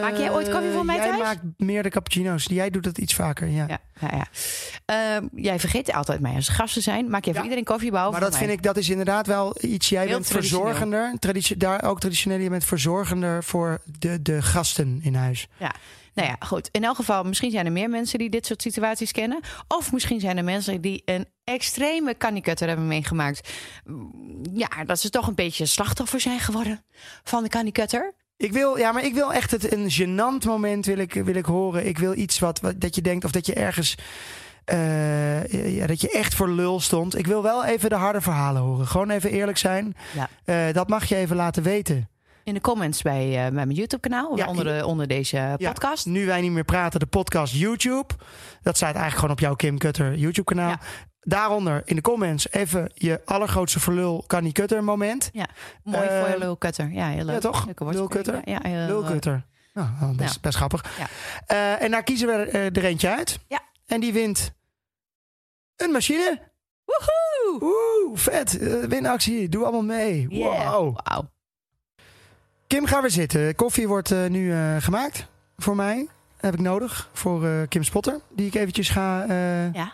Maak 0.00 0.16
jij 0.16 0.30
ooit 0.32 0.50
koffie 0.50 0.70
voor 0.72 0.84
mij 0.84 0.96
jij 0.96 1.06
thuis? 1.06 1.18
maakt 1.18 1.40
meer 1.56 1.82
de 1.82 1.88
cappuccino's. 1.88 2.44
Jij 2.44 2.70
doet 2.70 2.84
het 2.84 2.98
iets 2.98 3.14
vaker, 3.14 3.48
ja. 3.48 3.64
Ja, 3.68 3.78
ja, 4.00 4.10
ja. 4.16 4.26
Ehm, 5.16 5.26
jij 5.34 5.60
vergeet 5.60 5.92
altijd 5.92 6.20
mij 6.20 6.34
als 6.34 6.48
gasten 6.48 6.82
zijn. 6.82 7.10
Maak 7.10 7.24
jij 7.24 7.34
voor 7.34 7.42
iedereen 7.42 7.64
koffie 7.64 7.90
bouwen. 7.90 8.12
Maar 8.12 8.20
dat 8.30 8.36
vind 8.38 8.50
ik, 8.50 8.62
dat 8.62 8.76
is 8.76 8.88
inderdaad 8.88 9.26
wel 9.26 9.56
iets. 9.60 9.88
Jij 9.88 10.04
Heel 10.04 10.12
bent 10.12 10.26
verzorgender. 10.26 11.14
Traditie, 11.18 11.56
daar 11.56 11.84
ook 11.84 12.00
traditioneel. 12.00 12.38
Je 12.38 12.50
bent 12.50 12.64
verzorgender 12.64 13.44
voor 13.44 13.82
de, 13.98 14.22
de 14.22 14.42
gasten 14.42 15.00
in 15.02 15.14
huis. 15.14 15.48
Ja. 15.56 15.72
Nou 16.16 16.28
ja, 16.28 16.36
goed. 16.46 16.68
In 16.72 16.84
elk 16.84 16.96
geval, 16.96 17.22
misschien 17.24 17.50
zijn 17.50 17.66
er 17.66 17.72
meer 17.72 17.90
mensen 17.90 18.18
die 18.18 18.30
dit 18.30 18.46
soort 18.46 18.62
situaties 18.62 19.12
kennen. 19.12 19.40
Of 19.68 19.92
misschien 19.92 20.20
zijn 20.20 20.36
er 20.36 20.44
mensen 20.44 20.80
die 20.80 21.02
een 21.04 21.26
extreme 21.44 22.14
kannikutter 22.14 22.68
hebben 22.68 22.86
meegemaakt. 22.86 23.50
Ja, 24.52 24.68
dat 24.86 25.00
ze 25.00 25.10
toch 25.10 25.26
een 25.26 25.34
beetje 25.34 25.66
slachtoffer 25.66 26.20
zijn 26.20 26.40
geworden 26.40 26.84
van 27.22 27.42
de 27.42 27.48
kannikutter. 27.48 28.14
Ik 28.36 28.52
wil, 28.52 28.76
ja, 28.78 28.92
maar 28.92 29.04
ik 29.04 29.14
wil 29.14 29.32
echt 29.32 29.50
het, 29.50 29.72
een 29.72 29.90
gênant 29.90 30.46
moment 30.46 30.86
wil 30.86 30.98
ik, 30.98 31.12
wil 31.12 31.34
ik 31.34 31.44
horen. 31.44 31.86
Ik 31.86 31.98
wil 31.98 32.14
iets 32.16 32.38
wat, 32.38 32.60
wat 32.60 32.80
dat 32.80 32.94
je 32.94 33.02
denkt 33.02 33.24
of 33.24 33.30
dat 33.30 33.46
je 33.46 33.54
ergens. 33.54 33.94
eh, 34.64 35.76
ja, 35.76 35.86
dat 35.86 36.00
je 36.00 36.10
echt 36.10 36.34
voor 36.34 36.48
lul 36.50 36.80
stond. 36.80 37.18
Ik 37.18 37.26
wil 37.26 37.42
wel 37.42 37.64
even 37.64 37.88
de 37.90 37.94
harde 37.94 38.20
verhalen 38.20 38.62
horen. 38.62 38.86
Gewoon 38.86 39.10
even 39.10 39.30
eerlijk 39.30 39.58
zijn. 39.58 39.96
Ja. 40.14 40.28
Eh, 40.44 40.74
dat 40.74 40.88
mag 40.88 41.04
je 41.04 41.16
even 41.16 41.36
laten 41.36 41.62
weten. 41.62 42.08
In 42.46 42.54
de 42.54 42.60
comments 42.60 43.02
bij, 43.02 43.24
eh, 43.26 43.32
bij 43.42 43.50
mijn 43.66 43.70
YouTube-kanaal, 43.70 44.36
Ja, 44.36 44.46
onder, 44.48 44.64
de, 44.64 44.86
onder 44.86 45.06
deze 45.06 45.36
Ja, 45.36 45.56
podcast. 45.56 46.06
nu 46.06 46.26
wij 46.26 46.40
niet 46.40 46.50
meer 46.50 46.64
praten, 46.64 47.00
de 47.00 47.06
podcast 47.06 47.54
YouTube. 47.54 48.14
Dat 48.62 48.76
staat 48.76 48.94
eigenlijk 48.94 49.14
gewoon 49.16 49.30
op 49.30 49.40
jouw 49.40 49.54
Kim 49.54 49.78
Cutter 49.78 50.14
YouTube 50.14 50.54
kanaal. 50.54 50.68
Ja. 50.68 50.78
Daaronder 51.20 51.82
in 51.84 51.96
de 51.96 52.02
comments 52.02 52.50
even 52.50 52.90
je 52.94 53.20
allergrootste 53.24 53.80
verlul 53.80 54.24
kan 54.26 54.42
niet 54.42 54.54
Cutter 54.54 54.84
moment. 54.84 55.30
Mooi 55.32 55.96
voor 55.96 56.04
je 56.04 56.32
Eh, 56.34 56.38
lulkutter. 56.38 56.90
Ja, 56.92 57.08
heel 57.08 57.24
leuk. 57.24 57.34
ja, 57.34 57.40
toch? 57.40 57.64
Woordspelling. 57.64 57.94
Lulkutter? 57.96 58.40
Ja, 58.44 58.58
heel, 58.62 58.86
Lulkutter. 58.86 59.44
Nou, 59.74 59.88
wel 60.00 60.14
best, 60.14 60.34
Ja. 60.34 60.40
best 60.40 60.56
grappig. 60.56 60.84
Ja. 60.98 61.06
Eh, 61.46 61.82
en 61.82 61.90
daar 61.90 62.02
kiezen 62.02 62.26
we 62.28 62.32
er, 62.32 62.76
er 62.76 62.84
eentje 62.84 63.10
uit. 63.16 63.38
Ja. 63.48 63.60
En 63.86 64.00
die 64.00 64.12
wint 64.12 64.52
een 65.76 65.90
machine. 65.90 66.40
Woehoe! 66.84 67.72
Oeh, 67.72 68.18
vet. 68.18 68.58
Eh, 68.58 68.74
winactie. 68.84 69.48
Doe 69.48 69.62
allemaal 69.62 69.82
mee. 69.96 70.26
Yeah. 70.28 70.70
Wow. 70.72 70.98
Kim, 72.66 72.86
ga 72.86 73.00
weer 73.00 73.10
zitten. 73.10 73.54
Koffie 73.54 73.88
wordt 73.88 74.10
eh, 74.10 74.26
nu 74.26 74.52
eh, 74.52 74.76
gemaakt 74.78 75.26
voor 75.56 75.76
mij. 75.76 76.06
Heb 76.36 76.54
ik 76.54 76.60
nodig 76.60 77.08
voor 77.12 77.46
eh, 77.46 77.52
Kim 77.68 77.82
Spotter. 77.82 78.20
Die 78.34 78.46
ik 78.46 78.54
eventjes 78.54 78.88
ga... 78.88 79.24
Ja. 79.72 79.92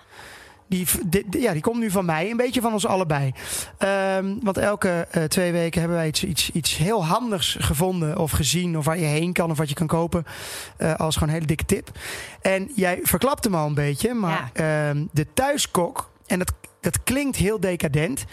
Die, 0.66 0.86
ja, 1.30 1.52
die 1.52 1.62
komt 1.62 1.78
nu 1.78 1.90
van 1.90 2.04
mij, 2.04 2.30
een 2.30 2.36
beetje 2.36 2.60
van 2.60 2.72
ons 2.72 2.86
allebei. 2.86 3.32
Ehm, 3.78 4.34
want 4.42 4.56
elke 4.56 5.08
twee 5.28 5.52
weken 5.52 5.80
hebben 5.80 5.98
wij 5.98 6.06
iets, 6.06 6.24
iets, 6.24 6.50
iets 6.50 6.76
heel 6.76 7.04
handigs 7.04 7.56
gevonden 7.60 8.18
of 8.18 8.30
gezien, 8.30 8.78
of 8.78 8.84
waar 8.84 8.98
je 8.98 9.04
heen 9.04 9.32
kan 9.32 9.50
of 9.50 9.58
wat 9.58 9.68
je 9.68 9.74
kan 9.74 9.86
kopen. 9.86 10.24
als 10.96 11.14
gewoon 11.14 11.28
een 11.28 11.34
hele 11.34 11.46
dikke 11.46 11.64
tip. 11.64 11.90
En 12.42 12.70
jij 12.74 12.98
verklapt 13.02 13.44
hem 13.44 13.54
al 13.54 13.66
een 13.66 13.74
beetje, 13.74 14.14
maar 14.14 14.50
ehm, 14.52 15.04
de 15.10 15.26
thuiskok, 15.34 16.10
en 16.26 16.38
dat, 16.38 16.52
dat 16.82 17.02
klinkt 17.02 17.36
heel 17.36 17.60
decadent, 17.60 18.24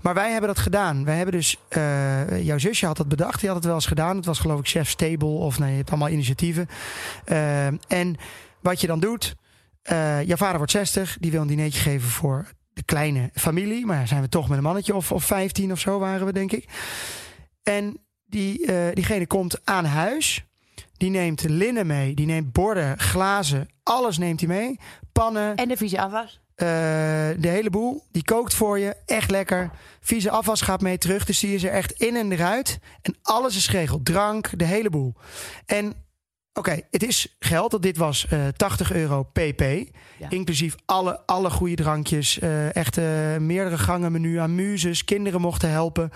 maar 0.00 0.14
wij 0.14 0.30
hebben 0.30 0.48
dat 0.48 0.58
gedaan. 0.58 1.04
Wij 1.04 1.16
hebben 1.16 1.34
dus, 1.34 1.56
eh, 1.68 2.44
jouw 2.44 2.58
zusje 2.58 2.86
had 2.86 2.96
dat 2.96 3.08
bedacht, 3.08 3.40
die 3.40 3.48
had 3.48 3.56
het 3.56 3.66
wel 3.66 3.74
eens 3.74 3.86
gedaan. 3.86 4.16
Het 4.16 4.26
was 4.26 4.38
geloof 4.38 4.58
ik 4.58 4.68
Chef 4.68 4.88
Stable, 4.88 5.28
of 5.28 5.58
nee, 5.58 5.70
je 5.70 5.76
hebt 5.76 5.90
allemaal 5.90 6.08
initiatieven. 6.08 6.68
Ehm, 7.24 7.76
en 7.88 8.16
wat 8.60 8.80
je 8.80 8.86
dan 8.86 9.00
doet. 9.00 9.34
Eh, 9.82 10.22
jouw 10.22 10.36
vader 10.36 10.56
wordt 10.56 10.72
60, 10.72 11.16
die 11.20 11.30
wil 11.30 11.40
een 11.40 11.46
dinertje 11.46 11.80
geven 11.80 12.08
voor 12.08 12.46
de 12.72 12.82
kleine 12.82 13.30
familie. 13.34 13.86
Maar 13.86 14.08
zijn 14.08 14.22
we 14.22 14.28
toch 14.28 14.48
met 14.48 14.58
een 14.58 14.64
mannetje 14.64 14.94
of, 14.94 15.12
of 15.12 15.24
15 15.24 15.72
of 15.72 15.78
zo 15.78 15.98
waren 15.98 16.26
we, 16.26 16.32
denk 16.32 16.52
ik. 16.52 16.68
En 17.62 17.98
die, 18.26 18.66
eh, 18.66 18.94
diegene 18.94 19.26
komt 19.26 19.60
aan 19.64 19.84
huis. 19.84 20.44
Die 20.96 21.10
neemt 21.10 21.42
linnen 21.42 21.86
mee, 21.86 22.14
die 22.14 22.26
neemt 22.26 22.52
borden, 22.52 22.98
glazen, 22.98 23.68
alles 23.82 24.18
neemt 24.18 24.40
hij 24.40 24.48
mee. 24.48 24.78
Pannen, 25.12 25.56
En 25.56 25.68
de 25.68 25.76
vieze 25.76 26.00
afwas. 26.00 26.40
Eh, 26.58 26.66
de 27.38 27.48
hele 27.48 27.70
boel. 27.70 28.04
Die 28.10 28.24
kookt 28.24 28.54
voor 28.54 28.78
je, 28.78 28.96
echt 29.06 29.30
lekker. 29.30 29.70
Vieze 30.00 30.30
afwas 30.30 30.60
gaat 30.60 30.80
mee 30.80 30.98
terug, 30.98 31.24
dus 31.24 31.40
die 31.40 31.54
is 31.54 31.62
er 31.64 31.70
echt 31.70 31.92
in 31.92 32.16
en 32.16 32.32
eruit. 32.32 32.78
En 33.02 33.16
alles 33.22 33.56
is 33.56 33.66
geregeld, 33.66 34.04
drank, 34.04 34.58
de 34.58 34.64
hele 34.64 34.90
boel. 34.90 35.14
En 35.66 35.94
oké, 36.58 36.80
het 36.90 37.02
is 37.02 37.36
geld, 37.38 37.70
want 37.70 37.82
dit 37.82 37.96
was 37.96 38.26
eh 38.26 38.46
80 38.56 38.92
euro 38.92 39.22
pp. 39.22 39.62
Ja. 40.18 40.30
Inclusief 40.30 40.74
alle, 40.86 41.20
alle 41.26 41.50
goede 41.50 41.74
drankjes. 41.74 42.38
eh 42.38 42.76
echt 42.76 42.98
eh, 42.98 43.36
meerdere 43.36 43.78
gangen 43.78 44.12
menu 44.12 44.36
aan 44.38 44.54
muzes. 44.54 45.04
Kinderen 45.04 45.40
mochten 45.40 45.70
helpen 45.70 46.10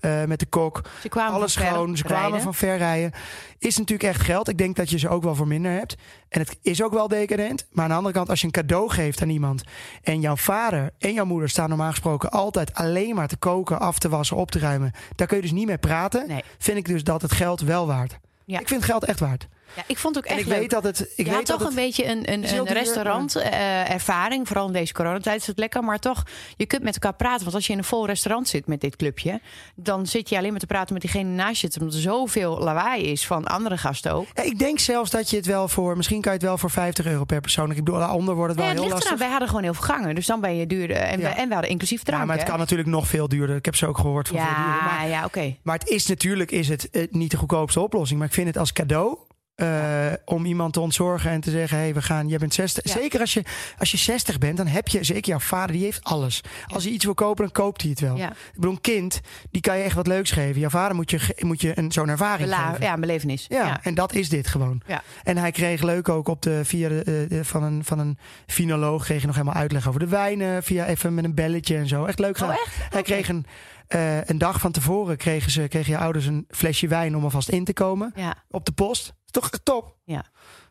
eh, 0.00 0.24
met 0.24 0.38
de 0.38 0.46
kok. 0.46 0.82
Ze 1.02 1.08
kwamen 1.08 1.32
Alles 1.34 1.54
van 1.54 1.66
gewoon. 1.66 1.96
Ze 1.96 2.04
kwamen 2.04 2.22
rijden. 2.22 2.40
van 2.42 2.54
ver 2.54 2.76
rijden. 2.76 3.12
Is 3.58 3.76
natuurlijk 3.78 4.08
echt 4.08 4.20
geld. 4.20 4.48
Ik 4.48 4.58
denk 4.58 4.76
dat 4.76 4.90
je 4.90 4.98
ze 4.98 5.08
ook 5.08 5.22
wel 5.22 5.34
voor 5.34 5.46
minder 5.46 5.72
hebt. 5.72 5.96
En 6.28 6.40
het 6.40 6.58
is 6.62 6.82
ook 6.82 6.92
wel 6.92 7.08
decadent. 7.08 7.66
Maar 7.70 7.84
aan 7.84 7.90
de 7.90 7.96
andere 7.96 8.14
kant, 8.14 8.28
als 8.28 8.40
je 8.40 8.46
een 8.46 8.52
cadeau 8.52 8.90
geeft 8.90 9.22
aan 9.22 9.28
iemand. 9.28 9.62
en 10.02 10.20
jouw 10.20 10.36
vader 10.36 10.90
en 10.98 11.12
jouw 11.12 11.24
moeder 11.24 11.48
staan 11.48 11.68
normaal 11.68 11.90
gesproken 11.90 12.30
altijd 12.30 12.74
alleen 12.74 13.14
maar 13.14 13.28
te 13.28 13.36
koken, 13.36 13.80
af 13.80 13.98
te 13.98 14.08
wassen, 14.08 14.36
op 14.36 14.50
te 14.50 14.58
ruimen. 14.58 14.92
Daar 15.14 15.26
kun 15.26 15.36
je 15.36 15.42
dus 15.42 15.52
niet 15.52 15.66
mee 15.66 15.78
praten. 15.78 16.28
Nee. 16.28 16.42
Vind 16.58 16.78
ik 16.78 16.86
dus 16.86 17.04
dat 17.04 17.22
het 17.22 17.32
geld 17.32 17.60
wel 17.60 17.86
waard. 17.86 18.18
Ja. 18.44 18.60
Ik 18.60 18.68
vind 18.68 18.84
geld 18.84 19.04
echt 19.04 19.20
waard. 19.20 19.48
Ja, 19.76 19.82
ik 19.86 19.98
vond 19.98 20.14
het 20.14 20.24
ook 20.24 20.30
En 20.30 20.36
echt 20.36 20.46
ik 20.46 20.52
leuk. 20.52 20.60
weet 20.60 20.70
dat 20.70 20.82
het. 20.82 21.00
Ik 21.16 21.26
je 21.26 21.32
weet 21.32 21.46
dat 21.46 21.58
toch 21.58 21.68
een 21.68 21.74
beetje 21.74 22.04
een, 22.06 22.32
een, 22.32 22.56
een 22.56 22.64
duur, 22.64 22.72
restaurant 22.72 23.36
eh, 23.36 23.90
ervaring. 23.90 24.46
Vooral 24.46 24.66
in 24.66 24.72
deze 24.72 24.92
coronatijd 24.92 25.40
is 25.40 25.46
het 25.46 25.58
lekker. 25.58 25.82
Maar 25.84 25.98
toch, 25.98 26.22
je 26.56 26.66
kunt 26.66 26.82
met 26.82 26.94
elkaar 26.94 27.14
praten. 27.14 27.42
Want 27.42 27.54
als 27.54 27.66
je 27.66 27.72
in 27.72 27.78
een 27.78 27.84
vol 27.84 28.06
restaurant 28.06 28.48
zit 28.48 28.66
met 28.66 28.80
dit 28.80 28.96
clubje... 28.96 29.40
dan 29.74 30.06
zit 30.06 30.28
je 30.28 30.36
alleen 30.36 30.50
maar 30.50 30.60
te 30.60 30.66
praten 30.66 30.92
met 30.92 31.02
diegene 31.02 31.30
naast 31.30 31.60
je. 31.60 31.70
Omdat 31.80 31.94
er 31.94 32.00
zoveel 32.00 32.58
lawaai 32.58 33.02
is 33.02 33.26
van 33.26 33.46
andere 33.46 33.76
gasten 33.78 34.12
ook. 34.12 34.26
Ja, 34.34 34.42
ik 34.42 34.58
denk 34.58 34.78
zelfs 34.78 35.10
dat 35.10 35.30
je 35.30 35.36
het 35.36 35.46
wel 35.46 35.68
voor. 35.68 35.96
Misschien 35.96 36.20
kan 36.20 36.32
je 36.32 36.38
het 36.38 36.46
wel 36.46 36.58
voor 36.58 36.70
50 36.70 37.06
euro 37.06 37.24
per 37.24 37.40
persoon. 37.40 37.70
Ik 37.70 37.76
bedoel, 37.76 37.98
daaronder 37.98 38.34
wordt 38.34 38.50
het 38.50 38.58
wel 38.60 38.68
Ja, 38.68 38.72
het 38.74 38.80
heel 38.82 38.90
ligt 38.92 39.00
lastig. 39.04 39.18
Wij 39.20 39.30
hadden 39.30 39.48
gewoon 39.48 39.62
heel 39.62 39.74
veel 39.74 39.82
gangen. 39.94 40.14
Dus 40.14 40.26
dan 40.26 40.40
ben 40.40 40.56
je 40.56 40.66
duurder. 40.66 40.96
En, 40.96 41.20
Ja. 41.20 41.28
we, 41.28 41.34
en 41.34 41.46
we 41.48 41.52
hadden 41.52 41.70
inclusief 41.70 42.02
drank. 42.02 42.20
Ja, 42.20 42.26
maar 42.26 42.34
het 42.36 42.44
hè? 42.44 42.50
kan 42.50 42.58
natuurlijk 42.60 42.88
nog 42.88 43.08
veel 43.08 43.28
duurder. 43.28 43.56
Ik 43.56 43.64
heb 43.64 43.76
ze 43.76 43.86
ook 43.86 43.98
gehoord 43.98 44.28
van 44.28 44.36
veel 44.36 44.46
duurder. 44.46 44.82
Maar 44.84 45.02
Ja, 45.02 45.08
ja 45.08 45.24
oké. 45.24 45.56
Maar 45.62 45.78
het 45.78 45.88
is 45.88 46.06
natuurlijk 46.06 46.50
is 46.50 46.68
het, 46.68 46.90
eh, 46.90 47.06
niet 47.10 47.30
de 47.30 47.36
goedkoopste 47.36 47.80
oplossing. 47.80 48.18
Maar 48.18 48.28
ik 48.28 48.34
vind 48.34 48.46
het 48.46 48.56
als 48.58 48.72
cadeau. 48.72 49.18
Eh, 49.58 50.12
om 50.24 50.44
iemand 50.44 50.72
te 50.72 50.80
ontzorgen 50.80 51.30
en 51.30 51.40
te 51.40 51.50
zeggen: 51.50 51.76
hé, 51.78 51.82
hey, 51.84 51.94
we 51.94 52.02
gaan, 52.02 52.28
jij 52.28 52.38
bent 52.38 52.54
60. 52.54 52.84
Ja. 52.84 53.00
Zeker 53.00 53.20
als 53.20 53.34
je, 53.34 53.42
als 53.78 53.90
je 53.90 53.96
60 53.96 54.38
bent, 54.38 54.56
dan 54.56 54.66
heb 54.66 54.88
je, 54.88 55.04
zeker 55.04 55.28
jouw 55.28 55.38
vader, 55.38 55.72
die 55.72 55.84
heeft 55.84 56.04
alles. 56.04 56.40
Als 56.66 56.84
hij 56.84 56.92
iets 56.92 57.04
wil 57.04 57.14
kopen, 57.14 57.44
dan 57.44 57.52
koopt 57.52 57.80
hij 57.82 57.90
het 57.90 58.00
wel. 58.00 58.16
Ja. 58.16 58.30
Ik 58.30 58.36
bedoel, 58.54 58.70
een 58.70 58.80
kind, 58.80 59.20
die 59.50 59.60
kan 59.60 59.76
je 59.78 59.82
echt 59.84 59.94
wat 59.94 60.06
leuks 60.06 60.30
geven. 60.30 60.60
Jouw 60.60 60.70
vader 60.70 60.96
moet 60.96 61.10
je, 61.10 61.34
moet 61.38 61.60
je 61.60 61.78
een, 61.78 61.92
zo'n 61.92 62.08
ervaring 62.08 62.48
Bela- 62.48 62.68
geven. 62.70 62.84
ja, 62.84 62.92
een 62.94 63.00
belevenis. 63.00 63.46
Ja, 63.48 63.82
en 63.82 63.94
dat 63.94 64.14
is 64.14 64.28
dit 64.28 64.46
gewoon. 64.46 64.82
Ja. 64.86 65.02
En 65.22 65.36
hij 65.36 65.50
kreeg 65.50 65.82
leuk 65.82 66.08
ook 66.08 66.28
op 66.28 66.42
de, 66.42 66.64
via 66.64 66.88
de, 66.88 66.98
eh, 67.02 67.28
de- 67.38 67.44
van, 67.44 67.62
een, 67.62 67.84
van 67.84 67.98
een 67.98 68.18
finoloog 68.46 69.04
kreeg 69.04 69.20
je 69.20 69.26
nog 69.26 69.36
helemaal 69.36 69.60
uitleg 69.60 69.88
over 69.88 70.00
de 70.00 70.08
wijnen. 70.08 70.62
Via 70.62 70.86
even 70.86 71.14
met 71.14 71.24
een 71.24 71.34
belletje 71.34 71.76
en 71.76 71.86
zo. 71.88 72.04
Echt 72.04 72.18
leuk 72.18 72.40
Oh, 72.40 72.50
echt? 72.50 72.74
Hij 72.90 73.02
kreeg 73.02 73.28
een, 73.28 73.46
eh, 73.86 74.24
een 74.24 74.38
dag 74.38 74.60
van 74.60 74.72
tevoren 74.72 75.16
kregen, 75.16 75.50
ze, 75.50 75.68
kregen 75.68 75.92
je 75.92 75.98
ouders 75.98 76.26
een 76.26 76.44
flesje 76.50 76.88
wijn 76.88 77.16
om 77.16 77.22
alvast 77.24 77.48
in 77.48 77.64
te 77.64 77.72
komen. 77.72 78.12
Ja. 78.16 78.34
Op 78.50 78.64
de 78.64 78.72
post. 78.72 79.12
Toch 79.30 79.50
top? 79.62 79.96
Ja. 80.04 80.24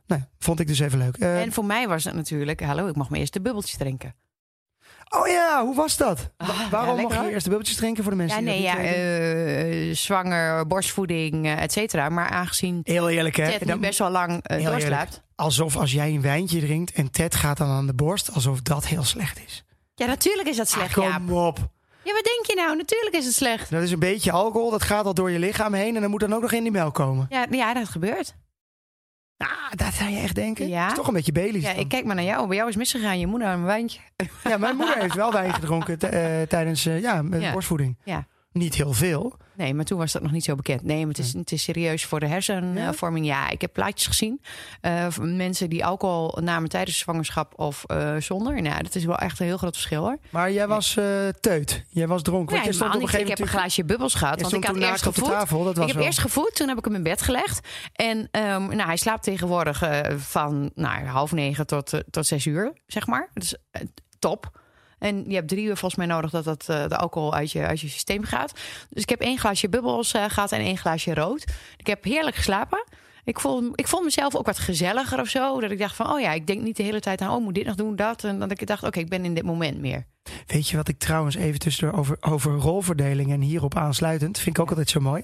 Nou, 0.07 0.21
vond 0.39 0.59
ik 0.59 0.67
dus 0.67 0.79
even 0.79 0.97
leuk. 0.97 1.17
Eh, 1.17 1.41
En 1.41 1.51
voor 1.51 1.65
mij 1.65 1.87
was 1.87 2.03
het 2.03 2.13
natuurlijk... 2.15 2.61
Hallo, 2.63 2.87
ik 2.87 2.95
mag 2.95 3.09
mijn 3.09 3.21
eerste 3.21 3.41
bubbeltjes 3.41 3.77
drinken. 3.77 4.15
Oh 5.09 5.27
ja, 5.27 5.63
hoe 5.65 5.75
was 5.75 5.97
dat? 5.97 6.29
Ah, 6.37 6.69
Waarom 6.71 6.99
mocht 7.01 7.13
je 7.15 7.29
eerst 7.29 7.43
de 7.43 7.49
bubbeltjes 7.49 7.77
drinken 7.77 8.03
voor 8.03 8.11
de 8.11 8.17
mensen 8.17 8.43
Ja, 8.45 8.51
die 8.51 8.61
nee, 8.61 8.61
ja, 8.61 8.77
eh, 9.89 9.95
zwanger, 9.95 10.67
borstvoeding, 10.67 11.45
eh, 11.45 11.61
et 11.61 11.71
cetera. 11.71 12.09
Maar 12.09 12.29
aangezien 12.29 12.79
Heel 12.83 13.09
eerlijk, 13.09 13.35
hè? 13.35 13.49
Ted 13.57 13.65
nu 13.65 13.75
best 13.75 13.99
wel 13.99 14.09
lang 14.09 14.39
Heel 14.47 14.71
doorslaapt. 14.71 15.21
Alsof 15.35 15.75
als 15.77 15.91
jij 15.91 16.09
een 16.09 16.21
wijntje 16.21 16.59
drinkt 16.59 16.91
en 16.91 17.11
Ted 17.11 17.35
gaat 17.35 17.57
dan 17.57 17.69
aan 17.69 17.85
de 17.87 17.93
borst, 17.93 18.33
alsof 18.33 18.61
dat 18.61 18.85
heel 18.87 19.03
slecht 19.03 19.39
is. 19.45 19.63
Ja, 19.95 20.05
natuurlijk 20.05 20.47
is 20.47 20.57
dat 20.57 20.69
slecht, 20.69 20.97
Ah, 20.97 21.03
Jaap. 21.03 21.13
kom 21.27 21.31
op. 21.37 21.57
Ja, 22.03 22.13
wat 22.13 22.23
denk 22.23 22.45
je 22.45 22.53
nou? 22.55 22.77
Natuurlijk 22.77 23.15
is 23.15 23.25
het 23.25 23.33
slecht. 23.33 23.69
Dat 23.71 23.81
is 23.83 23.91
een 23.91 23.99
beetje 23.99 24.31
alcohol, 24.31 24.69
dat 24.69 24.83
gaat 24.83 25.05
al 25.05 25.13
door 25.13 25.31
je 25.31 25.39
lichaam 25.39 25.73
heen 25.73 25.95
en 25.95 26.01
dan 26.01 26.09
moet 26.09 26.19
dan 26.19 26.33
ook 26.33 26.41
nog 26.41 26.51
in 26.51 26.63
die 26.63 26.71
melk 26.71 26.93
komen. 26.93 27.25
Ja, 27.29 27.45
ja 27.51 27.73
dat 27.73 27.89
gebeurt. 27.89 28.35
Ah, 29.37 29.47
dat 29.75 29.93
zou 29.93 30.09
je 30.09 30.17
echt 30.19 30.35
denken. 30.35 30.67
Ja. 30.67 30.87
Is 30.87 30.93
toch 30.93 31.07
een 31.07 31.13
beetje 31.13 31.31
Baileys 31.31 31.63
Ja, 31.63 31.71
dan. 31.71 31.79
ik 31.79 31.87
kijk 31.87 32.05
maar 32.05 32.15
naar 32.15 32.23
jou. 32.23 32.47
Bij 32.47 32.55
jou 32.57 32.69
is 32.69 32.75
misgegaan. 32.75 33.19
Je 33.19 33.27
moeder 33.27 33.47
een 33.47 33.63
wijntje. 33.63 33.99
Ja, 34.43 34.57
mijn 34.57 34.75
moeder 34.75 34.97
heeft 34.97 35.13
wel 35.13 35.31
wijn 35.31 35.53
gedronken 35.53 35.99
eh, 35.99 36.41
tijdens 36.47 36.83
ja, 36.83 37.21
met 37.21 37.41
Ja. 37.41 37.51
borstvoeding. 37.51 37.97
Ja. 38.03 38.25
Niet 38.51 38.75
heel 38.75 38.93
veel. 38.93 39.37
Nee, 39.55 39.73
maar 39.73 39.85
toen 39.85 39.97
was 39.97 40.11
dat 40.11 40.21
nog 40.21 40.31
niet 40.31 40.43
zo 40.43 40.55
bekend. 40.55 40.83
Nee, 40.83 40.99
maar 40.99 41.07
het 41.07 41.17
is, 41.17 41.33
het 41.33 41.51
is 41.51 41.63
serieus 41.63 42.05
voor 42.05 42.19
de 42.19 42.25
hersenvorming. 42.27 43.25
Ja, 43.25 43.49
ik 43.49 43.61
heb 43.61 43.73
plaatjes 43.73 44.07
gezien. 44.07 44.41
eh, 44.81 45.17
mensen 45.17 45.69
die 45.69 45.85
alcohol 45.85 46.37
namen 46.41 46.69
tijdens 46.69 46.97
zwangerschap 46.97 47.59
of 47.59 47.83
eh, 47.87 48.15
zonder. 48.17 48.61
Nou, 48.61 48.83
dat 48.83 48.95
is 48.95 49.05
wel 49.05 49.17
echt 49.17 49.39
een 49.39 49.45
heel 49.45 49.57
groot 49.57 49.73
verschil 49.73 50.01
hoor. 50.01 50.17
Maar 50.29 50.51
jij 50.51 50.67
was 50.67 50.97
eh, 50.97 51.27
teut. 51.39 51.83
Jij 51.89 52.07
was 52.07 52.21
dronken. 52.21 52.55
Want 52.55 52.73
je 52.75 52.79
man, 52.79 52.87
op 52.87 52.95
een 52.95 53.01
ik, 53.01 53.07
gegeven 53.07 53.31
ik 53.31 53.37
heb 53.37 53.47
een 53.47 53.53
glaasje 53.53 53.85
bubbels 53.85 54.13
gehad. 54.13 54.41
Want 54.41 54.53
ik 54.53 54.65
had 54.65 54.75
eerst 54.75 55.03
gevoed. 55.03 55.25
tafel. 55.29 55.63
Dat 55.63 55.75
was 55.75 55.81
Ik 55.83 55.87
heb 55.87 55.97
wel... 55.97 56.05
eerst 56.05 56.19
gevoed, 56.19 56.55
toen 56.55 56.67
heb 56.67 56.77
ik 56.77 56.85
hem 56.85 56.95
in 56.95 57.03
bed 57.03 57.21
gelegd. 57.21 57.67
En 57.93 58.27
ehm, 58.31 58.67
nou, 58.67 58.81
hij 58.81 58.97
slaapt 58.97 59.23
tegenwoordig 59.23 59.83
van 60.17 60.71
nou, 60.75 61.05
half 61.05 61.31
negen 61.31 61.67
tot, 61.67 62.03
tot 62.09 62.25
zes 62.25 62.45
uur, 62.45 62.73
zeg 62.87 63.07
maar. 63.07 63.29
Dus 63.33 63.55
top. 64.19 64.65
En 64.99 65.23
je 65.27 65.35
hebt 65.35 65.47
drie 65.47 65.63
uur 65.63 65.77
volgens 65.77 65.95
mij 65.95 66.05
nodig 66.15 66.31
dat 66.31 66.43
dat, 66.43 66.65
eh, 66.69 66.87
de 66.87 66.97
alcohol 66.97 67.33
uit 67.33 67.51
je, 67.51 67.65
uit 67.65 67.79
je 67.79 67.87
systeem 67.89 68.23
gaat. 68.23 68.51
Dus 68.89 69.01
ik 69.03 69.09
heb 69.09 69.21
één 69.21 69.37
glaasje 69.37 69.69
bubbels 69.69 70.13
eh, 70.13 70.23
gehad 70.27 70.51
en 70.51 70.59
één 70.59 70.77
glaasje 70.77 71.13
rood. 71.13 71.45
Ik 71.77 71.87
heb 71.87 72.03
heerlijk 72.03 72.35
geslapen. 72.35 72.83
Ik 73.23 73.39
vond, 73.39 73.79
ik 73.79 73.87
vond 73.87 74.03
mezelf 74.03 74.35
ook 74.35 74.45
wat 74.45 74.59
gezelliger 74.59 75.19
of 75.19 75.27
zo. 75.27 75.59
Dat 75.59 75.71
ik 75.71 75.79
dacht 75.79 75.95
van, 75.95 76.11
oh 76.11 76.19
ja, 76.19 76.31
ik 76.31 76.47
denk 76.47 76.61
niet 76.61 76.77
de 76.77 76.83
hele 76.83 76.99
tijd 76.99 77.21
aan... 77.21 77.35
oh, 77.35 77.43
moet 77.43 77.55
dit 77.55 77.65
nog 77.65 77.75
doen, 77.75 77.95
dat. 77.95 78.23
En 78.23 78.39
dat 78.39 78.51
ik 78.51 78.67
dacht, 78.67 78.83
oké, 78.83 78.99
ik 78.99 79.09
ben 79.09 79.25
in 79.25 79.33
dit 79.33 79.43
moment 79.43 79.79
meer. 79.79 80.05
Weet 80.47 80.69
je 80.69 80.77
wat 80.77 80.87
ik 80.87 80.99
trouwens 80.99 81.35
even 81.35 81.59
tussendoor 81.59 81.99
over, 81.99 82.17
over 82.19 82.51
rolverdeling 82.55 83.31
en 83.31 83.41
hierop 83.41 83.75
aansluitend... 83.75 84.39
vind 84.39 84.55
ik 84.57 84.61
ook 84.61 84.69
altijd 84.69 84.89
zo 84.89 84.99
mooi. 84.99 85.23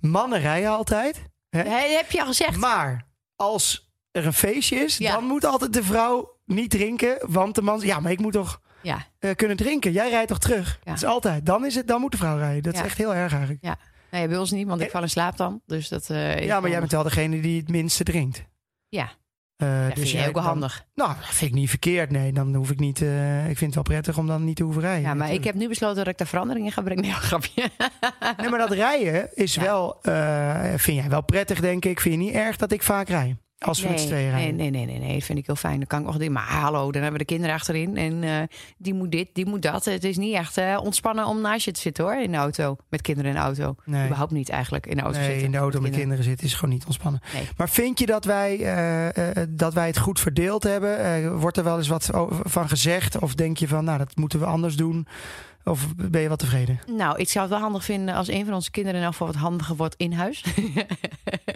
Mannen 0.00 0.40
rijden 0.40 0.70
altijd. 0.70 1.22
Hè? 1.50 1.62
Dat 1.62 1.72
heb 1.96 2.10
je 2.10 2.20
al 2.20 2.26
gezegd. 2.26 2.56
Maar 2.56 3.06
als 3.36 3.90
er 4.10 4.26
een 4.26 4.32
feestje 4.32 4.76
is, 4.76 4.96
Ja. 4.98 5.12
dan 5.12 5.24
moet 5.24 5.44
altijd 5.44 5.72
de 5.72 5.82
vrouw 5.82 6.38
niet 6.44 6.70
drinken. 6.70 7.18
Want 7.20 7.54
de 7.54 7.62
man... 7.62 7.80
Ja, 7.80 8.00
maar 8.00 8.12
ik 8.12 8.20
moet 8.20 8.32
toch 8.32 8.60
Ja. 8.86 9.06
eh, 9.18 9.34
kunnen 9.34 9.56
drinken. 9.56 9.92
Jij 9.92 10.10
rijdt 10.10 10.28
toch 10.28 10.38
terug? 10.38 10.68
Ja. 10.84 10.90
Dat 10.90 10.94
is 11.02 11.04
altijd. 11.04 11.46
Dan, 11.46 11.66
is 11.66 11.74
het, 11.74 11.86
dan 11.88 12.00
moet 12.00 12.10
de 12.10 12.16
vrouw 12.16 12.36
rijden. 12.36 12.62
Dat 12.62 12.74
Ja. 12.74 12.80
is 12.80 12.86
echt 12.86 12.98
heel 12.98 13.14
erg 13.14 13.32
eigenlijk. 13.32 13.62
Nee, 14.10 14.28
bij 14.28 14.36
ons 14.38 14.50
niet, 14.50 14.66
want 14.66 14.80
ik 14.80 14.90
val 14.90 15.02
in 15.02 15.10
slaap 15.10 15.36
dan. 15.36 15.60
Dus 15.66 15.88
dat, 15.88 16.10
is 16.10 16.44
Ja, 16.44 16.60
maar 16.60 16.70
jij 16.70 16.78
bent 16.78 16.92
wel 16.92 17.02
degene 17.02 17.40
die 17.40 17.58
het 17.60 17.68
minste 17.68 18.04
drinkt. 18.04 18.44
Ja. 18.88 19.10
Eh, 19.56 19.84
Dat 19.88 19.92
vind 19.98 20.10
jij 20.10 20.28
ook 20.28 20.34
wel 20.34 20.42
handig. 20.42 20.84
Nou, 20.94 21.14
dat 21.14 21.34
vind 21.34 21.50
ik 21.50 21.56
niet 21.56 21.68
verkeerd. 21.68 22.10
Nee, 22.10 22.32
dan 22.32 22.54
hoef 22.54 22.70
ik 22.70 22.78
niet. 22.78 23.00
ik 23.00 23.56
vind 23.58 23.60
het 23.60 23.74
wel 23.74 23.82
prettig 23.82 24.18
om 24.18 24.26
dan 24.26 24.44
niet 24.44 24.56
te 24.56 24.62
hoeven 24.62 24.82
rijden. 24.82 25.02
Ja, 25.08 25.14
maar 25.14 25.32
ik 25.32 25.44
heb 25.44 25.54
nu 25.54 25.68
besloten 25.68 25.96
dat 25.96 26.06
ik 26.06 26.18
daar 26.18 26.26
verandering 26.26 26.66
in 26.66 26.72
ga 26.72 26.82
brengen. 26.82 27.02
Nee, 27.02 27.12
grapje. 27.12 27.70
Nee, 28.36 28.48
maar 28.48 28.58
dat 28.58 28.70
rijden 28.70 29.28
is 29.36 29.54
Ja. 29.54 29.62
wel. 29.62 29.98
vind 30.76 30.98
jij 31.00 31.08
wel 31.08 31.22
prettig, 31.22 31.60
denk 31.60 31.84
ik. 31.84 32.00
Vind 32.00 32.14
je 32.14 32.20
niet 32.20 32.34
erg 32.34 32.56
dat 32.56 32.72
ik 32.72 32.82
vaak 32.82 33.08
rij? 33.08 33.36
Als 33.58 33.82
we 33.82 33.88
met 33.88 34.00
z'n 34.00 34.06
tweeën 34.06 34.32
nee, 34.32 34.52
nee, 34.52 34.70
nee, 34.70 34.86
nee, 34.86 34.98
nee, 34.98 35.14
dat 35.14 35.24
vind 35.24 35.38
ik 35.38 35.46
heel 35.46 35.56
fijn. 35.56 35.76
Dan 35.78 35.86
kan 35.86 36.00
ik 36.00 36.06
nog. 36.06 36.28
Maar 36.28 36.48
hallo, 36.48 36.92
dan 36.92 37.02
hebben 37.02 37.12
we 37.12 37.18
de 37.18 37.24
kinderen 37.24 37.54
achterin. 37.54 37.96
En 37.96 38.24
eh, 38.24 38.42
die 38.78 38.94
moet 38.94 39.10
dit, 39.10 39.28
die 39.32 39.46
moet 39.46 39.62
dat. 39.62 39.84
Het 39.84 40.04
is 40.04 40.16
niet 40.16 40.34
echt 40.34 40.56
eh, 40.56 40.80
ontspannen 40.82 41.26
om 41.26 41.40
naast 41.40 41.64
je 41.64 41.72
te 41.72 41.80
zitten 41.80 42.04
hoor. 42.04 42.14
In 42.14 42.30
de 42.30 42.36
auto. 42.36 42.76
Met 42.88 43.02
kinderen 43.02 43.30
in 43.30 43.36
de 43.36 43.42
auto. 43.42 43.74
Nee. 43.84 44.04
Überhaupt 44.04 44.32
niet 44.32 44.48
eigenlijk 44.48 44.86
in 44.86 44.96
de 44.96 45.02
auto 45.02 45.18
Nee, 45.18 45.26
zitten. 45.26 45.44
in 45.44 45.50
de 45.52 45.58
auto 45.58 45.80
met 45.80 45.90
kinderen. 45.90 45.98
kinderen 46.00 46.24
zitten 46.24 46.46
is 46.46 46.54
gewoon 46.54 46.74
niet 46.74 46.84
ontspannen. 46.84 47.20
Nee. 47.32 47.48
Maar 47.56 47.68
vind 47.68 47.98
je 47.98 48.06
dat 48.06 48.24
wij, 48.24 48.60
eh, 48.60 49.42
dat 49.48 49.74
wij 49.74 49.86
het 49.86 49.98
goed 49.98 50.20
verdeeld 50.20 50.62
hebben? 50.62 51.38
Wordt 51.38 51.56
er 51.56 51.64
wel 51.64 51.76
eens 51.76 51.88
wat 51.88 52.10
van 52.42 52.68
gezegd? 52.68 53.18
Of 53.18 53.34
denk 53.34 53.56
je 53.56 53.68
van, 53.68 53.84
nou, 53.84 53.98
dat 53.98 54.16
moeten 54.16 54.38
we 54.38 54.46
anders 54.46 54.76
doen? 54.76 55.06
Of 55.70 55.94
ben 55.96 56.20
je 56.20 56.28
wat 56.28 56.38
tevreden? 56.38 56.80
Nou, 56.86 57.18
ik 57.18 57.28
zou 57.28 57.44
het 57.44 57.54
wel 57.54 57.62
handig 57.62 57.84
vinden 57.84 58.14
als 58.14 58.28
een 58.28 58.44
van 58.44 58.54
onze 58.54 58.70
kinderen 58.70 58.98
in 58.98 59.04
elk 59.04 59.12
geval 59.12 59.32
wat 59.32 59.36
handiger 59.36 59.76
wordt 59.76 59.94
in 59.96 60.12
huis. 60.12 60.44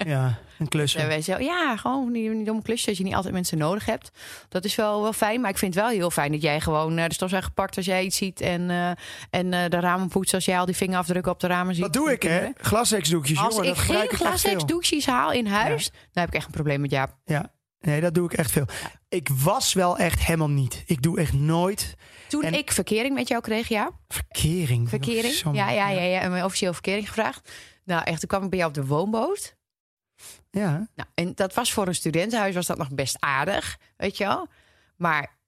Ja, 0.07 0.39
een 0.59 0.69
klus. 0.69 0.93
Ja, 0.93 1.07
wij 1.07 1.23
zo, 1.23 1.39
ja, 1.39 1.77
gewoon 1.77 2.13
die, 2.13 2.31
die 2.31 2.45
domme 2.45 2.63
klusjes 2.63 2.87
dat 2.87 2.97
je 2.97 3.05
niet 3.05 3.15
altijd 3.15 3.35
mensen 3.35 3.59
nodig 3.59 3.85
hebt. 3.85 4.11
Dat 4.49 4.65
is 4.65 4.75
wel, 4.75 5.03
wel 5.03 5.13
fijn. 5.13 5.41
Maar 5.41 5.51
ik 5.51 5.59
vind 5.59 5.75
het 5.75 5.83
wel 5.85 5.93
heel 5.93 6.11
fijn 6.11 6.33
dat 6.33 6.43
jij 6.43 6.61
gewoon 6.61 6.99
eh, 6.99 7.07
de 7.09 7.15
stofzuiger 7.15 7.53
pakt 7.53 7.77
als 7.77 7.87
jij 7.87 8.05
iets 8.05 8.17
ziet. 8.17 8.41
En, 8.41 8.71
eh, 8.71 8.91
en 9.31 9.53
eh, 9.53 9.69
de 9.71 9.81
ramen 9.81 10.09
poetst 10.09 10.35
als 10.35 10.45
jij 10.45 10.59
al 10.59 10.67
die 10.67 10.77
vingerafdrukken 10.77 11.33
op 11.33 11.41
de 11.41 11.47
ramen 11.47 11.75
ziet. 11.75 11.85
Dat 11.85 11.93
doe 11.93 12.13
ik, 12.13 12.23
hè? 12.23 12.49
Glasseksdoekjes, 12.57 13.39
Als 13.39 13.55
jongen. 13.55 13.69
ik 13.69 13.75
dat 13.75 13.85
gebruik 13.85 14.11
geen 14.11 14.19
ik 14.19 14.25
echt 14.27 14.41
veel. 14.41 14.51
glasseksdoekjes 14.51 15.07
haal 15.07 15.33
in 15.33 15.47
huis, 15.47 15.91
dan 15.91 16.01
heb 16.23 16.29
ik 16.29 16.35
echt 16.35 16.47
een 16.47 16.53
probleem 16.53 16.81
met 16.81 16.91
Jaap. 16.91 17.17
Ja, 17.25 17.53
nee, 17.81 18.01
dat 18.01 18.15
doe 18.15 18.25
ik 18.25 18.33
echt 18.33 18.51
veel. 18.51 18.67
Ik 19.09 19.29
was 19.29 19.73
wel 19.73 19.99
echt 19.99 20.21
helemaal 20.25 20.51
niet. 20.51 20.83
Ik 20.87 21.03
doe 21.03 21.19
echt 21.19 21.33
nooit 21.33 21.97
Toen 22.31 22.43
En- 22.43 22.55
ik 22.55 22.71
verkering 22.73 23.15
met 23.15 23.29
jou 23.29 23.43
kreeg, 23.43 23.69
ja. 23.69 23.91
verkering. 24.09 24.89
Verkering. 24.89 25.35
Ja, 25.53 25.71
ja, 25.71 25.89
ja, 25.89 26.03
ja. 26.03 26.21
En 26.21 26.31
mijn 26.31 26.45
officieel 26.45 26.73
verkering 26.73 27.07
gevraagd. 27.09 27.51
Nou, 27.85 28.03
echt, 28.05 28.19
toen 28.21 28.29
kwam 28.29 28.43
ik 28.45 28.51
bij 28.51 28.59
jou 28.59 28.71
op 28.71 28.77
de 28.77 28.87
woonboot. 28.87 29.57
Ja. 30.51 30.89
Nou, 30.95 31.09
en 31.15 31.33
dat 31.35 31.55
was 31.55 31.73
voor 31.73 31.87
een 31.87 31.95
studentenhuis 31.95 32.55
was 32.55 32.67
dat 32.67 32.79
nog 32.79 32.91
best 32.91 33.17
aardig, 33.19 33.79
weet 33.97 34.17
je 34.17 34.25
wel. 34.25 34.47
Maar 34.97 35.39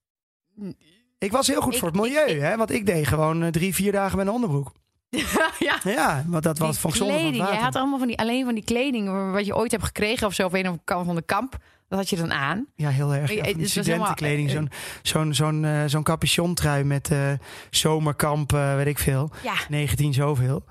Ik 1.17 1.31
was 1.31 1.47
heel 1.47 1.61
goed 1.61 1.73
Ik- 1.73 1.79
voor 1.79 1.87
het 1.87 1.97
milieu, 1.97 2.25
ik- 2.29 2.39
hè? 2.41 2.57
Want 2.57 2.71
ik 2.71 2.85
deed 2.85 3.07
gewoon 3.07 3.43
eh, 3.43 3.49
drie, 3.51 3.73
vier 3.75 3.91
dagen 3.91 4.17
met 4.17 4.27
een 4.27 4.33
onderbroek. 4.33 4.71
ja, 5.59 5.79
Ja, 5.83 6.23
want 6.27 6.43
dat 6.43 6.57
was 6.57 6.79
kleding. 6.81 7.35
Jij 7.35 7.45
water. 7.45 7.61
had 7.61 7.75
allemaal 7.75 7.97
van 7.99 8.07
die, 8.07 8.17
alleen 8.19 8.45
van 8.45 8.53
die 8.53 8.63
kleding 8.63 9.31
wat 9.31 9.45
je 9.45 9.55
ooit 9.55 9.71
hebt 9.71 9.83
gekregen 9.83 10.27
of 10.27 10.33
zo, 10.33 10.45
of 10.45 10.53
een 10.53 10.79
van 10.85 11.15
de 11.15 11.21
kamp. 11.25 11.57
Dat 11.87 11.99
had 12.01 12.09
je 12.09 12.15
dan 12.15 12.33
aan. 12.33 12.65
Ja, 12.75 12.89
heel 12.89 13.13
erg. 13.13 13.29
Eh, 13.31 13.35
Ja, 13.35 13.53
die 13.53 13.67
studentenkleding. 13.67 14.47
eh, 14.49 14.53
Zo'n 14.55 14.69
zo'n 15.01 15.33
zo'n 15.33 15.65
eh, 15.65 15.83
zo'n 15.85 16.03
capuchontrui 16.03 16.83
met 16.83 17.11
eh, 17.11 17.31
zomerkamp, 17.69 18.53
eh, 18.53 18.75
weet 18.75 18.87
ik 18.87 18.99
veel. 18.99 19.29
Ja, 19.43 19.53
19 19.69 20.13
zoveel. 20.13 20.63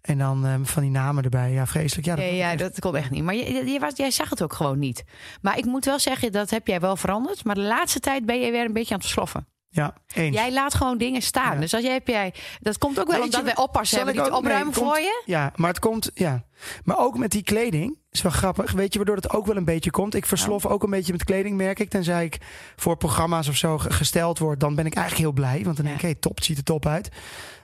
En 0.00 0.18
dan 0.18 0.46
eh, 0.46 0.54
van 0.62 0.82
die 0.82 0.90
namen 0.90 1.24
erbij. 1.24 1.52
Ja, 1.52 1.66
vreselijk. 1.66 2.06
Ja, 2.06 2.14
dat 2.16 2.24
ja, 2.24 2.50
echt- 2.50 2.58
dat 2.58 2.78
kon 2.78 2.96
echt 2.96 3.10
niet. 3.10 3.22
Maar 3.22 3.34
je, 3.34 3.66
je, 3.72 3.78
was, 3.78 3.92
jij 3.96 4.10
zag 4.10 4.30
het 4.30 4.42
ook 4.42 4.52
gewoon 4.52 4.78
niet. 4.78 5.04
Maar 5.42 5.58
ik 5.58 5.64
moet 5.64 5.84
wel 5.84 5.98
zeggen, 5.98 6.32
dat 6.32 6.50
heb 6.50 6.66
jij 6.66 6.80
wel 6.80 6.96
veranderd. 6.96 7.44
Maar 7.44 7.54
de 7.54 7.60
laatste 7.60 8.00
tijd 8.00 8.26
ben 8.26 8.40
je 8.40 8.50
weer 8.50 8.64
een 8.64 8.72
beetje 8.72 8.94
aan 8.94 9.00
het 9.00 9.08
sloffen. 9.08 9.46
Ja 9.70 9.94
eens. 10.14 10.36
Jij 10.36 10.52
laat 10.52 10.74
gewoon 10.74 10.98
dingen 10.98 11.22
staan. 11.22 11.54
Ja. 11.54 11.60
Dus 11.60 11.74
als 11.74 11.82
jij, 11.82 11.92
heb 11.92 12.08
jij, 12.08 12.34
dat 12.60 12.78
komt 12.78 13.00
ook 13.00 13.10
wel 13.10 13.22
omdat 13.22 13.42
wij 13.42 13.56
oppassen 13.56 13.96
hebben 13.96 14.14
die 14.14 14.22
nee, 14.22 14.34
opruimen 14.34 14.72
komt- 14.74 14.86
voor 14.86 14.98
je. 14.98 15.22
Ja, 15.26 15.52
maar 15.56 15.68
het 15.68 15.78
komt, 15.78 16.10
ja. 16.14 16.44
Maar 16.84 16.98
ook 16.98 17.18
met 17.18 17.30
die 17.30 17.42
kleding, 17.42 17.98
is 18.10 18.22
wel 18.22 18.32
grappig. 18.32 18.72
Weet 18.72 18.92
je 18.92 18.98
waardoor 18.98 19.16
het 19.16 19.30
ook 19.30 19.46
wel 19.46 19.56
een 19.56 19.64
beetje 19.64 19.90
komt? 19.90 20.14
Ik 20.14 20.26
verslof 20.26 20.66
ook 20.66 20.82
een 20.82 20.90
beetje 20.90 21.12
met 21.12 21.24
kleding, 21.24 21.56
merk 21.56 21.78
ik. 21.78 21.90
Tenzij 21.90 22.24
ik 22.24 22.38
voor 22.76 22.96
programma's 22.96 23.48
of 23.48 23.56
zo 23.56 23.78
ge- 23.78 23.90
gesteld 23.90 24.38
word, 24.38 24.60
dan 24.60 24.74
ben 24.74 24.86
ik 24.86 24.94
eigenlijk 24.94 25.24
heel 25.26 25.34
blij. 25.44 25.64
Want 25.64 25.76
dan 25.76 25.84
denk 25.84 25.96
ik, 25.96 26.02
Ja. 26.02 26.08
hey, 26.08 26.16
top, 26.20 26.36
het 26.36 26.44
ziet 26.44 26.56
er 26.58 26.64
top 26.64 26.86
uit. 26.86 27.08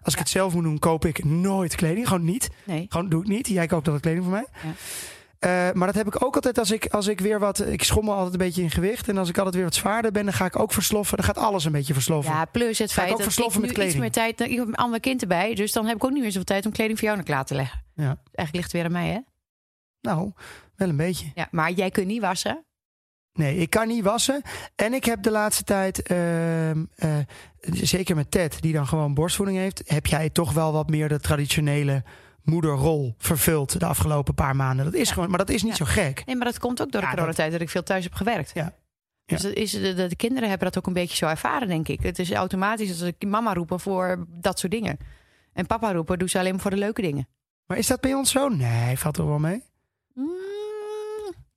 Als 0.02 0.12
ik 0.12 0.18
het 0.18 0.28
zelf 0.28 0.54
moet 0.54 0.62
doen, 0.62 0.78
koop 0.78 1.04
ik 1.04 1.24
nooit 1.24 1.74
kleding. 1.74 2.08
Gewoon 2.08 2.24
niet. 2.24 2.48
Nee. 2.64 2.86
Gewoon 2.88 3.08
doe 3.08 3.22
ik 3.22 3.28
niet. 3.28 3.48
Jij 3.48 3.66
koopt 3.66 3.84
altijd 3.86 4.02
kleding 4.02 4.24
voor 4.24 4.32
mij. 4.32 4.46
Ja. 4.62 4.68
Eh, 5.44 5.72
maar 5.72 5.87
dat 5.87 5.94
heb 5.94 6.07
ik 6.07 6.24
ook 6.24 6.35
altijd 6.35 6.59
als 6.59 6.70
ik, 6.70 6.87
als 6.87 7.07
ik 7.07 7.20
weer 7.20 7.38
wat... 7.38 7.66
Ik 7.66 7.83
schommel 7.83 8.14
altijd 8.14 8.33
een 8.33 8.46
beetje 8.46 8.62
in 8.62 8.70
gewicht. 8.70 9.09
En 9.09 9.18
als 9.18 9.28
ik 9.28 9.37
altijd 9.37 9.54
weer 9.54 9.64
wat 9.64 9.74
zwaarder 9.74 10.12
ben, 10.12 10.24
dan 10.24 10.33
ga 10.33 10.44
ik 10.44 10.59
ook 10.59 10.72
versloffen. 10.72 11.16
Dan 11.16 11.26
gaat 11.26 11.38
alles 11.38 11.64
een 11.64 11.72
beetje 11.72 11.92
versloffen. 11.92 12.33
Ja, 12.33 12.44
plus 12.44 12.78
het 12.78 12.92
feit 12.92 13.18
dat 13.18 13.38
ik 13.38 13.59
nu 13.59 13.85
iets 13.85 13.96
meer 13.96 14.11
tijd... 14.11 14.40
Ik 14.40 14.57
heb 14.57 14.66
een 14.66 14.74
ander 14.74 15.00
kind 15.00 15.22
erbij, 15.22 15.54
dus 15.54 15.72
dan 15.72 15.87
heb 15.87 15.96
ik 15.96 16.04
ook 16.04 16.11
niet 16.11 16.20
meer 16.20 16.30
zoveel 16.30 16.44
tijd 16.44 16.66
om 16.66 16.72
kleding 16.72 16.98
voor 16.98 17.07
jou 17.07 17.16
naar 17.16 17.26
klaar 17.26 17.44
te 17.44 17.54
leggen. 17.54 17.85
Ja. 17.94 18.04
Eigenlijk 18.04 18.52
ligt 18.52 18.62
het 18.62 18.72
weer 18.72 18.85
aan 18.85 18.92
mij, 18.92 19.09
hè? 19.09 19.18
Nou, 20.00 20.33
wel 20.76 20.88
een 20.88 20.96
beetje. 20.96 21.26
Ja, 21.35 21.48
maar 21.50 21.72
jij 21.72 21.90
kunt 21.90 22.07
niet 22.07 22.20
wassen. 22.20 22.64
Nee, 23.33 23.57
ik 23.57 23.70
kan 23.70 23.88
niet 23.88 24.04
wassen. 24.04 24.42
En 24.74 24.92
ik 24.92 25.04
heb 25.04 25.22
de 25.22 25.30
laatste 25.30 25.64
tijd, 25.64 26.02
ehm, 26.02 26.85
eh, 26.96 27.16
zeker 27.61 28.16
met 28.16 28.30
Ted, 28.30 28.62
die 28.62 28.72
dan 28.72 28.87
gewoon 28.87 29.14
borstvoeding 29.14 29.59
heeft, 29.59 29.83
heb 29.87 30.07
jij 30.07 30.30
toch 30.30 30.52
wel 30.52 30.72
wat 30.72 30.90
meer 30.90 31.09
de 31.09 31.20
traditionele 31.20 32.02
moederrol 32.44 33.14
vervuld 33.18 33.80
de 33.80 33.87
afgelopen 33.87 34.35
paar 34.35 34.57
maanden. 34.57 34.85
Dat 34.85 34.94
is 34.94 35.09
Ja. 35.09 35.14
gewoon, 35.14 35.28
maar 35.28 35.38
dat 35.38 35.48
is 35.50 35.62
niet 35.62 35.76
Ja. 35.78 35.85
zo 35.85 35.92
gek. 35.92 36.22
Nee, 36.26 36.37
maar 36.37 36.46
dat 36.46 36.59
komt 36.59 36.83
ook 36.83 36.92
door 36.92 37.00
de 37.00 37.07
coronatijd 37.07 37.52
dat 37.52 37.61
ik 37.61 37.70
veel 37.70 37.83
thuis 37.83 38.04
heb 38.04 38.14
gewerkt. 38.14 38.50
Ja. 38.54 38.72
Dus 39.26 39.40
dat 39.42 39.52
is, 39.52 39.70
de, 39.70 39.94
de, 39.94 40.07
de 40.07 40.16
kinderen 40.16 40.48
hebben 40.48 40.66
dat 40.68 40.78
ook 40.78 40.87
een 40.87 40.92
beetje 40.92 41.16
zo 41.16 41.26
ervaren, 41.26 41.68
denk 41.68 41.88
ik. 41.88 42.00
Het 42.02 42.18
is 42.18 42.33
automatisch 42.33 42.88
dat 42.88 42.96
ze 42.96 43.26
mama 43.26 43.54
roepen 43.54 43.80
voor 43.80 44.26
dat 44.28 44.59
soort 44.59 44.72
dingen. 44.72 44.98
En 45.52 45.66
papa 45.66 45.92
roepen 45.92 46.18
doen 46.18 46.28
ze 46.28 46.38
alleen 46.38 46.52
maar 46.52 46.61
voor 46.61 46.70
de 46.70 46.76
leuke 46.76 47.02
dingen. 47.02 47.28
Maar 47.66 47.78
is 47.78 47.87
dat 47.87 48.00
bij 48.00 48.14
ons 48.14 48.30
zo? 48.30 48.48
Nee, 48.48 48.98
valt 48.98 49.16
er 49.18 49.26
wel 49.26 49.38
mee. 49.38 49.62
Mm, 50.14 50.30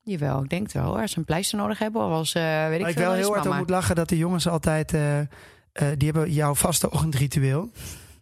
jawel, 0.03 0.43
ik 0.43 0.49
denk 0.49 0.63
het 0.63 0.73
wel. 0.73 0.99
Als 0.99 1.11
ze 1.11 1.17
een 1.17 1.25
pleister 1.25 1.57
nodig 1.57 1.79
hebben 1.79 2.01
of 2.05 2.11
als, 2.11 2.33
eh, 2.33 2.67
weet 2.67 2.73
ik 2.75 2.81
Waar 2.81 2.89
ik 2.89 2.97
veel, 2.97 3.05
wel 3.07 3.13
heel 3.15 3.33
hard 3.33 3.45
om 3.47 3.57
moet 3.57 3.69
lachen 3.69 3.95
dat 3.95 4.09
de 4.09 4.17
jongens 4.17 4.47
altijd, 4.47 4.93
eh, 4.93 5.19
eh, 5.19 5.27
die 5.97 6.11
hebben 6.11 6.31
jouw 6.31 6.55
vaste 6.55 6.91
ochtendritueel. 6.91 7.69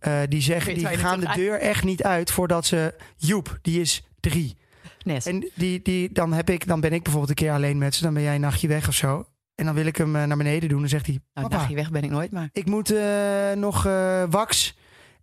Eh, 0.05 0.21
die 0.29 0.41
zeggen, 0.41 0.73
die 0.73 0.87
gaan 0.87 1.19
de 1.19 1.31
deur 1.35 1.59
echt 1.59 1.83
niet 1.83 2.03
uit 2.03 2.31
voordat 2.31 2.65
ze, 2.65 2.93
Joep, 3.17 3.59
die 3.61 3.81
is 3.81 4.03
drie. 4.19 4.57
En 5.23 5.51
die, 5.55 5.81
die, 5.81 6.09
dan, 6.11 6.33
heb 6.33 6.49
ik, 6.49 6.67
dan 6.67 6.79
ben 6.79 6.93
ik 6.93 7.03
bijvoorbeeld 7.03 7.29
een 7.39 7.45
keer 7.45 7.53
alleen 7.53 7.77
met 7.77 7.95
ze. 7.95 8.03
Dan 8.03 8.13
ben 8.13 8.23
jij 8.23 8.35
een 8.35 8.41
nachtje 8.41 8.67
weg 8.67 8.87
of 8.87 8.93
zo. 8.95 9.25
En 9.55 9.65
dan 9.65 9.73
wil 9.73 9.85
ik 9.85 9.95
hem 9.97 10.15
eh, 10.15 10.23
naar 10.23 10.37
beneden 10.37 10.69
doen. 10.69 10.79
Dan 10.79 10.89
zegt 10.89 11.05
hij, 11.05 11.19
Nou, 11.33 11.47
papa, 11.47 11.61
dagje 11.61 11.75
weg 11.75 11.91
ben 11.91 12.03
ik 12.03 12.09
nooit, 12.09 12.31
maar... 12.31 12.49
ik 12.51 12.65
moet 12.65 12.91
eh, 12.91 13.51
nog 13.55 13.83
wax 14.29 14.77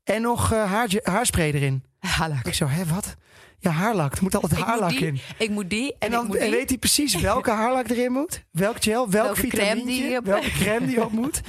en 0.05 0.23
nog 0.23 0.51
haar, 0.51 0.89
haarspray 1.03 1.51
erin. 1.53 1.85
Haarlak. 1.99 2.47
Ik 2.47 2.55
zo, 2.55 2.67
hè, 2.67 2.85
wat? 2.85 3.17
Ja, 3.59 3.71
haarlak. 3.71 4.15
Er 4.17 4.23
moet 4.23 4.35
altijd 4.35 4.53
Ik 4.53 4.59
moet 4.59 4.67
haarlak 4.69 4.91
die, 4.91 5.07
in. 5.07 5.19
Ik 5.39 5.51
moet 5.51 5.71
die 5.71 5.93
en, 5.93 5.97
En 5.99 6.11
dan 6.11 6.23
ik 6.23 6.29
moet 6.29 6.37
en 6.37 6.51
weet 6.51 6.69
hij 6.69 6.79
precies 6.79 7.21
welke 7.21 7.51
haarlak 7.51 7.89
erin 7.89 8.13
moet. 8.13 8.45
Welk 8.51 8.83
gel, 8.83 9.11
welk 9.11 9.37
Welke 9.37 10.17
op- 10.19 10.25
welke 10.25 10.51
crème 10.51 10.87
die 10.87 11.05
op 11.05 11.13
moet. 11.23 11.41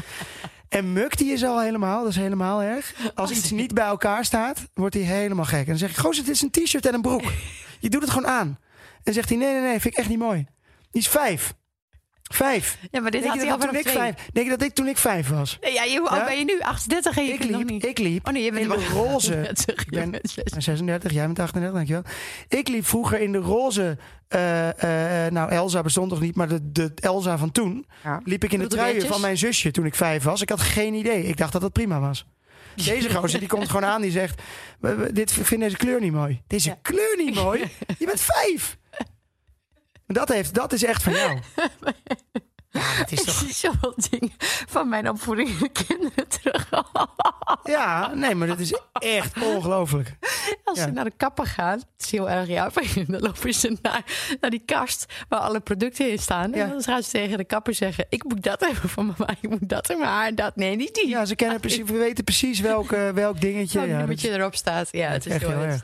En 0.74 0.94
Muk 0.94 1.18
die 1.18 1.32
is 1.32 1.44
al 1.44 1.62
helemaal, 1.62 2.02
dat 2.02 2.10
is 2.10 2.16
helemaal 2.16 2.62
erg. 2.62 2.94
Als 3.16 3.32
iets 3.32 3.52
niet 3.52 3.74
bij 3.74 3.86
elkaar 3.86 4.26
staat, 4.26 4.70
wordt 4.74 4.96
hij 4.96 5.04
helemaal 5.04 5.46
gek. 5.46 5.60
En 5.60 5.66
dan 5.66 5.78
zeg 5.78 5.90
ik, 5.90 5.98
gozer, 5.98 6.26
dit 6.26 6.34
is 6.34 6.42
een 6.42 6.52
t-shirt 6.52 6.86
en 6.86 6.94
een 6.94 7.02
broek. 7.02 7.24
Je 7.80 7.90
doet 7.90 8.02
het 8.02 8.10
gewoon 8.10 8.30
aan. 8.30 8.60
En 9.04 9.14
zegt 9.14 9.30
hij, 9.30 9.38
nee, 9.38 9.52
nee, 9.52 9.62
nee, 9.62 9.80
vind 9.80 9.94
ik 9.94 10.00
echt 10.00 10.10
niet 10.10 10.20
mooi. 10.20 10.46
Die 10.92 11.02
is 11.02 11.08
vijf. 11.08 11.54
Vijf. 12.32 12.78
Ja, 12.92 13.02
maar 13.02 13.12
dit 13.12 13.22
Denk 13.22 13.34
had 13.34 13.42
je, 13.44 13.48
hij 13.50 13.52
al 13.54 13.60
dat 13.60 13.70
toen 13.70 13.78
ik 13.78 13.84
twee. 13.86 13.96
vijf, 13.96 14.16
denk 14.34 14.46
je 14.50 14.52
dat 14.58 14.62
ik 14.68 14.74
toen 14.74 14.88
ik 14.88 14.98
vijf 14.98 15.30
was? 15.30 15.58
Nee, 15.62 15.74
ja, 15.74 15.84
je, 15.84 16.00
hoe 16.00 16.10
oud 16.10 16.26
ben 16.26 16.38
je 16.38 16.44
nu? 16.46 16.60
38 16.62 17.18
en 17.18 17.26
je 17.26 17.32
Ik 17.34 17.40
kunt 17.40 17.50
nog 17.52 17.60
liep, 17.60 17.70
niet. 17.70 17.86
ik 17.86 17.98
liep 17.98 18.28
Oh 18.28 18.34
nee, 18.34 18.44
je 18.44 18.52
bent 18.52 18.64
in 18.64 18.70
de 18.80 18.88
roze. 19.00 19.42
Dat 19.42 19.60
zeg 19.66 19.76
ik, 19.76 19.82
Ik 19.82 19.90
ben- 19.90 20.06
je 20.06 20.10
bent 20.12 20.30
zes. 20.30 20.44
Ik 20.44 20.52
ben 20.54 20.62
36, 20.62 21.12
jij 21.12 21.26
bent 21.26 21.40
38, 21.40 21.74
dankjewel. 21.76 22.04
Ik 22.48 22.68
liep 22.68 22.86
vroeger 22.86 23.20
in 23.22 23.32
de 23.32 23.38
roze. 23.38 23.98
eh, 24.28 25.26
eh, 25.26 25.32
nou, 25.32 25.52
Elsa 25.52 25.82
bestond 25.82 26.10
nog 26.10 26.20
niet, 26.22 26.36
maar 26.36 26.48
de, 26.48 26.72
de 26.72 26.92
Elsa 26.96 27.38
van 27.38 27.52
toen. 27.52 27.86
Ja. 28.04 28.22
Liep 28.24 28.44
ik 28.44 28.54
in 28.54 28.60
de 28.60 28.68
truien 28.68 29.08
van 29.08 29.22
mijn 29.22 29.38
zusje 29.38 29.72
toen 29.72 29.86
ik 29.86 29.96
vijf 29.96 30.24
was. 30.24 30.42
Ik 30.42 30.50
had 30.50 30.62
geen 30.62 30.94
idee. 30.94 31.24
Ik 31.24 31.38
dacht 31.38 31.52
dat 31.52 31.62
dat 31.62 31.72
prima 31.74 32.00
was. 32.00 32.26
Deze 32.86 33.14
gozer 33.16 33.40
die 33.40 33.48
komt 33.48 33.68
gewoon 33.70 33.86
aan, 33.86 34.02
die 34.02 34.12
zegt: 34.12 34.42
"We- 34.80 34.96
we- 34.96 35.12
dit, 35.12 35.32
vind 35.32 35.62
deze 35.62 35.78
kleur 35.78 36.00
niet 36.02 36.12
mooi. 36.14 36.42
Deze 36.48 36.70
Ja. 36.70 36.78
kleur 36.82 37.16
niet 37.18 37.36
mooi? 37.36 37.60
Je 38.00 38.06
bent 38.06 38.22
vijf. 38.22 38.78
Dat, 40.14 40.30
heeft, 40.30 40.54
dat 40.54 40.74
is 40.74 40.84
echt 40.84 41.04
van 41.04 41.14
jou. 41.14 41.40
Ja, 42.74 42.98
dat 42.98 43.12
is 43.12 43.20
Ik 43.20 43.26
toch. 43.26 43.36
zie 43.36 43.54
zoveel 43.54 43.94
dingen 44.10 44.32
van 44.68 44.90
mijn 44.90 45.10
opvoeding 45.10 45.50
in 45.50 45.58
de 45.60 45.70
kinderen 45.70 46.28
terug. 46.28 46.70
Ja, 47.64 48.14
nee, 48.14 48.36
maar 48.36 48.48
dat 48.48 48.60
is 48.60 48.74
echt 48.94 49.42
ongelooflijk. 49.44 50.16
Als 50.64 50.78
Ja. 50.78 50.84
ze 50.86 50.92
naar 50.92 51.04
de 51.04 51.14
kapper 51.18 51.46
gaan, 51.46 51.78
het 51.78 51.86
is 52.06 52.12
heel 52.12 52.30
erg 52.30 52.48
ja, 52.48 52.70
dan 53.08 53.20
lopen 53.22 53.54
ze 53.54 53.78
naar, 53.82 54.04
naar 54.42 54.50
die 54.52 54.62
kast 54.66 55.06
waar 55.30 55.40
alle 55.40 55.60
producten 55.60 56.12
in 56.12 56.20
staan. 56.20 56.52
Ja. 56.52 56.64
En 56.64 56.70
dan 56.70 56.84
gaan 56.84 57.04
ze 57.04 57.10
tegen 57.10 57.38
de 57.38 57.44
kapper 57.46 57.74
zeggen: 57.74 58.06
Ik 58.10 58.24
moet 58.24 58.44
dat 58.44 58.60
hebben 58.60 58.90
van 58.90 59.06
mama, 59.06 59.34
ik 59.42 59.50
moet 59.50 59.70
dat 59.70 59.88
mijn 59.88 60.02
haar, 60.02 60.36
dat. 60.36 60.56
Nee, 60.56 60.76
niet 60.76 60.96
die. 60.96 61.08
Ja, 61.08 61.26
ze 61.26 61.36
kennen 61.36 61.60
precies, 61.60 61.84
we 61.86 61.98
weten 61.98 62.24
precies 62.24 62.60
welk, 62.60 62.92
eh, 62.92 63.10
welk 63.10 63.42
dingetje. 63.42 63.80
Welk 63.80 63.90
Ja, 63.90 64.06
dat 64.06 64.24
erop 64.40 64.56
staat. 64.56 64.88
Ja, 64.92 65.10
het 65.10 65.26
is 65.26 65.38
heel 65.38 65.50
heel 65.50 65.60
erg. 65.62 65.82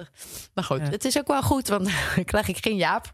Maar 0.53 0.63
goed, 0.63 0.81
het 0.81 1.05
is 1.05 1.17
ook 1.17 1.27
wel 1.27 1.41
goed, 1.41 1.67
want 1.67 1.89
dan 2.15 2.23
krijg 2.25 2.47
ik 2.47 2.57
geen 2.61 2.75
Jaap. 2.75 3.13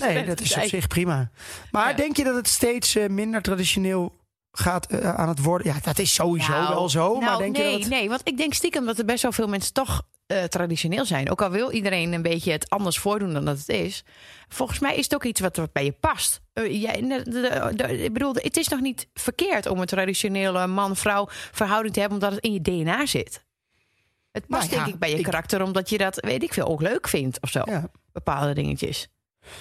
Nee, 0.00 0.24
dat 0.24 0.40
is 0.40 0.56
op 0.56 0.62
zich 0.62 0.86
prima. 0.86 1.30
Maar 1.70 1.88
Ja. 1.90 1.96
denk 1.96 2.16
je 2.16 2.24
dat 2.24 2.34
het 2.34 2.48
steeds 2.48 2.94
eh, 2.96 3.08
minder 3.08 3.42
traditioneel 3.42 4.18
gaat 4.52 4.86
eh, 4.86 5.14
aan 5.14 5.28
het 5.28 5.42
worden? 5.42 5.72
Ja, 5.72 5.78
dat 5.82 5.98
is 5.98 6.14
sowieso 6.14 6.52
Nou, 6.52 6.74
wel 6.74 6.88
zo. 6.88 7.14
maar 7.14 7.24
nou, 7.28 7.38
denk 7.42 7.56
nee, 7.56 7.72
je 7.72 7.78
dat 7.78 7.88
nee, 7.88 8.08
want 8.08 8.20
ik 8.24 8.36
denk 8.36 8.54
stiekem 8.54 8.86
dat 8.86 8.98
er 8.98 9.04
best 9.04 9.22
wel 9.22 9.32
veel 9.32 9.48
mensen 9.48 9.72
toch 9.72 10.02
eh, 10.26 10.42
traditioneel 10.42 11.04
zijn. 11.04 11.30
Ook 11.30 11.42
al 11.42 11.50
wil 11.50 11.70
iedereen 11.72 12.12
een 12.12 12.22
beetje 12.22 12.52
het 12.52 12.70
anders 12.70 12.98
voordoen 12.98 13.32
dan 13.32 13.44
dat 13.44 13.58
het 13.58 13.68
is. 13.68 14.04
Volgens 14.48 14.78
mij 14.78 14.96
is 14.96 15.04
het 15.04 15.14
ook 15.14 15.24
iets 15.24 15.40
wat 15.40 15.72
bij 15.72 15.84
je 15.84 15.92
past. 15.92 16.40
Jij- 16.54 17.00
de- 17.00 17.22
de- 17.30 17.72
de- 17.74 18.02
ik 18.04 18.12
bedoel, 18.12 18.34
het 18.34 18.56
is 18.56 18.68
nog 18.68 18.80
niet 18.80 19.08
verkeerd 19.14 19.66
om 19.66 19.80
een 19.80 19.86
traditionele 19.86 20.66
man-vrouw 20.66 21.26
verhouding 21.30 21.94
te 21.94 22.00
hebben, 22.00 22.18
omdat 22.18 22.34
het 22.34 22.44
in 22.44 22.52
je 22.52 22.60
DNA 22.60 23.06
zit. 23.06 23.44
Het 24.32 24.46
past 24.46 24.62
Nou 24.62 24.72
ja, 24.74 24.82
denk 24.82 24.94
ik 24.94 25.00
bij 25.00 25.10
je 25.10 25.16
ik- 25.16 25.24
karakter, 25.24 25.62
omdat 25.62 25.88
je 25.90 25.98
dat, 25.98 26.16
weet 26.20 26.42
ik 26.42 26.52
veel, 26.52 26.66
ook 26.66 26.80
leuk 26.82 27.08
vindt 27.08 27.40
of 27.40 27.50
zo. 27.50 27.62
Ja. 27.64 27.90
Bepaalde 28.12 28.52
dingetjes. 28.54 29.08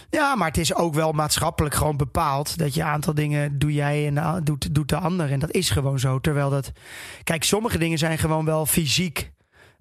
Ja, 0.10 0.36
maar 0.36 0.48
het 0.48 0.58
is 0.58 0.74
ook 0.76 0.94
wel 0.94 1.12
maatschappelijk 1.12 1.76
gewoon 1.76 1.98
bepaald 1.98 2.58
dat 2.58 2.74
je 2.74 2.82
een 2.82 2.88
aantal 2.88 3.14
dingen 3.14 3.60
doe 3.60 3.74
jij 3.74 4.08
en 4.08 4.14
de- 4.16 4.44
doet, 4.44 4.76
doet 4.76 4.90
de 4.90 4.98
ander. 4.98 5.32
En 5.32 5.40
dat 5.40 5.52
is 5.52 5.70
gewoon 5.70 6.00
zo. 6.00 6.20
Terwijl 6.20 6.50
dat. 6.50 6.72
Kijk, 7.24 7.44
sommige 7.44 7.78
dingen 7.78 7.98
zijn 7.98 8.18
gewoon 8.18 8.46
wel 8.46 8.66
fysiek. 8.66 9.32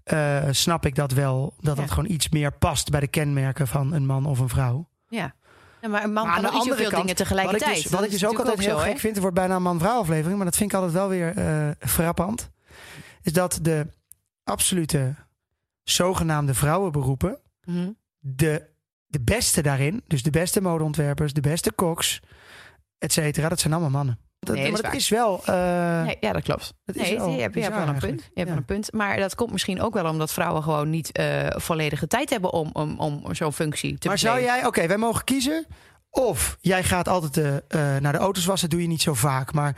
eh, 0.02 0.42
snap 0.50 0.86
ik 0.86 0.94
dat 0.94 1.12
wel. 1.12 1.54
Dat 1.60 1.76
Ja. 1.76 1.82
het 1.82 1.90
gewoon 1.90 2.10
iets 2.10 2.28
meer 2.28 2.52
past 2.52 2.90
bij 2.90 3.00
de 3.00 3.06
kenmerken 3.08 3.66
van 3.68 3.92
een 3.92 4.06
man 4.06 4.26
of 4.26 4.38
een 4.38 4.48
vrouw. 4.48 4.88
Ja. 5.08 5.34
Ja, 5.80 5.88
maar 5.88 6.04
een 6.04 6.12
man 6.12 6.26
Maar 6.26 6.36
aan 6.36 6.42
kan 6.42 6.50
de 6.50 6.56
ook 6.56 6.62
andere 6.62 6.82
kant, 6.88 7.00
dingen 7.02 7.16
tegelijkertijd. 7.16 7.62
Wat 7.68 7.76
ik 7.76 7.82
dus, 7.82 7.90
wat 7.90 8.00
Dat 8.00 8.08
ik 8.08 8.14
is 8.14 8.20
dus 8.20 8.28
ook 8.28 8.38
altijd 8.38 8.58
heel 8.58 8.78
zo, 8.78 8.84
gek 8.84 8.98
vind, 8.98 9.14
er 9.16 9.20
wordt 9.20 9.36
bijna 9.36 9.56
een 9.56 9.62
man-vrouw 9.62 10.00
aflevering, 10.00 10.36
maar 10.36 10.44
dat 10.46 10.56
vind 10.56 10.70
ik 10.72 10.76
altijd 10.76 10.94
wel 10.94 11.08
weer 11.08 11.36
eh, 11.36 11.68
frappant. 11.88 12.50
Is 13.22 13.32
dat 13.32 13.58
de 13.62 13.86
absolute 14.44 15.14
zogenaamde 15.82 16.54
vrouwenberoepen? 16.54 17.38
Mhm. 17.64 17.90
de, 18.18 18.66
de 19.08 19.20
beste 19.20 19.62
daarin, 19.62 20.02
dus 20.06 20.22
de 20.22 20.30
beste 20.30 20.60
modeontwerpers, 20.60 21.32
de 21.32 21.40
beste 21.40 21.72
koks, 21.72 22.20
et 22.98 23.12
cetera, 23.12 23.48
dat 23.48 23.60
zijn 23.60 23.72
allemaal 23.72 23.90
mannen. 23.90 24.18
Dat, 24.38 24.54
Nee, 24.56 24.70
dat 24.70 24.82
maar 24.82 24.82
is 24.84 24.90
dat 24.90 25.00
is 25.00 25.08
wel. 25.08 25.40
eh, 25.44 26.02
Nee, 26.04 26.16
ja, 26.20 26.32
dat 26.32 26.42
klopt. 26.42 26.74
dat 26.84 26.96
is 26.96 27.02
Nee, 27.02 27.16
wel 27.18 27.28
je 27.30 27.40
hebt, 27.40 27.54
je 27.54 27.60
hebt 27.60 27.74
wel 27.74 27.88
een 27.88 27.98
punt. 27.98 28.20
Je 28.20 28.24
hebt 28.26 28.38
Ja. 28.38 28.44
wel 28.44 28.56
een 28.56 28.64
punt. 28.64 28.92
Maar 28.92 29.16
dat 29.16 29.34
komt 29.34 29.52
misschien 29.52 29.80
ook 29.80 29.94
wel 29.94 30.06
omdat 30.06 30.32
vrouwen 30.32 30.62
gewoon 30.62 30.90
niet 30.90 31.12
eh, 31.12 31.46
volledige 31.50 32.06
tijd 32.06 32.30
hebben 32.30 32.52
om, 32.52 32.70
om, 32.72 32.98
om 32.98 33.34
zo'n 33.34 33.52
functie 33.52 33.98
te 33.98 34.08
Maar 34.08 34.18
zou 34.18 34.40
jij, 34.40 34.66
oké, 34.66 34.86
wij 34.86 34.96
mogen 34.96 35.24
kiezen. 35.24 35.66
Of 36.10 36.56
jij 36.60 36.84
gaat 36.84 37.08
altijd 37.08 37.34
de, 37.34 37.64
eh, 37.68 37.96
naar 37.96 38.12
de 38.12 38.18
auto's 38.18 38.44
wassen, 38.44 38.70
doe 38.70 38.82
je 38.82 38.88
niet 38.88 39.02
zo 39.02 39.14
vaak. 39.14 39.52
Maar 39.52 39.76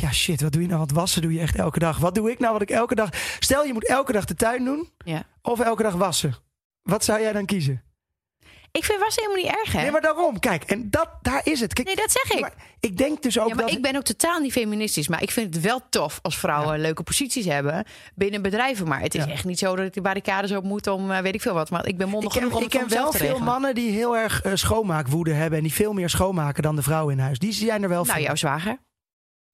ja, 0.00 0.12
shit, 0.12 0.40
wat 0.40 0.52
doe 0.52 0.60
je 0.62 0.66
nou? 0.66 0.78
Want 0.78 0.92
wassen 0.92 1.22
doe 1.22 1.32
je 1.32 1.40
echt 1.40 1.56
elke 1.56 1.78
dag. 1.78 1.98
Wat 1.98 2.14
doe 2.14 2.30
ik 2.30 2.38
nou 2.38 2.52
wat 2.52 2.62
ik 2.62 2.70
elke 2.70 2.94
dag. 2.94 3.08
Stel, 3.38 3.64
je 3.64 3.72
moet 3.72 3.88
elke 3.88 4.12
dag 4.12 4.24
de 4.24 4.34
tuin 4.34 4.64
doen. 4.64 4.88
Ja. 5.04 5.22
Of 5.42 5.60
elke 5.60 5.82
dag 5.82 5.94
wassen. 5.94 6.34
Wat 6.82 7.04
zou 7.04 7.20
jij 7.20 7.32
dan 7.32 7.44
kiezen? 7.44 7.82
Ik 8.78 8.84
vind 8.84 9.00
was 9.00 9.16
helemaal 9.16 9.36
niet 9.36 9.46
erg, 9.46 9.72
hè? 9.72 9.80
Nee, 9.80 9.90
maar 9.90 10.00
daarom. 10.00 10.38
Kijk, 10.38 10.62
en 10.64 10.90
dat, 10.90 11.08
daar 11.22 11.40
is 11.44 11.60
het. 11.60 11.72
Kijk, 11.72 11.86
Nee, 11.86 11.96
dat 11.96 12.10
zeg 12.10 12.30
ik. 12.32 12.40
maar 12.40 12.52
ik 12.80 12.96
denk 12.96 13.22
dus 13.22 13.38
ook 13.38 13.48
Ja, 13.48 13.54
maar 13.54 13.64
dat. 13.64 13.74
ik 13.74 13.82
ben 13.82 13.96
ook 13.96 14.02
totaal 14.02 14.40
niet 14.40 14.52
feministisch. 14.52 15.08
Maar 15.08 15.22
ik 15.22 15.30
vind 15.30 15.54
het 15.54 15.64
wel 15.64 15.80
tof 15.90 16.18
als 16.22 16.38
vrouwen 16.38 16.80
leuke 16.80 17.02
posities 17.02 17.44
hebben 17.44 17.84
binnen 18.14 18.42
bedrijven. 18.42 18.88
Maar 18.88 19.00
het 19.00 19.14
is 19.14 19.24
Ja. 19.24 19.30
echt 19.30 19.44
niet 19.44 19.58
zo 19.58 19.76
dat 19.76 19.86
ik 19.86 19.92
de 19.92 20.00
barricades 20.00 20.52
op 20.52 20.64
moet 20.64 20.86
om 20.86 21.10
eh, 21.10 21.18
weet 21.20 21.34
ik 21.34 21.40
veel 21.42 21.54
wat. 21.54 21.70
Maar 21.70 21.86
ik 21.86 21.96
ben 21.96 22.06
ik 22.06 22.12
mondig 22.12 22.32
ken, 22.32 22.42
genoeg 22.42 22.56
om 22.56 22.62
ik 22.64 22.70
ken 22.70 22.88
wel 22.88 23.12
veel 23.12 23.38
mannen 23.38 23.74
die 23.74 23.90
heel 23.90 24.16
erg 24.16 24.42
eh, 24.42 24.52
schoonmaakwoede 24.54 25.32
hebben. 25.32 25.58
En 25.58 25.64
die 25.64 25.72
veel 25.74 25.92
meer 25.92 26.10
schoonmaken 26.10 26.62
dan 26.62 26.76
de 26.76 26.82
vrouwen 26.82 27.12
in 27.14 27.20
huis. 27.20 27.38
Die 27.38 27.52
zijn 27.52 27.82
er 27.82 27.88
wel 27.88 28.02
Nou, 28.04 28.16
voor. 28.16 28.26
jouw 28.26 28.34
zwager. 28.36 28.78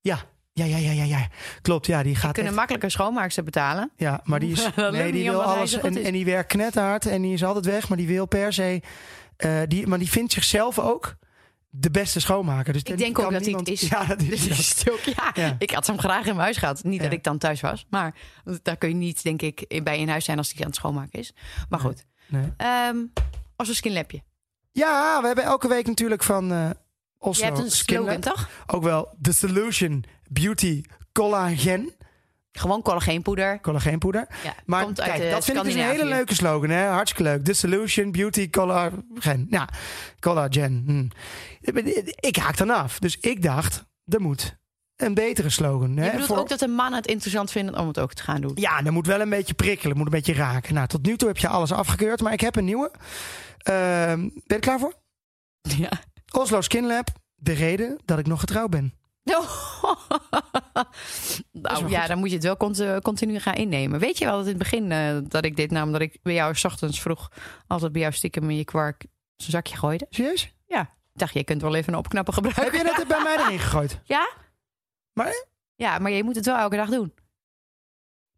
Ja, 0.00 0.18
ja, 0.64 0.76
ja, 0.76 0.76
ja, 0.76 0.90
ja, 0.92 1.04
ja. 1.04 1.28
Klopt, 1.62 1.86
ja. 1.86 2.02
Die 2.02 2.14
gaat 2.14 2.32
Kunnen 2.32 2.46
echt- 2.46 2.54
makkelijker 2.60 2.90
schoonmaakster 2.90 3.44
betalen. 3.44 3.90
Ja, 3.96 4.20
maar 4.24 4.40
die 4.40 4.52
is. 4.52 4.68
Nee, 4.90 5.12
die 5.12 5.30
wil 5.30 5.42
alles. 5.42 5.78
En, 5.80 6.12
die 6.12 6.24
werkt 6.24 6.48
knetterhard 6.52 7.06
en 7.06 7.22
die 7.22 7.32
is 7.32 7.44
altijd 7.44 7.64
weg, 7.64 7.88
maar 7.88 7.98
die 7.98 8.06
wil 8.06 8.26
per 8.26 8.52
se. 8.52 8.82
eh, 9.36 9.60
die, 9.68 9.86
maar 9.86 9.98
die 9.98 10.10
vindt 10.10 10.32
zichzelf 10.32 10.78
ook 10.78 11.16
de 11.72 11.90
beste 11.90 12.20
schoonmaker. 12.20 12.72
Dus 12.72 12.82
Ik 12.82 12.98
denk 12.98 13.18
ook 13.18 13.30
dat 13.32 13.44
hij 13.44 13.54
het 13.54 13.68
is. 13.68 13.80
Ja, 13.88 14.04
dat 14.04 14.22
is 14.22 14.48
Dus 14.48 14.90
ook. 14.90 15.00
ja, 15.00 15.30
Ja. 15.34 15.56
ik 15.58 15.70
had 15.70 15.86
hem 15.86 15.98
graag 15.98 16.18
in 16.20 16.24
mijn 16.24 16.38
huis 16.38 16.56
gehad. 16.56 16.84
Niet 16.84 17.02
dat 17.02 17.12
ik 17.12 17.22
dan 17.24 17.38
thuis 17.38 17.60
was. 17.60 17.86
Maar 17.90 18.14
daar 18.62 18.76
kun 18.76 18.88
je 18.88 18.94
niet, 18.94 19.22
denk 19.22 19.42
ik, 19.42 19.80
bij 19.84 19.98
in 19.98 20.08
huis 20.08 20.24
zijn 20.24 20.38
als 20.38 20.50
hij 20.52 20.60
aan 20.60 20.66
het 20.66 20.74
schoonmaken 20.76 21.18
is. 21.18 21.32
Maar 21.68 21.80
Nee. 21.82 21.88
goed. 21.92 22.04
Nee. 22.28 22.52
Ehm 22.56 22.96
als 23.56 23.68
een 23.68 23.74
skinlapje. 23.74 24.22
Ja, 24.72 25.20
we 25.20 25.26
hebben 25.26 25.44
elke 25.44 25.68
week 25.68 25.86
natuurlijk 25.86 26.22
van 26.22 26.52
eh 26.52 26.70
Oslo. 27.22 27.46
Je 27.46 27.52
hebt 27.52 27.64
een 27.64 27.70
slogan, 27.70 28.20
toch? 28.20 28.48
Ook 28.66 28.82
wel 28.82 29.14
The 29.22 29.32
Solution 29.32 30.04
Beauty 30.30 30.82
Collagen. 31.12 31.94
Gewoon 32.52 32.82
collageenpoeder. 32.82 33.60
Collageenpoeder. 33.60 34.26
Ja, 34.44 34.54
Maar 34.66 34.84
komt 34.84 35.00
uit 35.00 35.10
kijk, 35.10 35.22
eh, 35.22 35.30
dat 35.30 35.44
vind 35.44 35.56
ik 35.58 35.64
dus 35.64 35.74
een 35.74 35.80
hele 35.80 36.04
leuke 36.04 36.34
slogan. 36.34 36.70
Hè? 36.70 36.86
Hartstikke 36.86 37.30
leuk. 37.30 37.44
The 37.44 37.52
Solution 37.52 38.12
Beauty 38.12 38.50
Collagen. 38.50 39.46
Ja, 39.50 39.68
collagen. 40.20 40.82
Hm. 40.86 41.08
Ik 42.20 42.36
haak 42.36 42.56
dan 42.56 42.70
af. 42.70 42.98
Dus 42.98 43.18
ik 43.18 43.42
dacht, 43.42 43.84
er 44.04 44.20
moet 44.20 44.58
een 44.96 45.14
betere 45.14 45.50
slogan. 45.50 45.94
Je 45.94 46.00
hè, 46.00 46.10
bedoelt 46.10 46.26
voor- 46.26 46.38
ook 46.38 46.48
dat 46.48 46.58
de 46.58 46.68
mannen 46.68 47.00
het 47.00 47.06
interessant 47.10 47.50
vinden 47.50 47.78
om 47.78 47.86
het 47.88 47.98
ook 47.98 48.12
te 48.14 48.22
gaan 48.22 48.40
doen. 48.40 48.52
Ja, 48.54 48.84
er 48.84 48.92
moet 48.92 49.06
wel 49.06 49.20
een 49.20 49.28
beetje 49.30 49.54
prikkelen, 49.54 49.96
moet 49.96 50.06
een 50.06 50.12
beetje 50.12 50.34
raken. 50.34 50.74
Nou, 50.74 50.86
tot 50.86 51.06
nu 51.06 51.16
toe 51.16 51.28
heb 51.28 51.38
je 51.38 51.48
alles 51.48 51.72
afgekeurd, 51.72 52.20
maar 52.20 52.32
ik 52.32 52.40
heb 52.40 52.56
een 52.56 52.64
nieuwe. 52.64 52.90
Ehm, 53.58 54.18
ben 54.20 54.32
je 54.46 54.54
er 54.54 54.60
klaar 54.60 54.78
voor? 54.78 54.94
Ja. 55.78 55.90
Oslo 56.32 56.60
Skin 56.60 56.86
Lab, 56.86 57.08
de 57.34 57.52
reden 57.52 57.98
dat 58.04 58.18
ik 58.18 58.26
nog 58.26 58.40
getrouwd 58.40 58.70
ben. 58.70 58.94
nou 61.52 61.88
ja, 61.88 61.98
goed. 61.98 62.08
dan 62.08 62.18
moet 62.18 62.28
je 62.28 62.34
het 62.34 62.44
wel 62.44 62.56
cont- 62.56 63.00
continu 63.02 63.38
gaan 63.40 63.54
innemen. 63.54 64.00
Weet 64.00 64.18
je 64.18 64.24
wel 64.24 64.34
dat 64.36 64.44
in 64.44 64.48
het 64.48 64.58
begin 64.58 64.92
eh, 64.92 65.16
dat 65.22 65.44
ik 65.44 65.56
dit 65.56 65.70
nam, 65.70 65.82
omdat 65.86 66.00
ik 66.00 66.18
bij 66.22 66.34
jou 66.34 66.54
's 66.54 66.64
ochtends 66.64 67.00
vroeg 67.00 67.30
altijd 67.66 67.92
bij 67.92 68.00
jou 68.00 68.12
stiekem 68.14 68.50
in 68.50 68.56
je 68.56 68.64
kwark 68.64 69.04
zo'n 69.36 69.50
zakje 69.50 69.76
gooide. 69.76 70.06
Serieus? 70.10 70.54
Ik 71.12 71.26
dacht, 71.26 71.34
je 71.34 71.44
kunt 71.44 71.62
wel 71.62 71.74
even 71.74 71.92
een 71.92 71.98
opknapper 71.98 72.34
Heb 72.34 72.44
gebruiken. 72.44 72.78
je 72.78 72.94
dat 72.96 73.06
bij 73.06 73.22
mij 73.22 73.36
erin 73.38 73.58
gegooid? 73.58 74.00
Ja? 74.14 74.30
Maar- 75.12 75.44
Ja, 75.76 75.98
maar 75.98 76.10
je 76.10 76.24
moet 76.24 76.36
het 76.36 76.46
wel 76.46 76.56
elke 76.56 76.76
dag 76.76 76.88
doen. 76.88 77.12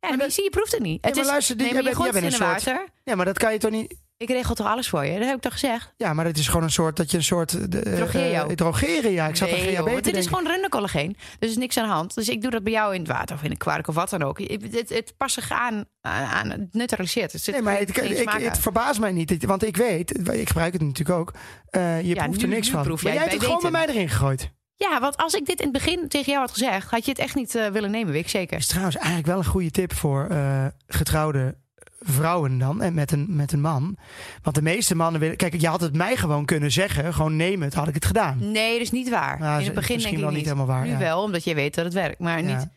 Ja, 0.01 0.09
maar 0.09 0.17
dat- 0.19 0.27
je, 0.27 0.33
zie, 0.33 0.45
je 0.45 0.51
proeft 0.51 0.73
het 0.73 0.81
niet. 0.83 0.99
Ja, 1.03 1.07
Het 1.09 1.15
maar 1.17 1.25
is, 1.25 1.31
luister, 1.31 1.57
die- 1.57 1.65
nee, 1.65 1.75
maar 1.75 1.83
je 1.83 2.19
in 2.19 2.25
een 2.25 2.31
soort- 2.33 2.65
water. 2.65 2.89
Ja, 3.05 3.15
maar 3.15 3.25
dat 3.25 3.39
kan 3.39 3.53
je 3.53 3.59
toch 3.59 3.71
niet... 3.71 3.95
Ik 4.23 4.29
regel 4.29 4.55
toch 4.55 4.67
alles 4.67 4.89
voor 4.89 5.05
je? 5.05 5.19
Dat 5.19 5.27
heb 5.27 5.37
ik 5.37 5.43
toch 5.43 5.53
gezegd? 5.53 5.93
Ja, 5.97 6.13
maar 6.13 6.25
het 6.25 6.39
is 6.39 6.47
gewoon 6.49 6.63
een 6.63 6.71
soort 6.71 6.97
dat 6.97 7.11
je 7.11 7.17
een 7.17 7.23
soort. 7.23 7.73
De, 7.73 7.81
eh, 7.81 7.97
Drogeer 7.97 8.31
jou. 8.31 8.49
eh, 8.51 8.57
drogeren, 8.57 9.11
ja. 9.13 9.27
Ik 9.29 9.37
zat 9.37 9.51
nee, 9.51 9.79
aan 9.79 9.85
GHB 9.87 10.03
dit 10.03 10.17
is 10.17 10.27
gewoon 10.27 10.47
rundercollageen. 10.47 11.13
Dus 11.13 11.19
er 11.39 11.49
is 11.49 11.57
niks 11.57 11.77
aan 11.77 11.85
de 11.89 11.93
hand. 11.95 12.15
Dus 12.15 12.29
ik 12.29 12.43
doe 12.43 12.51
dat 12.51 12.63
bij 12.63 12.73
jou 12.73 12.95
in 12.95 13.01
het 13.01 13.09
water 13.11 13.37
of 13.37 13.43
in 13.43 13.51
een 13.51 13.57
kwark 13.57 13.89
of 13.89 13.95
wat 13.95 14.11
dan 14.11 14.23
ook. 14.23 14.39
Het, 14.39 14.63
het, 14.73 14.89
het 14.89 15.15
past 15.17 15.35
zich 15.35 15.51
aan, 15.51 15.85
aan, 16.01 16.51
het 16.51 16.75
neutraliseert. 16.75 17.33
Er 17.33 17.39
zit 17.39 17.55
Nee, 17.55 17.63
maar 17.63 17.79
het, 17.79 17.97
ik, 17.97 18.19
smaak 18.19 18.41
het 18.41 18.59
verbaast 18.59 19.01
mij 19.01 19.13
niet. 19.13 19.31
Het- 19.31 19.45
Want 19.45 19.65
ik 19.65 19.77
weet, 19.77 20.29
ik 20.33 20.47
gebruik 20.49 20.73
het 20.73 20.83
natuurlijk 20.83 21.19
ook. 21.19 21.33
eh, 21.71 22.01
je 22.03 22.15
Ja, 22.15 22.23
proeft 22.25 22.39
nu- 22.39 22.45
er 22.45 22.49
niks 22.51 22.71
van. 22.71 22.83
proef 22.83 23.03
jij 23.03 23.11
jij 23.13 23.21
hebt 23.21 23.33
het 23.33 23.43
het 23.43 23.51
gewoon 23.51 23.73
bij 23.73 23.81
mij 23.87 23.95
erin 23.95 24.09
gegooid. 24.09 24.51
Ja, 24.77 25.01
want 25.01 25.17
als 25.17 25.35
ik 25.35 25.47
dit 25.47 25.59
in 25.61 25.65
het 25.65 25.73
begin 25.85 26.09
tegen 26.09 26.27
jou 26.33 26.39
had 26.41 26.51
gezegd, 26.53 26.91
had 26.91 27.05
je 27.05 27.11
het 27.11 27.21
echt 27.21 27.35
niet 27.35 27.53
willen 27.53 27.91
nemen, 27.91 28.13
weet 28.13 28.23
ik 28.23 28.29
zeker. 28.29 28.57
is 28.59 28.67
trouwens 28.67 28.97
eigenlijk 28.97 29.27
wel 29.27 29.39
een 29.39 29.45
goede 29.45 29.71
tip 29.71 29.95
voor 29.95 30.27
eh, 30.31 30.67
getrouwde 30.87 31.55
vrouwen 32.03 32.59
dan. 32.59 32.83
En 32.83 32.95
met 32.95 33.13
een, 33.13 33.27
met 33.29 33.53
een 33.53 33.61
man. 33.61 33.97
Want 34.43 34.57
de 34.57 34.63
meeste 34.63 34.95
mannen 34.95 35.21
willen... 35.21 35.37
Kijk, 35.37 35.61
je 35.61 35.69
had 35.69 35.81
het 35.81 35.97
mij 35.97 36.17
gewoon 36.17 36.45
kunnen 36.45 36.71
zeggen. 36.73 37.15
Gewoon 37.15 37.37
neem 37.37 37.63
het, 37.63 37.75
had 37.75 37.89
ik 37.89 37.95
het 37.95 38.05
gedaan. 38.05 38.51
Nee, 38.53 38.73
dat 38.73 38.81
is 38.81 38.91
niet 38.91 39.09
waar. 39.11 39.39
Nou, 39.39 39.59
in 39.61 39.65
het 39.65 39.75
begin 39.75 39.95
misschien 39.95 40.17
denk 40.19 40.25
ik 40.25 40.31
wel 40.31 40.31
niet 40.39 40.45
helemaal 40.45 40.67
waar, 40.67 40.85
Nu 40.85 40.91
ja. 40.91 40.99
wel, 40.99 41.23
omdat 41.23 41.45
je 41.45 41.55
weet 41.55 41.75
dat 41.75 41.85
het 41.85 41.95
werkt, 41.95 42.19
maar 42.19 42.43
Ja. 42.43 42.57
niet. 42.59 42.69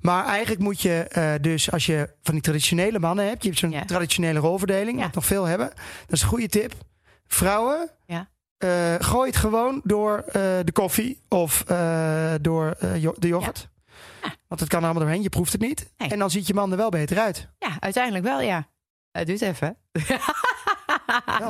Maar 0.00 0.24
eigenlijk 0.24 0.60
moet 0.62 0.80
je 0.80 0.92
eh, 1.08 1.32
dus, 1.40 1.70
als 1.72 1.86
je 1.86 2.08
van 2.22 2.34
die 2.34 2.42
traditionele 2.42 2.98
mannen 2.98 3.26
hebt, 3.26 3.42
je 3.42 3.48
hebt 3.48 3.60
zo'n 3.60 3.70
Ja. 3.70 3.84
traditionele 3.84 4.38
rolverdeling, 4.38 4.98
Ja. 4.98 5.04
wat 5.04 5.14
nog 5.14 5.26
veel 5.26 5.44
hebben. 5.44 5.68
Dat 6.06 6.16
is 6.16 6.22
een 6.22 6.28
goede 6.28 6.48
tip. 6.48 6.72
Vrouwen, 7.26 7.90
Ja. 8.06 8.28
eh, 8.58 8.68
gooi 8.98 9.28
het 9.30 9.36
gewoon 9.38 9.80
door 9.84 10.18
eh, 10.26 10.32
de 10.64 10.72
koffie 10.72 11.20
of 11.28 11.64
door 12.40 12.76
de 13.18 13.28
yoghurt. 13.28 13.68
Want 14.48 14.60
het 14.60 14.68
kan 14.68 14.78
er 14.78 14.84
allemaal 14.84 15.02
doorheen, 15.02 15.22
je 15.22 15.28
proeft 15.28 15.52
het 15.52 15.60
niet. 15.60 15.90
Nee. 15.96 16.08
En 16.08 16.18
dan 16.18 16.30
ziet 16.30 16.46
je 16.46 16.54
man 16.54 16.70
er 16.70 16.76
wel 16.76 16.88
beter 16.88 17.18
uit. 17.18 17.48
Ja, 17.58 17.76
uiteindelijk 17.80 18.24
wel, 18.24 18.40
ja. 18.40 18.68
Het 19.12 19.26
duurt 19.26 19.40
even. 19.40 19.76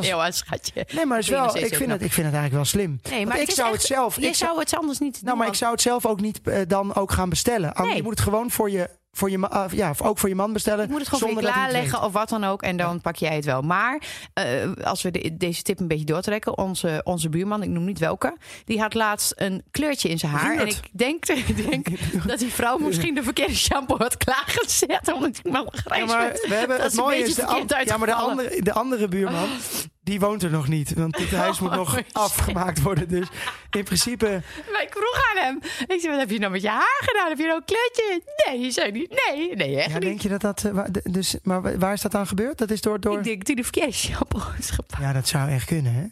is- 0.01 0.07
Heel 0.07 0.33
schatje. 0.33 0.87
Nee, 0.95 1.07
maar 1.07 1.17
het 1.17 1.25
is 1.27 1.31
wel, 1.33 1.57
ik, 1.57 1.75
vind 1.75 1.91
het, 1.91 2.03
ik 2.03 2.13
vind 2.13 2.27
het 2.27 2.35
eigenlijk 2.37 2.53
wel 2.53 2.65
slim. 2.65 3.01
Nee, 3.03 3.13
Want 3.13 3.25
maar 3.29 3.41
ik 3.41 3.47
het 3.47 3.57
zou 3.57 3.69
echt- 3.73 3.79
het 3.79 3.87
zelf. 3.87 4.17
Je 4.17 4.27
ik 4.27 4.35
zou, 4.35 4.59
het 4.59 4.75
anders 4.77 4.99
niet 4.99 5.15
doen. 5.15 5.25
nou, 5.25 5.37
maar 5.37 5.47
ik 5.47 5.55
zou 5.55 5.73
het 5.73 5.81
zelf 5.81 6.07
ook 6.07 6.21
niet 6.21 6.41
eh, 6.43 6.61
dan 6.67 6.95
ook 6.95 7.13
gaan 7.13 7.29
bestellen. 7.29 7.73
Nee. 7.83 7.97
Je 7.97 8.03
moet 8.03 8.11
het 8.13 8.21
gewoon 8.21 8.51
voor 8.51 8.71
je, 8.71 8.91
voor 9.13 9.31
je, 9.31 9.49
ah, 9.49 9.73
ja, 9.73 9.93
ook 10.03 10.19
voor 10.19 10.29
je 10.29 10.35
man 10.35 10.53
bestellen. 10.53 10.85
Ik 10.85 10.91
moet 10.91 10.99
het 10.99 11.09
gewoon 11.09 11.21
voor 11.21 11.29
je 11.31 11.35
zonder 11.35 11.53
hij 11.53 11.63
het 11.63 11.71
klaarleggen 11.73 12.03
of 12.07 12.13
wat 12.13 12.29
dan 12.29 12.45
ook. 12.45 12.63
En 12.63 12.77
dan 12.77 13.01
pak 13.01 13.17
jij 13.17 13.35
het 13.35 13.45
wel. 13.45 13.63
Maar 13.63 14.03
eh, 14.35 14.45
als 14.83 15.03
we 15.03 15.11
de- 15.11 15.37
deze 15.37 15.63
tip 15.63 15.81
een 15.81 15.89
beetje 15.89 16.05
doortrekken. 16.05 16.59
Onze, 16.59 17.01
onze 17.05 17.29
buurman, 17.29 17.63
ik 17.63 17.69
noem 17.69 17.85
niet 17.85 17.99
welke. 17.99 18.37
Die 18.65 18.81
had 18.81 18.95
laatst 18.95 19.33
een 19.37 19.63
kleurtje 19.71 20.09
in 20.09 20.19
zijn 20.19 20.33
haar. 20.33 20.57
En 20.59 20.67
ik 20.67 20.81
denk, 20.93 21.27
ik 21.47 21.71
denk 21.71 21.87
dat 22.27 22.39
die 22.39 22.53
vrouw 22.53 22.79
misschien 22.79 23.15
de 23.15 23.23
verkeerde 23.23 23.55
shampoo 23.57 23.97
had 23.99 24.17
klaargezet. 24.17 25.13
Omdat 25.13 25.37
ik 25.45 25.51
maar 25.53 25.63
Ja, 25.63 25.71
grijs 25.73 26.07
maar 26.07 26.19
werd. 26.21 26.47
we 26.49 26.55
hebben 26.55 26.77
Dat 26.79 26.87
het 26.87 26.95
mooie 27.01 27.19
is 27.23 27.35
de, 27.35 27.45
an- 27.47 27.69
ja, 27.85 27.97
maar 27.97 28.07
de 28.07 28.15
andere, 28.15 28.63
de 28.63 28.73
andere 28.73 29.09
buurman 29.09 29.49
die 30.11 30.21
woont 30.21 30.43
er 30.43 30.51
nog 30.51 30.69
niet, 30.69 30.95
want 30.95 31.17
dit 31.17 31.31
huis 31.31 31.61
moet 31.61 31.71
nog 31.71 31.89
Oh, 31.91 31.95
shit. 31.95 32.07
afgemaakt 32.13 32.83
worden. 32.83 33.09
Dus 33.09 33.29
in 33.71 33.85
principe, 33.85 34.43
Maar 34.73 34.83
ik 34.83 34.91
vroeg 34.91 35.23
aan 35.31 35.45
hem. 35.45 35.59
Ik 35.87 36.01
zei, 36.01 36.09
wat 36.09 36.19
heb 36.21 36.31
je 36.31 36.39
nou 36.39 36.53
met 36.53 36.63
je 36.63 36.69
haar 36.69 37.01
gedaan? 37.05 37.29
Heb 37.29 37.39
je 37.39 37.45
nou 37.45 37.57
een 37.57 37.65
kleurtje? 37.65 38.23
Nee, 38.47 38.61
je 38.61 38.71
zei 38.71 38.91
niet. 38.91 39.23
Nee, 39.29 39.57
nee, 39.57 39.77
echt 39.77 39.87
ja, 39.89 39.93
niet. 39.95 40.03
denk 40.03 40.21
je 40.21 40.29
dat 40.29 40.41
dat, 40.41 40.65
eh, 40.65 40.85
dus, 41.03 41.37
maar 41.43 41.63
wa- 41.63 41.77
waar 41.79 41.93
is 41.93 42.01
dat 42.01 42.13
dan 42.13 42.27
gebeurd? 42.27 42.59
Dat 42.59 42.71
is 42.71 42.81
door, 42.81 43.01
door. 43.01 43.19
Ik 43.19 43.25
denk 43.25 43.39
dat 43.39 43.47
hij 43.47 43.57
de 43.57 43.63
verkeerde 43.63 43.93
shampoo 43.93 44.41
is 44.59 44.71
gepakt. 44.71 45.03
Ja, 45.03 45.13
dat 45.13 45.29
zou 45.29 45.51
echt 45.51 45.65
kunnen, 45.67 45.93
hè? 45.95 46.05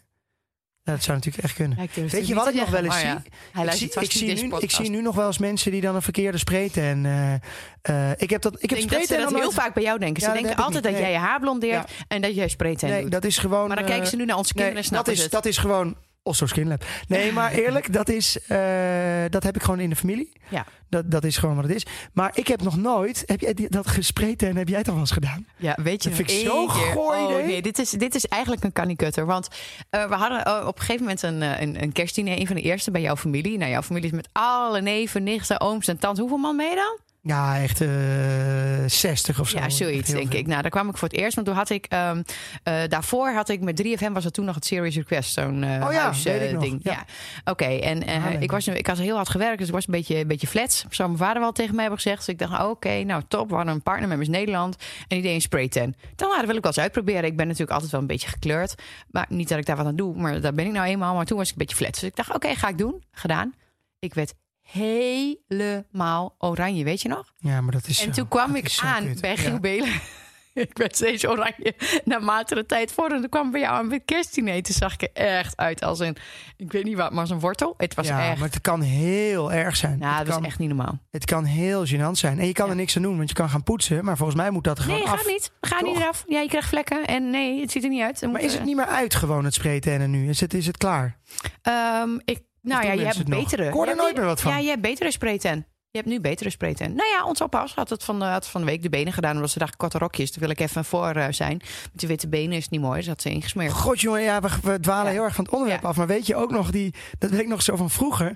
Ja, 0.88 0.94
dat 0.94 1.02
zou 1.02 1.16
natuurlijk 1.16 1.44
echt 1.44 1.54
kunnen. 1.54 1.78
Ja, 1.94 2.02
Weet 2.08 2.26
je 2.28 2.34
wat 2.34 2.48
ik 2.48 2.54
nog 2.54 2.68
wel 2.68 2.84
eens 2.84 2.98
zie? 3.00 3.08
Hij 3.52 3.64
Ik 3.64 3.72
zie, 3.72 4.26
ik, 4.26 4.42
nu, 4.42 4.52
ik 4.58 4.70
zie 4.70 4.90
nu 4.90 5.02
nog 5.02 5.14
wel 5.14 5.26
eens 5.26 5.38
mensen 5.38 5.70
die 5.70 5.80
dan 5.80 5.94
een 5.94 6.02
verkeerde 6.02 6.38
sprayten. 6.38 6.82
En 6.82 7.40
eh, 7.82 8.10
ik 8.16 8.30
heb 8.30 8.42
dat. 8.42 8.54
Ik 8.54 8.62
Ik 8.62 8.70
heb 8.70 8.78
denk 8.78 8.90
dat 8.90 9.00
ze 9.08 9.16
dat 9.16 9.28
heel 9.28 9.38
nooit- 9.38 9.54
vaak 9.54 9.74
bij 9.74 9.82
jou 9.82 9.98
denken. 9.98 10.22
Ze 10.22 10.32
denken 10.32 10.56
altijd 10.56 10.82
dat 10.84 10.98
jij 10.98 11.10
je 11.10 11.16
haar 11.18 11.40
blondeert 11.40 11.90
en 12.08 12.20
dat 12.20 12.34
jij 12.34 12.48
spraytan 12.48 12.90
Nee, 12.90 13.02
doet. 13.02 13.10
dat 13.10 13.24
is 13.24 13.38
gewoon. 13.38 13.66
maar 13.66 13.76
dan 13.76 13.84
eh, 13.84 13.90
kijken 13.90 14.08
ze 14.08 14.16
nu 14.16 14.24
naar 14.24 14.36
onze 14.36 14.54
kinderen 14.54 14.82
nee, 14.82 14.90
dat 14.90 15.08
is, 15.08 15.28
dat 15.28 15.46
is 15.46 15.58
gewoon. 15.58 15.96
Osso 16.28 16.46
Skinlab. 16.46 16.84
Nee, 17.08 17.32
maar 17.32 17.52
eerlijk, 17.52 17.92
dat 17.98 18.08
is. 18.08 18.40
eh, 18.46 18.58
dat 19.30 19.42
heb 19.42 19.56
ik 19.56 19.62
gewoon 19.62 19.80
in 19.80 19.90
de 19.90 19.96
familie. 19.96 20.32
Ja. 20.48 20.66
Dat, 20.90 21.10
dat 21.10 21.24
is 21.24 21.36
gewoon 21.36 21.54
wat 21.54 21.64
het 21.64 21.74
is. 21.74 21.86
Maar 22.12 22.30
ik 22.34 22.48
heb 22.48 22.62
nog 22.62 22.76
nooit. 22.76 23.22
Heb 23.26 23.40
jij 23.40 23.54
die- 23.54 23.68
dat 23.70 23.86
gesprayten 23.86 24.48
en 24.48 24.56
heb 24.56 24.68
jij 24.68 24.78
het 24.78 24.86
al 24.86 24.92
wel 24.92 25.02
eens 25.02 25.10
gedaan? 25.10 25.46
Ja, 25.56 25.76
weet 25.82 26.02
je 26.02 26.08
Dat 26.08 26.18
vind 26.18 26.30
ik 26.30 26.46
zo'n 26.46 26.66
keer- 26.66 26.76
gooi 26.76 27.18
Oh 27.20 27.34
nee, 27.46 27.62
dit 27.62 27.78
is, 27.78 27.90
dit 27.90 28.14
is 28.14 28.26
eigenlijk 28.26 28.64
een 28.64 28.72
kannikutter. 28.72 29.26
Want 29.26 29.48
eh, 29.90 30.08
we 30.08 30.14
hadden 30.14 30.44
eh, 30.44 30.64
op 30.66 30.74
een 30.78 30.80
gegeven 30.84 31.00
moment 31.02 31.22
een, 31.22 31.42
eh, 31.42 31.60
een, 31.60 31.82
een 31.82 31.92
kerstdiner. 31.92 32.38
Een 32.40 32.46
van 32.46 32.56
de 32.56 32.62
eerste 32.62 32.90
bij 32.90 33.00
jouw 33.00 33.16
familie. 33.16 33.58
Nou, 33.58 33.70
jouw 33.70 33.82
familie 33.82 34.08
is 34.10 34.16
met 34.16 34.28
alle 34.32 34.80
neven, 34.80 35.22
nichten, 35.22 35.60
ooms 35.60 35.88
en 35.88 35.98
tantes. 35.98 36.18
Hoeveel 36.20 36.38
man 36.38 36.56
je 36.56 36.74
dan? 36.74 36.98
Ja, 37.22 37.60
echt 37.62 37.80
eh 37.80 37.88
60 38.86 39.40
of 39.40 39.48
zo. 39.48 39.58
Ja, 39.58 39.68
zoiets, 39.68 40.10
denk 40.10 40.30
veel. 40.30 40.40
ik. 40.40 40.46
Nou, 40.46 40.62
daar 40.62 40.70
kwam 40.70 40.88
ik 40.88 40.96
voor 40.96 41.08
het 41.08 41.16
eerst. 41.16 41.34
Want 41.34 41.46
toen 41.46 41.56
had 41.56 41.70
ik... 41.70 41.86
ehm, 41.86 42.22
eh, 42.62 42.74
daarvoor 42.88 43.30
had 43.32 43.48
ik 43.48 43.60
met 43.60 43.82
3FM 43.82 44.12
was 44.12 44.24
het 44.24 44.34
toen 44.34 44.44
nog 44.44 44.54
het 44.54 44.64
Serious 44.64 44.94
Request. 44.94 45.32
Zo'n 45.32 45.62
eh 45.64 45.86
Oh 45.86 45.92
ja, 45.92 46.02
huis, 46.02 46.22
ding. 46.22 46.80
Ja. 46.82 46.92
Ja. 46.92 47.04
Oké, 47.44 47.64
en 47.64 48.02
ik, 48.40 48.50
was, 48.50 48.68
ik 48.68 48.86
had 48.86 48.98
heel 48.98 49.16
hard 49.16 49.28
gewerkt. 49.28 49.58
Dus 49.58 49.66
ik 49.68 49.74
was 49.74 49.86
een 49.86 49.92
beetje, 49.92 50.16
een 50.16 50.26
beetje 50.26 50.46
flats. 50.46 50.84
Zou 50.90 51.08
mijn 51.08 51.20
vader 51.20 51.42
wel 51.42 51.52
tegen 51.52 51.74
mij 51.74 51.84
hebben 51.84 52.00
gezegd. 52.02 52.18
Dus 52.18 52.28
ik 52.28 52.38
dacht, 52.38 52.64
oké, 52.64 53.02
nou 53.02 53.22
top. 53.28 53.48
We 53.48 53.54
hadden 53.54 53.74
een 53.74 53.82
partner 53.82 54.18
met 54.18 54.28
Nederland. 54.28 54.76
En 54.98 55.06
die 55.08 55.22
deed 55.22 55.34
een 55.34 55.40
spraytan. 55.40 55.94
Dan 56.16 56.28
nou, 56.28 56.36
dat 56.36 56.46
wil 56.46 56.56
ik 56.56 56.62
wel 56.62 56.72
eens 56.72 56.82
uitproberen. 56.82 57.24
Ik 57.24 57.36
ben 57.36 57.46
natuurlijk 57.46 57.72
altijd 57.72 57.90
wel 57.90 58.00
een 58.00 58.06
beetje 58.06 58.28
gekleurd. 58.28 58.74
Maar 59.10 59.26
niet 59.28 59.48
dat 59.48 59.58
ik 59.58 59.66
daar 59.66 59.76
wat 59.76 59.86
aan 59.86 59.96
doe. 59.96 60.16
Maar 60.16 60.40
daar 60.40 60.54
ben 60.54 60.66
ik 60.66 60.72
nou 60.72 60.86
eenmaal. 60.86 61.14
Maar 61.14 61.24
toen 61.24 61.36
was 61.38 61.46
ik 61.46 61.52
een 61.52 61.58
beetje 61.58 61.76
flats. 61.76 62.00
Dus 62.00 62.08
ik 62.08 62.16
dacht, 62.16 62.34
oké, 62.34 62.54
ga 62.54 62.68
ik 62.68 62.78
doen. 62.78 63.02
Gedaan. 63.10 63.54
Ik 63.98 64.14
werd 64.14 64.34
helemaal 64.70 66.34
oranje, 66.38 66.84
weet 66.84 67.02
je 67.02 67.08
nog? 67.08 67.32
Ja, 67.38 67.60
maar 67.60 67.72
dat 67.72 67.86
is. 67.86 67.98
En 68.00 68.04
zo- 68.06 68.10
toen 68.20 68.28
kwam 68.28 68.54
ik 68.54 68.64
is 68.64 68.80
aan 68.82 69.06
kut. 69.06 69.20
bij 69.20 69.30
Ja. 69.30 69.36
Giel 69.36 69.58
Belen. 69.60 70.00
ik 70.54 70.76
werd 70.78 70.96
steeds 70.96 71.26
oranje 71.26 71.74
naarmate 72.04 72.54
de 72.54 72.66
tijd 72.66 72.92
voor. 72.92 73.10
En 73.10 73.20
toen 73.20 73.28
kwam 73.28 73.50
bij 73.50 73.60
jou 73.60 73.74
aan 73.76 73.88
met 73.88 74.02
kerstdiner. 74.04 74.62
Toen 74.62 74.74
zag 74.74 74.92
ik 74.92 75.02
er 75.02 75.10
echt 75.12 75.56
uit 75.56 75.82
als 75.82 75.98
een, 75.98 76.16
ik 76.56 76.72
weet 76.72 76.84
niet 76.84 76.96
wat, 76.96 77.10
maar 77.10 77.20
als 77.20 77.30
een 77.30 77.40
wortel. 77.40 77.74
Het 77.76 77.94
was 77.94 78.06
ja, 78.06 78.28
echt, 78.30 78.38
maar 78.38 78.48
het 78.48 78.60
kan 78.60 78.80
heel 78.80 79.52
erg 79.52 79.76
zijn. 79.76 79.98
nou, 79.98 80.16
het, 80.16 80.26
dat 80.26 80.34
kan, 80.34 80.44
echt 80.44 80.58
niet 80.58 80.68
normaal. 80.68 80.98
het 81.10 81.24
kan 81.24 81.44
heel 81.44 81.86
gênant 81.86 82.10
zijn. 82.18 82.38
En 82.38 82.46
je 82.46 82.52
kan 82.52 82.64
Ja. 82.64 82.70
er 82.70 82.76
niks 82.76 82.96
aan 82.96 83.02
doen, 83.02 83.16
want 83.16 83.28
je 83.28 83.34
kan 83.34 83.48
gaan 83.50 83.62
poetsen. 83.62 84.04
Maar 84.04 84.16
volgens 84.16 84.38
mij 84.38 84.50
moet 84.50 84.64
dat 84.64 84.78
er 84.78 84.84
gewoon 84.84 84.98
Nee, 84.98 85.08
af. 85.08 85.16
gaat 85.20 85.26
niet. 85.26 85.52
Ga 85.60 85.82
niet 85.82 85.96
eraf. 85.96 86.24
Ja, 86.26 86.40
je 86.40 86.48
krijgt 86.48 86.68
vlekken. 86.68 87.06
En 87.06 87.30
nee, 87.30 87.60
het 87.60 87.70
ziet 87.70 87.82
er 87.84 87.90
niet 87.90 88.02
uit. 88.02 88.20
Dan 88.20 88.30
Maar 88.32 88.40
is 88.40 88.50
het 88.52 88.60
eh, 88.60 88.66
niet 88.66 88.76
meer 88.76 88.86
uit 88.86 89.14
gewoon 89.14 89.44
het 89.44 89.54
spraytennen 89.54 90.10
nu? 90.10 90.28
Is 90.28 90.40
het, 90.40 90.54
is 90.54 90.66
het 90.66 90.76
klaar? 90.76 91.18
ehm, 91.62 92.18
ik, 92.24 92.40
nou 92.68 92.86
ja, 92.86 92.92
je 92.92 93.04
hebt 93.04 93.24
betere. 93.28 93.66
Ik 93.66 93.72
hoor 93.72 93.86
er 93.86 93.96
nooit 93.96 94.16
meer 94.16 94.24
wat 94.24 94.40
van. 94.40 94.52
Ja, 94.52 94.58
je 94.58 94.68
hebt 94.68 94.82
betere 94.82 95.10
sprayten. 95.10 95.66
Je 95.90 95.98
hebt 95.98 96.10
nu 96.10 96.20
betere 96.20 96.50
sprayten. 96.50 96.94
Nou 96.94 97.08
ja, 97.08 97.24
ons 97.24 97.40
oppas 97.40 97.74
had 97.74 97.90
het 97.90 98.04
van 98.04 98.18
de, 98.18 98.24
had 98.24 98.48
van 98.48 98.60
de 98.60 98.66
week 98.66 98.82
de 98.82 98.88
benen 98.88 99.12
gedaan. 99.12 99.34
Omdat 99.34 99.50
ze 99.50 99.58
dacht 99.58 99.76
korte 99.76 99.98
rokjes. 99.98 100.30
Daar 100.30 100.40
wil 100.40 100.50
ik 100.50 100.60
even 100.60 100.84
voor 100.84 101.10
eh, 101.10 101.26
zijn. 101.30 101.56
Met 101.56 101.90
die 101.94 102.08
witte 102.08 102.28
benen 102.28 102.56
is 102.56 102.62
het 102.62 102.70
niet 102.70 102.80
mooi. 102.80 103.02
Ze 103.02 103.08
had 103.08 103.22
ze 103.22 103.30
ingesmeerd. 103.30 103.72
God 103.72 104.00
jongen, 104.00 104.22
ja, 104.22 104.40
we, 104.40 104.48
we 104.62 104.80
dwalen 104.80 105.06
Ja. 105.06 105.12
heel 105.12 105.22
erg 105.24 105.34
van 105.34 105.44
het 105.44 105.52
onderwerp 105.52 105.82
Ja. 105.82 105.88
af. 105.88 105.96
Maar 105.96 106.06
weet 106.06 106.26
je 106.26 106.36
ook 106.36 106.50
nog, 106.50 106.70
die, 106.70 106.94
dat 107.18 107.30
weet 107.30 107.40
ik 107.40 107.48
nog 107.48 107.62
zo 107.62 107.76
van 107.76 107.90
vroeger. 107.90 108.34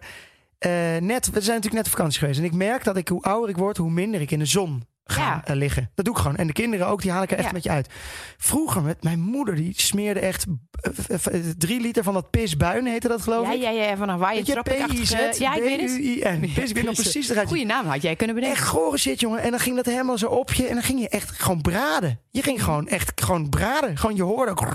Eh, 0.59 0.71
net, 0.97 1.27
we 1.31 1.41
zijn 1.41 1.57
natuurlijk 1.57 1.73
net 1.75 1.85
op 1.85 1.91
vakantie 1.91 2.19
geweest. 2.19 2.39
En 2.39 2.45
ik 2.45 2.53
merk 2.55 2.85
dat 2.85 2.97
ik, 2.97 3.09
hoe 3.09 3.23
ouder 3.23 3.51
ik 3.51 3.57
word, 3.57 3.77
hoe 3.77 3.91
minder 3.91 4.21
ik 4.21 4.31
in 4.31 4.39
de 4.39 4.45
zon 4.47 4.83
ga 5.05 5.21
Ja. 5.23 5.43
eh, 5.45 5.57
liggen. 5.57 5.91
Dat 5.95 6.05
doe 6.05 6.15
ik 6.15 6.21
gewoon. 6.21 6.37
En 6.37 6.47
de 6.47 6.53
kinderen 6.53 6.87
ook, 6.87 7.03
die 7.03 7.11
haal 7.11 7.23
ik 7.23 7.31
er 7.31 7.37
echt 7.39 7.47
Ja. 7.47 7.53
met 7.53 7.63
je 7.63 7.71
uit. 7.71 7.89
Vroeger 8.37 8.83
met 8.83 9.03
mijn 9.03 9.21
moeder, 9.21 9.55
die 9.55 9.73
smeerde 9.77 10.21
echt 10.21 10.47
eh, 11.09 11.15
eh, 11.27 11.45
drie 11.59 11.81
liter 11.81 12.03
van 12.03 12.15
dat 12.15 12.31
pisbuin, 12.31 12.87
heette 12.87 13.09
dat 13.09 13.23
geloof 13.23 13.47
Ja, 13.47 13.53
ik. 13.53 13.61
ja, 13.61 13.71
ja, 13.71 13.97
van 13.97 14.09
Hawaii. 14.09 14.37
Je, 14.45 14.53
tropic-achtige- 14.53 15.35
Ja, 15.39 15.55
ik 15.55 15.63
weet 15.63 15.81
het. 15.81 16.69
Ik 16.69 16.75
weet 16.75 16.85
nog 16.85 16.95
precies 16.95 17.29
eruit. 17.29 17.49
Goeie 17.49 17.67
naam 17.67 17.87
had 17.87 18.03
jij 18.03 18.17
kunnen 18.17 18.35
bedenken. 18.35 18.59
Echt 18.59 18.69
gore 18.69 18.99
shit, 18.99 19.21
jongen. 19.21 19.41
En 19.41 19.51
dan 19.51 19.61
ging 19.61 19.77
dat 19.77 19.87
helemaal 19.87 20.19
zo 20.19 20.27
op 20.27 20.53
je. 20.53 20.67
En 20.67 20.75
dan 20.75 20.83
ging 20.83 21.01
je 21.01 21.09
echt 21.09 21.31
gewoon 21.31 21.61
braden. 21.61 22.21
Je 22.31 22.43
ging 22.43 22.65
gewoon 22.65 22.89
echt 22.89 23.21
gewoon 23.23 23.49
braden. 23.49 23.99
Gewoon 23.99 24.17
je 24.17 24.23
hoorde 24.23 24.51
ook 24.51 24.67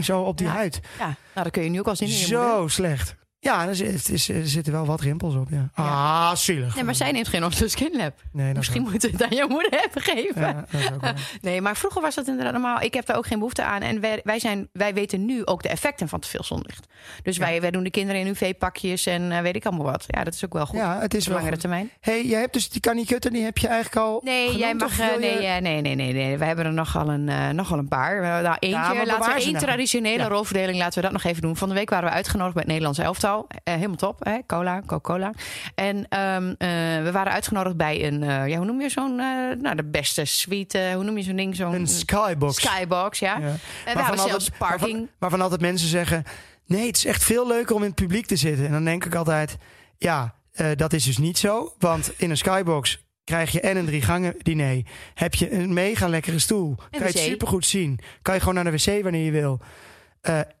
zo 0.00 0.20
op 0.22 0.38
die 0.38 0.46
Ja. 0.46 0.52
huid. 0.52 0.80
Ja, 0.98 1.04
nou, 1.06 1.16
dat 1.44 1.50
kun 1.50 1.62
je 1.62 1.70
nu 1.70 1.78
ook 1.78 1.88
al 1.88 1.96
zien. 1.96 2.08
Zo 2.08 2.68
slecht. 2.68 3.14
Ja, 3.44 3.66
er, 3.68 3.74
zit- 3.76 4.28
er 4.28 4.46
zitten 4.48 4.72
wel 4.72 4.86
wat 4.86 5.00
rimpels 5.00 5.34
op. 5.34 5.48
Ja. 5.50 5.68
Ah, 5.74 6.34
zielig. 6.34 6.74
Nee, 6.74 6.84
maar 6.84 6.94
zij 6.94 7.12
neemt 7.12 7.28
geen 7.28 7.44
onze 7.44 7.68
skinlab. 7.68 8.14
Nee, 8.32 8.46
dat 8.46 8.56
Misschien 8.56 8.84
is 8.84 8.90
moeten 8.90 9.10
we 9.10 9.16
het 9.16 9.30
aan 9.30 9.36
jouw 9.36 9.48
moeder 9.48 9.70
hebben 9.80 10.02
gegeven. 10.02 10.66
ja. 10.70 11.12
Nee, 11.40 11.60
maar 11.60 11.76
vroeger 11.76 12.02
was 12.02 12.14
dat 12.14 12.26
inderdaad 12.26 12.52
normaal. 12.52 12.80
Ik 12.80 12.94
heb 12.94 13.06
daar 13.06 13.16
ook 13.16 13.26
geen 13.26 13.38
behoefte 13.38 13.62
aan. 13.62 13.80
En 13.82 14.00
wij, 14.00 14.20
wij, 14.24 14.38
zijn, 14.38 14.68
wij 14.72 14.94
weten 14.94 15.24
nu 15.24 15.46
ook 15.46 15.62
de 15.62 15.68
effecten 15.68 16.08
van 16.08 16.20
te 16.20 16.28
veel 16.28 16.44
zonlicht. 16.44 16.86
Dus 17.22 17.36
wij, 17.38 17.60
wij 17.60 17.70
doen 17.70 17.82
de 17.84 17.90
kinderen 17.90 18.20
in 18.20 18.26
UV-pakjes 18.26 19.06
en 19.06 19.32
eh, 19.32 19.40
weet 19.40 19.56
ik 19.56 19.66
allemaal 19.66 19.84
wat. 19.86 20.04
Ja, 20.06 20.24
dat 20.24 20.34
is 20.34 20.44
ook 20.44 20.52
wel 20.52 20.66
goed. 20.66 20.78
Ja, 20.78 21.00
het 21.00 21.14
is 21.14 21.20
Op 21.20 21.26
wel 21.26 21.34
langere 21.36 21.52
goed. 21.52 21.60
termijn. 21.60 21.90
hey, 22.00 22.24
jij 22.26 22.40
hebt 22.40 22.52
dus 22.52 22.68
die 22.68 22.80
kanikutten, 22.80 23.32
die 23.32 23.42
heb 23.42 23.58
je 23.58 23.68
eigenlijk 23.68 23.96
al 24.06 24.20
Nee, 24.24 24.42
genoemd, 24.42 24.58
jij 24.60 24.74
mag. 24.74 24.98
eh, 25.00 25.12
je- 25.12 25.18
nee, 25.20 25.60
nee, 25.60 25.80
nee, 25.80 25.94
nee, 25.94 26.12
nee. 26.12 26.38
We 26.38 26.44
hebben 26.44 26.64
er 26.64 26.72
nogal 26.72 27.08
een, 27.08 27.28
eh, 27.28 27.48
nogal 27.48 27.78
een 27.78 27.88
paar. 27.88 28.20
Nou, 28.42 28.56
eentje. 28.58 28.78
maar 28.78 29.06
laten 29.06 29.34
we 29.34 29.40
één 29.40 29.52
nou. 29.52 29.64
traditionele 29.64 30.24
rolverdeling. 30.28 30.78
Laten 30.78 30.94
we 30.94 31.00
dat 31.02 31.12
nog 31.12 31.24
even 31.24 31.42
doen. 31.42 31.56
Van 31.56 31.68
de 31.68 31.74
week 31.74 31.90
waren 31.90 32.08
we 32.08 32.14
uitgenodigd 32.14 32.52
bij 32.54 32.62
het 32.62 32.70
Nederlands 32.72 32.98
elftal. 32.98 33.33
Eh, 33.42 33.74
helemaal 33.74 33.96
top, 33.96 34.24
hè? 34.24 34.38
Cola, 34.46 34.80
Coca-Cola. 34.80 35.32
En 35.74 36.06
ehm, 36.08 36.48
eh, 36.58 36.68
we 37.02 37.10
waren 37.12 37.32
uitgenodigd 37.32 37.76
bij 37.76 38.04
een. 38.06 38.22
eh, 38.22 38.48
ja, 38.48 38.56
hoe 38.56 38.66
noem 38.66 38.80
je 38.80 38.88
zo'n. 38.88 39.16
nou, 39.60 39.74
de 39.74 39.84
beste 39.84 40.24
suite. 40.24 40.90
hoe 40.94 41.04
noem 41.04 41.16
je 41.16 41.22
zo'n 41.22 41.36
ding? 41.36 41.56
Zo'n 41.56 41.74
Een 41.74 41.86
skybox. 41.86 42.62
skybox, 42.62 43.18
ja. 43.18 43.38
Ja. 43.38 43.54
En 43.84 43.98
hadden 43.98 44.18
zelfs 44.18 44.32
altijd- 44.32 44.58
parking. 44.58 44.80
Waarvan, 44.92 45.08
waarvan 45.18 45.40
altijd 45.40 45.60
mensen 45.60 45.88
zeggen... 45.88 46.24
Nee, 46.66 46.86
het 46.86 46.96
is 46.96 47.04
echt 47.04 47.24
veel 47.24 47.46
leuker 47.46 47.74
om 47.74 47.80
in 47.80 47.86
het 47.86 47.94
publiek 47.96 48.26
te 48.26 48.36
zitten. 48.36 48.66
En 48.66 48.72
dan 48.72 48.84
denk 48.84 49.04
ik 49.04 49.14
altijd... 49.14 49.56
Ja, 49.98 50.34
dat 50.76 50.92
is 50.92 51.04
dus 51.04 51.18
niet 51.18 51.38
zo. 51.38 51.74
Want 51.78 52.12
in 52.16 52.30
een 52.30 52.36
skybox 52.36 53.04
krijg 53.24 53.50
je 53.50 53.60
en 53.60 53.76
een 53.76 53.86
drie 53.86 54.02
gangen 54.02 54.34
diner. 54.38 54.82
Heb 55.14 55.34
je 55.34 55.52
een 55.52 55.72
mega 55.72 56.08
lekkere 56.08 56.38
stoel. 56.38 56.74
kan 56.76 57.00
je 57.00 57.04
het 57.06 57.18
supergoed 57.18 57.66
zien. 57.66 57.98
Kan 58.22 58.34
je 58.34 58.40
gewoon 58.40 58.54
naar 58.54 58.64
de 58.64 58.70
wc 58.70 59.02
wanneer 59.02 59.24
je 59.24 59.30
wil. 59.30 59.60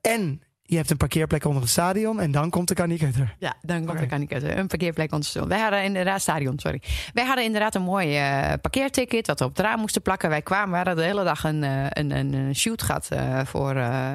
En 0.00 0.42
je 0.66 0.76
hebt 0.76 0.90
een 0.90 0.96
parkeerplek 0.96 1.44
onder 1.44 1.62
het 1.62 1.70
stadion. 1.70 2.20
En 2.20 2.30
dan 2.30 2.50
komt 2.50 2.68
de 2.68 2.74
kanikutter. 2.74 3.34
Ja, 3.38 3.54
dan 3.62 3.84
komt 3.84 3.98
de 3.98 4.06
kaniketten. 4.06 4.58
Een 4.58 4.66
parkeerplek 4.66 5.12
ontstond. 5.12 5.46
Wij 5.48 5.60
hadden 5.60 5.82
inderdaad 5.82 6.20
stadion, 6.20 6.58
sorry. 6.58 6.82
Wij 7.12 7.24
hadden 7.24 7.44
inderdaad 7.44 7.74
een 7.74 7.82
mooi 7.82 8.16
eh, 8.16 8.52
parkeerticket 8.60 9.26
dat 9.26 9.38
we 9.38 9.44
op 9.44 9.56
het 9.56 9.66
raam 9.66 9.80
moesten 9.80 10.02
plakken. 10.02 10.28
Wij 10.28 10.42
kwamen, 10.42 10.70
we 10.70 10.76
hadden 10.76 10.96
de 10.96 11.02
hele 11.02 11.24
dag 11.24 11.44
een, 11.44 11.64
eh, 11.64 11.86
een, 11.88 12.10
een, 12.10 12.54
shoot 12.54 12.82
gehad 12.82 13.08
eh, 13.10 13.40
voor 13.44 13.74
uh, 13.76 14.08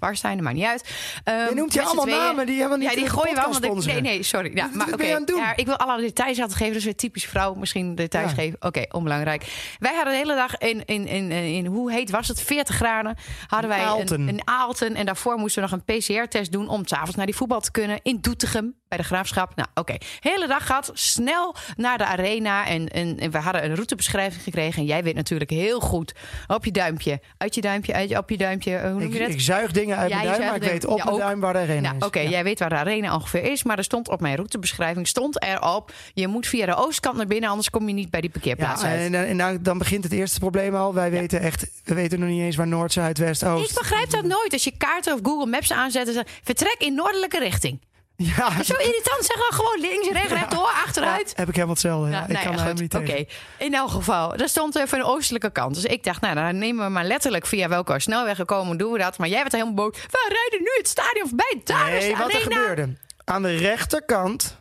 Warstein, 0.00 0.42
maar 0.42 0.52
niet 0.52 0.64
uit. 0.64 0.88
Je 1.24 1.52
noemt 1.54 1.72
je 1.72 1.82
allemaal 1.82 2.06
namen 2.06 2.46
die 2.46 2.56
helemaal 2.56 2.78
niet 2.78 2.90
Ja, 2.90 2.96
die 2.96 3.08
gooien 3.08 3.34
we 3.34 3.42
allemaal. 3.42 3.74
Nee, 3.84 4.00
nee, 4.00 4.22
sorry. 4.22 4.50
Ja, 4.54 4.62
Wat- 4.64 4.74
maar 4.74 4.86
wat 4.86 4.94
oké. 4.94 5.04
het? 5.04 5.32
Ja, 5.36 5.56
ik 5.56 5.66
wil 5.66 5.76
alle 5.76 6.00
details 6.00 6.38
altijd 6.40 6.58
geven. 6.58 6.72
Dus 6.72 6.84
weer 6.84 6.96
typisch 6.96 7.24
vrouw, 7.24 7.54
misschien 7.54 7.94
details 7.94 8.30
Ja. 8.30 8.36
geven. 8.36 8.56
Oké, 8.60 8.84
onbelangrijk. 8.90 9.74
Wij 9.78 9.94
hadden 9.94 10.12
de 10.12 10.18
hele 10.18 10.34
dag 10.34 10.58
in, 10.58 10.84
in, 10.84 11.06
in, 11.06 11.30
in, 11.30 11.66
hoe 11.66 11.92
heet 11.92 12.10
was 12.10 12.28
het? 12.28 12.40
40 12.42 12.74
graden. 12.76 13.16
Hadden 13.46 13.70
wij 13.70 13.80
Aalten. 13.80 14.20
een, 14.20 14.28
een 14.28 14.40
Aalten. 14.44 14.94
En 14.94 15.06
daarvoor 15.06 15.36
moesten 15.36 15.62
we 15.62 15.67
een 15.72 15.84
PCR-test 15.84 16.52
doen 16.52 16.68
om 16.68 16.86
s'avonds 16.86 17.16
naar 17.16 17.26
die 17.26 17.36
voetbal 17.36 17.60
te 17.60 17.70
kunnen. 17.70 18.00
In 18.02 18.18
Doetinchem, 18.20 18.74
bij 18.88 18.98
de 18.98 19.04
Graafschap. 19.04 19.52
Nou, 19.56 19.68
oké. 19.74 19.94
Hele 20.20 20.46
dag 20.46 20.66
gehad. 20.66 20.90
Snel 20.94 21.54
naar 21.76 21.98
de 21.98 22.04
arena. 22.04 22.66
En, 22.66 22.88
en, 22.88 23.18
en 23.18 23.30
we 23.30 23.38
hadden 23.38 23.64
een 23.64 23.74
routebeschrijving 23.74 24.42
gekregen. 24.42 24.80
En 24.80 24.84
jij 24.88 25.02
weet 25.02 25.14
natuurlijk 25.14 25.50
heel 25.50 25.80
goed 25.80 26.12
op 26.46 26.64
je 26.64 26.70
duimpje. 26.72 27.20
Uit 27.38 27.54
je 27.54 27.60
duimpje, 27.60 27.92
uit 27.94 28.08
je, 28.08 28.16
op 28.18 28.30
je 28.30 28.36
duimpje. 28.36 28.76
eh, 28.76 28.82
Hoe 28.82 28.90
noem 28.90 29.00
Ik, 29.02 29.12
je 29.12 29.18
dat? 29.18 29.28
ik 29.28 29.40
zuig 29.40 29.70
dingen 29.72 29.96
uit 29.96 30.10
mijn 30.12 30.24
duim, 30.24 30.40
maar 30.40 30.54
ik 30.56 30.62
weet 30.62 30.86
op 30.86 30.98
Ja, 30.98 31.04
mijn 31.04 31.16
ook. 31.16 31.20
duim 31.22 31.40
waar 31.40 31.52
de 31.52 31.58
arena 31.58 31.80
Nou, 31.80 31.96
is. 31.96 32.06
oké, 32.06 32.18
Ja. 32.20 32.28
jij 32.30 32.44
weet 32.44 32.58
waar 32.58 32.68
de 32.68 32.74
arena 32.74 33.14
ongeveer 33.14 33.42
is. 33.42 33.62
Maar 33.62 33.78
er 33.78 33.84
stond 33.84 34.08
op 34.08 34.20
mijn 34.20 34.36
routebeschrijving 34.36 35.06
stond 35.08 35.42
erop... 35.42 35.92
je 36.14 36.28
moet 36.28 36.46
via 36.46 36.66
de 36.66 36.74
oostkant 36.76 37.16
naar 37.16 37.26
binnen, 37.26 37.48
anders 37.50 37.70
kom 37.70 37.88
je 37.88 37.94
niet 37.94 38.10
bij 38.10 38.20
die 38.20 38.30
parkeerplaats 38.30 38.82
Ja, 38.82 38.88
uit. 38.88 39.00
en, 39.00 39.14
en 39.28 39.36
nou, 39.36 39.62
dan 39.62 39.78
begint 39.78 40.04
het 40.04 40.12
eerste 40.12 40.38
probleem 40.38 40.74
al. 40.74 40.94
Wij 40.94 41.10
weten 41.10 41.40
echt, 41.40 41.66
we 41.84 41.94
weten 41.94 42.20
nog 42.20 42.28
niet 42.28 42.40
eens 42.42 42.56
waar 42.56 42.66
Noord, 42.66 42.92
Zuid, 42.92 43.18
West, 43.18 43.44
Oost. 43.44 43.70
Ik 43.70 43.78
begrijp 43.78 44.10
dat 44.10 44.24
nooit. 44.24 44.52
Als 44.52 44.64
je 44.64 44.72
kaarten 44.76 45.14
of 45.14 45.20
Google 45.22 45.46
Maps 45.50 45.72
aanzet... 45.72 46.06
en 46.06 46.12
zegt, 46.12 46.30
vertrek 46.42 46.76
in 46.78 46.94
noordelijke 46.94 47.38
richting. 47.38 47.80
Ja, 48.22 48.62
Zo 48.62 48.74
irritant. 48.74 49.24
Zeg 49.24 49.36
dan 49.36 49.58
gewoon 49.58 49.80
links, 49.80 50.08
rechts, 50.08 50.32
rechtdoor, 50.32 50.66
achteruit. 50.84 51.32
heb 51.36 51.48
ik 51.48 51.54
helemaal 51.54 51.74
hetzelfde. 51.74 52.10
Ja. 52.10 52.22
Ik 52.22 52.28
nou 52.28 52.44
kan 52.56 52.66
ja, 52.66 52.72
niet 52.72 52.94
Oké, 52.94 53.24
in 53.58 53.74
elk 53.74 53.90
geval. 53.90 54.34
Er 54.34 54.48
stond 54.48 54.76
even 54.76 54.98
een 54.98 55.04
oostelijke 55.04 55.50
kant. 55.50 55.74
Dus 55.74 55.84
ik 55.84 56.04
dacht, 56.04 56.20
nou, 56.20 56.34
dan 56.34 56.58
nemen 56.58 56.84
we 56.84 56.90
maar 56.90 57.04
letterlijk 57.04 57.46
via 57.46 57.68
welke 57.68 58.00
snelweg 58.00 58.36
gekomen 58.36 58.76
doen 58.76 58.92
we 58.92 58.98
dat. 58.98 59.18
Maar 59.18 59.28
jij 59.28 59.38
werd 59.38 59.52
helemaal 59.52 59.74
boos. 59.74 59.92
We 59.92 60.26
rijden 60.28 60.60
nu 60.60 60.70
het 60.76 60.88
stadion 60.88 61.28
voorbij. 61.28 61.60
Daar 61.64 61.92
is 61.92 62.02
Nee, 62.02 62.12
de 62.12 62.18
wat 62.22 62.32
er 62.32 62.40
gebeurde. 62.40 62.96
Aan 63.24 63.42
de 63.42 63.56
rechterkant 63.56 64.58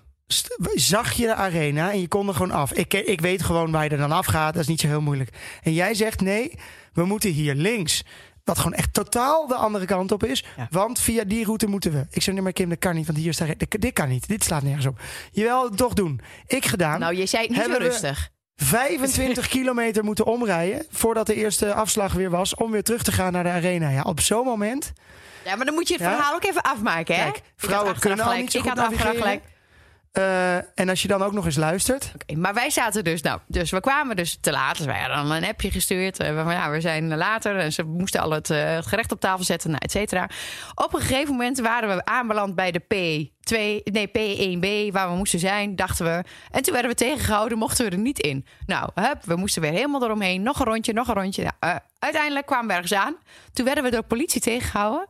zag 0.76 1.14
je 1.14 1.26
de 1.26 1.36
arena 1.36 1.92
en 1.92 2.02
je 2.02 2.08
kon 2.08 2.28
er 2.28 2.34
gewoon 2.34 2.52
af. 2.52 2.74
Ik, 2.74 2.94
ik 2.94 3.22
weet 3.22 3.44
gewoon 3.44 3.72
waar 3.72 3.84
je 3.84 3.90
er 3.90 3.98
dan 3.98 4.12
afgaat. 4.12 4.54
Dat 4.54 4.62
is 4.62 4.68
niet 4.68 4.80
zo 4.82 4.88
heel 4.88 5.02
moeilijk. 5.02 5.30
En 5.64 5.74
jij 5.74 5.94
zegt 5.94 6.22
nee, 6.22 6.60
we 6.94 7.06
moeten 7.06 7.30
hier 7.30 7.56
links. 7.56 8.04
Wat 8.48 8.58
gewoon 8.58 8.74
echt 8.74 8.94
totaal 8.94 9.48
de 9.48 9.56
andere 9.56 9.86
kant 9.86 10.12
op 10.12 10.24
is. 10.24 10.44
Ja. 10.58 10.68
Want 10.72 11.00
via 11.00 11.24
die 11.24 11.46
route 11.46 11.68
moeten 11.68 11.92
we. 11.92 12.06
Ik 12.10 12.22
zeg, 12.22 12.34
nee 12.34 12.44
maar 12.44 12.54
Kim, 12.54 12.70
dat 12.70 12.80
kan 12.80 12.96
niet. 12.96 13.06
Want 13.06 13.18
hier 13.18 13.36
de, 13.58 13.78
dit, 13.80 13.94
kan 13.94 14.10
niet. 14.10 14.28
Dit 14.28 14.44
slaat 14.44 14.64
nergens 14.64 14.86
op. 14.86 15.00
Jawel, 15.32 15.70
toch 15.70 15.94
doen. 15.94 16.20
Ik 16.48 16.66
gedaan. 16.66 17.00
Nou, 17.00 17.16
je 17.16 17.26
zei 17.26 17.48
het 17.48 17.52
niet 17.52 17.76
zo 17.76 17.78
rustig. 17.78 18.30
25 18.56 19.48
kilometer 19.58 20.04
moeten 20.04 20.26
omrijden. 20.26 20.86
Voordat 20.92 21.26
de 21.28 21.34
eerste 21.36 21.74
afslag 21.74 22.14
weer 22.14 22.30
was. 22.30 22.56
Om 22.56 22.72
weer 22.72 22.84
terug 22.84 23.04
te 23.04 23.12
gaan 23.12 23.32
naar 23.32 23.44
de 23.44 23.50
arena. 23.50 23.90
Ja, 23.90 24.02
op 24.02 24.20
zo'n 24.20 24.46
moment. 24.46 24.94
Ja, 25.46 25.56
maar 25.56 25.66
dan 25.66 25.74
moet 25.76 25.88
je 25.88 25.94
het 25.94 26.04
Ja? 26.04 26.16
verhaal 26.16 26.34
ook 26.36 26.44
even 26.46 26.62
afmaken, 26.62 27.16
hè? 27.16 27.24
Kijk, 27.24 27.42
vrouwen 27.56 28.00
kunnen 28.00 28.26
al 28.26 28.36
niet 28.38 28.52
zo 28.52 28.58
Ik 28.58 28.64
goed 28.64 28.76
navigeren. 28.76 29.42
Eh, 30.18 30.56
en 30.56 30.90
als 30.90 31.02
je 31.02 31.08
dan 31.08 31.22
ook 31.22 31.32
nog 31.32 31.46
eens 31.46 31.56
luistert. 31.56 32.12
Oké, 32.14 32.36
maar 32.36 32.54
wij 32.54 32.70
zaten 32.70 33.04
dus, 33.04 33.22
nou, 33.22 33.40
dus 33.48 33.72
we 33.72 33.80
kwamen 33.80 34.16
dus 34.16 34.38
te 34.42 34.52
laat. 34.52 34.78
Dus 34.78 34.86
wij 34.86 35.00
hadden 35.00 35.18
dan 35.18 35.32
een 35.32 35.46
appje 35.46 35.72
gestuurd. 35.72 36.20
eh, 36.20 36.44
van, 36.44 36.54
ja, 36.54 36.70
we 36.72 36.82
zijn 36.82 37.18
later. 37.18 37.58
En 37.58 37.74
ze 37.74 37.84
moesten 37.84 38.22
al 38.22 38.32
het, 38.32 38.50
eh, 38.50 38.76
het 38.76 38.86
gerecht 38.86 39.12
op 39.12 39.20
tafel 39.20 39.44
zetten, 39.44 39.70
nou, 39.70 39.82
et 39.84 39.92
cetera. 39.92 40.30
Op 40.76 40.94
een 40.94 41.02
gegeven 41.02 41.32
moment 41.32 41.60
waren 41.60 41.96
we 41.96 42.06
aanbeland 42.06 42.56
bij 42.56 42.72
de 42.72 42.80
P2, 42.80 43.84
nee, 43.84 44.08
P1B, 44.08 44.94
waar 44.94 45.10
we 45.10 45.16
moesten 45.16 45.40
zijn, 45.40 45.76
dachten 45.76 46.06
we. 46.06 46.24
En 46.52 46.62
toen 46.64 46.74
werden 46.74 46.92
we 46.92 46.98
tegengehouden, 46.98 47.58
mochten 47.58 47.86
we 47.86 47.92
er 47.92 47.98
niet 47.98 48.20
in. 48.20 48.46
Nou, 48.66 48.90
hup, 48.96 49.24
we 49.24 49.36
moesten 49.36 49.62
weer 49.62 49.72
helemaal 49.72 50.04
eromheen. 50.04 50.42
Nog 50.42 50.60
een 50.60 50.66
rondje, 50.66 50.94
nog 50.94 51.08
een 51.08 51.14
rondje. 51.14 51.52
Nou, 51.60 51.80
uiteindelijk 52.00 52.46
kwamen 52.46 52.68
we 52.68 52.74
ergens 52.74 52.94
aan. 52.94 53.16
Toen 53.54 53.66
werden 53.66 53.84
we 53.84 53.92
door 53.92 54.04
politie 54.04 54.42
tegengehouden. 54.42 55.08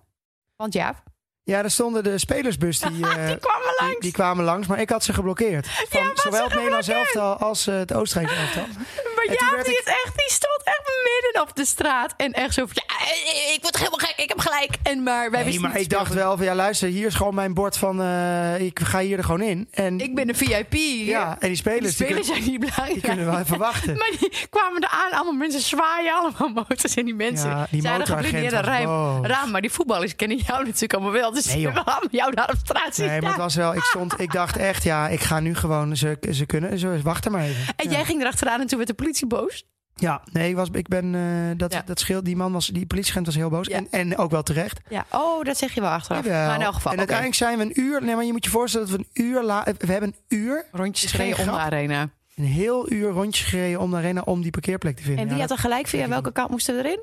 Want 0.56 0.74
ja, 0.74 1.04
Ja, 1.48 1.64
er 1.64 1.72
stonden 1.72 2.04
de 2.04 2.18
spelersbus 2.18 2.80
die, 2.80 3.08
eh, 3.10 3.28
die 3.28 3.38
kwamen 3.38 3.74
langs. 3.80 3.94
die, 3.94 4.00
die 4.00 4.12
kwamen 4.12 4.44
langs, 4.46 4.68
maar 4.68 4.80
ik 4.80 4.90
had 4.90 5.04
ze 5.04 5.14
geblokkeerd. 5.14 5.68
Van 5.68 6.04
Ja, 6.04 6.12
zowel 6.14 6.44
het 6.44 6.54
Nederlands 6.54 6.88
elftal 6.88 7.36
als 7.38 7.68
eh, 7.68 7.76
het 7.78 7.94
Oostenrijkse 7.94 8.36
elftal. 8.36 8.66
Ja, 9.34 9.64
die, 9.64 9.74
ik- 9.74 9.80
is 9.80 9.86
echt, 9.86 10.12
die 10.16 10.32
stond 10.32 10.62
echt 10.64 10.82
midden 11.04 11.42
op 11.42 11.56
de 11.56 11.66
straat. 11.66 12.14
En 12.18 12.32
echt 12.34 12.54
zo 12.54 12.66
van, 12.66 12.76
ja, 12.88 13.06
ik 13.54 13.58
word 13.62 13.78
helemaal 13.78 14.00
gek, 14.00 14.14
ik 14.18 14.30
heb 14.30 14.40
gelijk. 14.40 14.72
En 14.84 15.04
maar 15.04 15.32
wij 15.32 15.44
Nee, 15.44 15.60
maar 15.60 15.78
ik 15.80 15.90
dacht 15.90 16.14
wel 16.14 16.38
van 16.38 16.46
ja, 16.46 16.56
luister, 16.56 16.88
hier 16.90 17.08
is 17.08 17.14
gewoon 17.16 17.36
mijn 17.36 17.54
bord 17.54 17.78
van 17.78 18.02
eh, 18.02 18.60
ik 18.62 18.80
ga 18.80 19.00
hier 19.00 19.18
er 19.18 19.24
gewoon 19.24 19.42
in. 19.42 19.68
En 19.72 20.00
Ik 20.00 20.16
ben 20.16 20.30
een 20.30 20.36
VIP. 20.36 20.74
ja, 21.08 21.30
en 21.30 21.38
die 21.40 21.48
Die 21.50 21.56
spelers, 21.56 21.96
die, 21.96 22.06
spelers 22.08 22.28
zijn 22.28 22.44
niet 22.44 22.60
belangrijk. 22.60 22.94
die 22.94 23.02
kunnen 23.02 23.26
wel 23.26 23.40
even 23.40 23.58
wachten. 23.58 23.98
Maar 24.02 24.12
die 24.20 24.32
kwamen 24.50 24.82
er 24.82 24.90
aan, 24.90 25.12
allemaal 25.12 25.34
mensen 25.34 25.62
zwaaien, 25.62 26.14
allemaal 26.14 26.50
motors 26.68 26.94
en 26.96 27.06
die 27.06 27.16
mensen. 27.16 27.50
Ja, 27.50 27.68
die 27.72 27.82
Ze 27.82 27.88
hadden 27.88 28.08
motoragent 28.08 28.36
geblindeerde 28.36 28.86
was 28.88 29.28
raam, 29.32 29.52
maar 29.52 29.62
die 29.62 29.72
voetballers 29.72 30.16
kennen 30.16 30.38
jou 30.38 30.64
natuurlijk 30.66 30.94
allemaal 30.94 31.12
wel. 31.12 31.32
Dus 31.34 31.46
Nee, 31.46 31.68
allemaal 31.68 32.04
jou 32.12 32.34
daar 32.36 32.50
op 32.50 32.56
straat 32.64 32.96
zien 32.96 33.06
Nee, 33.08 33.22
maar 33.22 33.30
het 33.30 33.40
was 33.40 33.56
wel, 33.56 33.76
ik 33.76 33.84
stond, 33.84 34.20
ik 34.20 34.32
dacht 34.32 34.58
echt, 34.58 34.84
ja, 34.84 35.08
ik 35.08 35.20
ga 35.20 35.40
nu 35.40 35.56
gewoon, 35.56 35.96
ze, 35.96 36.18
ze 36.32 36.46
kunnen, 36.46 36.80
ze 36.80 37.02
wachten 37.02 37.32
maar 37.32 37.42
even. 37.44 37.74
En 37.76 37.86
ja. 37.90 37.92
jij 37.96 38.06
ging 38.06 38.22
erachteraan 38.22 38.60
en 38.62 38.68
toen 38.68 38.78
werd 38.78 38.90
de 38.90 38.96
politie 38.96 39.17
boos. 39.26 39.66
Ja, 40.00 40.22
nee, 40.32 40.50
ik, 40.50 40.56
was, 40.56 40.68
ik 40.72 40.88
ben, 40.88 41.16
eh, 41.16 41.58
dat, 41.58 41.74
Ja. 41.74 41.82
dat 41.86 42.00
scheelt, 42.00 42.26
die 42.26 42.36
man 42.36 42.52
was, 42.52 42.68
die 42.68 42.86
politieagent 42.86 43.26
was 43.26 43.36
heel 43.36 43.50
boos. 43.50 43.68
Ja. 43.68 43.76
En, 43.76 43.88
en 43.92 44.18
ook 44.18 44.32
wel 44.32 44.44
terecht. 44.44 44.80
Ja, 44.90 45.06
oh, 45.12 45.44
dat 45.44 45.58
zeg 45.58 45.74
je 45.74 45.82
wel 45.82 45.90
achteraf. 45.90 46.24
Jawel. 46.26 46.46
Maar 46.46 46.56
in 46.56 46.62
elk 46.62 46.74
geval, 46.74 46.92
en 46.92 47.00
oké. 47.02 47.12
uiteindelijk 47.14 47.38
zijn 47.38 47.58
we 47.58 47.64
een 47.64 47.86
uur, 47.86 48.04
nee, 48.04 48.16
maar 48.16 48.26
je 48.26 48.32
moet 48.32 48.44
je 48.46 48.50
voorstellen 48.52 48.88
dat 48.88 48.96
we 48.98 49.06
een 49.14 49.26
uur, 49.26 49.44
la, 49.44 49.64
we 49.78 49.92
hebben 49.92 50.14
een 50.28 50.38
uur, 50.38 50.66
rondjes 50.72 51.12
gereden 51.12 51.40
om 51.40 51.46
de 51.46 51.52
arena. 51.52 52.10
een 52.36 52.44
heel 52.44 52.92
uur 52.92 53.10
rondjes 53.10 53.46
gereden 53.48 53.80
om 53.80 53.92
de 53.92 53.98
arena 53.98 54.22
om 54.26 54.42
die 54.42 54.52
parkeerplek 54.52 54.96
te 54.98 55.04
vinden. 55.04 55.22
En 55.22 55.28
wie 55.28 55.36
Ja, 55.36 55.42
had 55.42 55.52
er 55.52 55.58
gelijk 55.58 55.88
via 55.88 56.08
welke 56.08 56.32
kant 56.32 56.50
moesten 56.50 56.76
we 56.76 56.84
erin? 56.84 57.00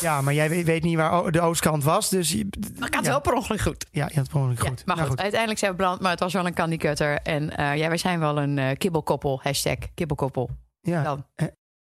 Ja, 0.00 0.20
maar 0.20 0.34
jij 0.34 0.48
weet, 0.48 0.64
weet 0.66 0.82
niet 0.82 0.96
waar 0.96 1.30
de 1.32 1.40
oostkant 1.40 1.84
was. 1.84 2.08
Dus 2.08 2.32
je, 2.32 2.46
Maar 2.78 2.88
ik 2.88 2.94
had 2.94 3.04
ja. 3.04 3.10
wel 3.10 3.20
per 3.20 3.32
ongeluk 3.32 3.60
goed. 3.60 3.86
Ja, 3.90 4.04
je 4.04 4.14
had 4.14 4.22
het 4.22 4.28
per 4.28 4.38
ongeluk 4.40 4.60
goed. 4.60 4.82
maar 4.86 4.96
Nou, 4.96 5.08
goed, 5.08 5.20
uiteindelijk 5.20 5.60
zijn 5.60 5.70
we 5.70 5.76
brand, 5.76 6.00
maar 6.00 6.10
het 6.10 6.20
was 6.20 6.32
wel 6.32 6.46
een 6.46 6.54
candy 6.54 6.76
cutter. 6.76 7.18
En 7.22 7.56
eh, 7.56 7.76
ja, 7.76 7.88
wij 7.88 7.96
zijn 7.96 8.18
wel 8.20 8.38
een 8.38 8.58
eh, 8.58 8.76
kibbelkoppel. 8.78 9.40
Hashtag 9.42 9.76
kibbelkoppel. 9.94 10.50
Ja. 10.82 11.02
Dan. 11.02 11.26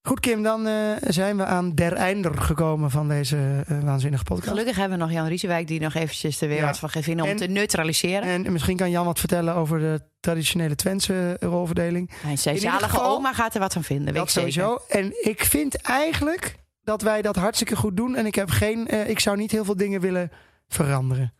Goed, 0.02 0.20
Kim, 0.20 0.44
dan 0.44 0.68
eh, 0.68 0.92
zijn 1.08 1.38
we 1.38 1.46
aan 1.46 1.76
der 1.76 1.94
einder 1.94 2.38
gekomen 2.42 2.92
van 2.92 3.08
deze 3.08 3.64
eh, 3.68 3.80
waanzinnige 3.84 4.24
podcast. 4.24 4.50
Gelukkig 4.50 4.76
hebben 4.76 4.98
we 4.98 5.04
nog 5.04 5.14
Jan 5.14 5.28
Riesewijk 5.28 5.68
die 5.68 5.80
nog 5.80 5.94
eventjes 5.94 6.40
weer 6.40 6.54
Ja. 6.54 6.66
wat 6.66 6.78
van 6.80 6.90
vinden 6.90 7.26
om 7.26 7.32
En- 7.32 7.38
te 7.38 7.46
neutraliseren. 7.48 8.22
En 8.46 8.52
misschien 8.52 8.78
kan 8.78 8.90
Jan 8.90 9.06
wat 9.06 9.20
vertellen 9.20 9.56
over 9.56 9.80
de 9.80 10.02
traditionele 10.20 10.76
Twentse 10.76 11.38
rolverdeling. 11.40 12.10
en 12.10 12.38
zijn 12.38 12.56
in 12.56 12.62
ieder 12.62 12.80
zalige 12.80 12.96
geval- 12.96 13.16
oma 13.16 13.34
gaat 13.34 13.54
er 13.54 13.60
wat 13.60 13.74
van 13.74 13.84
vinden, 13.84 14.06
weet 14.06 14.16
dat 14.16 14.24
ik 14.24 14.30
zeker. 14.30 14.52
sowieso. 14.52 14.80
En 14.90 15.30
ik 15.30 15.44
vind 15.46 15.76
eigenlijk 15.76 16.56
dat 16.84 17.02
wij 17.02 17.22
dat 17.22 17.36
hartstikke 17.36 17.76
goed 17.76 17.98
doen. 17.98 18.16
En 18.16 18.26
ik 18.26 18.36
heb 18.36 18.50
geen, 18.50 18.88
eh, 18.88 19.10
ik 19.10 19.20
zou 19.20 19.38
niet 19.38 19.52
heel 19.52 19.66
veel 19.66 19.76
dingen 19.78 20.02
willen 20.02 20.32
veranderen 20.68 21.34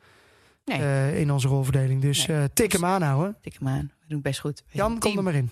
Nee. 0.66 0.80
eh, 0.80 1.20
in 1.20 1.32
onze 1.32 1.48
rolverdeling. 1.48 2.02
Dus 2.02 2.26
Nee. 2.28 2.38
eh, 2.38 2.44
tik 2.54 2.72
hem 2.72 2.86
aan 2.86 3.02
houden. 3.02 3.38
Tik 3.42 3.56
hem 3.60 3.68
aan. 3.68 3.92
We 4.00 4.06
doen 4.08 4.22
best 4.22 4.40
goed. 4.40 4.64
Jan, 4.72 5.00
kom 5.00 5.18
er 5.18 5.24
maar 5.24 5.36
in. 5.36 5.52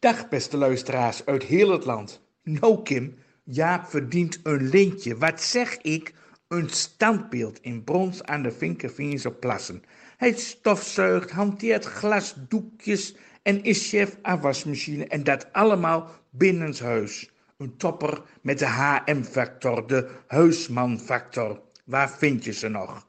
Dag 0.00 0.28
beste 0.28 0.56
luisteraars 0.56 1.26
uit 1.26 1.42
heel 1.42 1.70
het 1.70 1.84
land. 1.84 2.20
Nou 2.42 2.82
Kim, 2.82 3.18
Jaap 3.44 3.86
verdient 3.86 4.40
een 4.42 4.68
lintje. 4.68 5.16
Wat 5.16 5.42
zeg 5.42 5.78
ik? 5.78 6.14
Een 6.48 6.68
standbeeld 6.68 7.58
in 7.60 7.84
brons 7.84 8.22
aan 8.22 8.42
de 8.42 8.50
Vinkerveense 8.50 9.30
plassen. 9.30 9.82
Hij 10.16 10.32
stofzuigt, 10.32 11.30
hanteert 11.30 11.84
glasdoekjes 11.84 13.16
en 13.42 13.62
is 13.62 13.88
chef 13.88 14.16
afwasmachine. 14.22 15.06
En 15.06 15.24
dat 15.24 15.52
allemaal 15.52 16.10
binnenshuis. 16.30 17.30
Een 17.56 17.76
topper 17.76 18.22
met 18.40 18.58
de 18.58 18.66
HM-factor, 18.66 19.86
de 19.86 20.10
huisman-factor. 20.26 21.60
Waar 21.84 22.10
vind 22.10 22.44
je 22.44 22.52
ze 22.52 22.68
nog? 22.68 23.06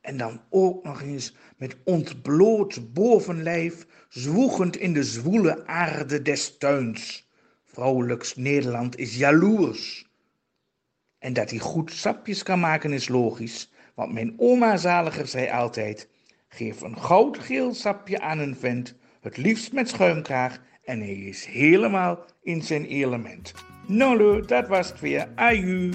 En 0.00 0.16
dan 0.16 0.40
ook 0.50 0.84
nog 0.84 1.02
eens 1.02 1.34
met 1.56 1.76
ontbloot 1.84 2.92
bovenlijf, 2.92 3.86
zwoegend 4.08 4.76
in 4.76 4.92
de 4.92 5.04
zwoele 5.04 5.66
aarde 5.66 6.22
des 6.22 6.58
tuins. 6.58 7.28
Vrouwelijks 7.64 8.36
Nederland 8.36 8.98
is 8.98 9.16
jaloers. 9.16 10.08
En 11.18 11.32
dat 11.32 11.50
hij 11.50 11.58
goed 11.58 11.92
sapjes 11.92 12.42
kan 12.42 12.60
maken 12.60 12.92
is 12.92 13.08
logisch, 13.08 13.72
want 13.94 14.12
mijn 14.12 14.34
oma 14.36 14.76
zaliger 14.76 15.26
zei 15.26 15.50
altijd: 15.50 16.08
geef 16.48 16.80
een 16.80 16.98
goudgeel 16.98 17.74
sapje 17.74 18.20
aan 18.20 18.38
een 18.38 18.56
vent, 18.56 18.94
het 19.20 19.36
liefst 19.36 19.72
met 19.72 19.88
schuimkraag, 19.88 20.60
en 20.84 21.00
hij 21.00 21.14
is 21.14 21.44
helemaal 21.44 22.24
in 22.42 22.62
zijn 22.62 22.84
element. 22.84 23.52
Nou, 23.86 24.46
dat 24.46 24.68
was 24.68 24.88
het 24.88 25.00
weer. 25.00 25.28
Aju. 25.34 25.92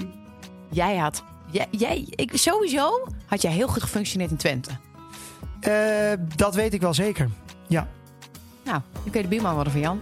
Jij 0.70 0.96
had... 0.96 1.35
Jij, 1.50 1.66
jij, 1.70 2.06
ik, 2.10 2.30
sowieso 2.36 3.06
had 3.26 3.42
jij 3.42 3.52
heel 3.52 3.68
goed 3.68 3.82
gefunctioneerd 3.82 4.30
in 4.30 4.36
Twente. 4.36 4.70
Eh, 5.60 5.72
dat 6.36 6.54
weet 6.54 6.74
ik 6.74 6.80
wel 6.80 6.94
zeker. 6.94 7.28
Ja. 7.66 7.88
Nou, 8.64 8.80
nu 9.04 9.10
kun 9.10 9.20
je 9.20 9.28
de 9.28 9.34
buurman 9.34 9.54
worden 9.54 9.72
van 9.72 9.80
Jan. 9.80 10.00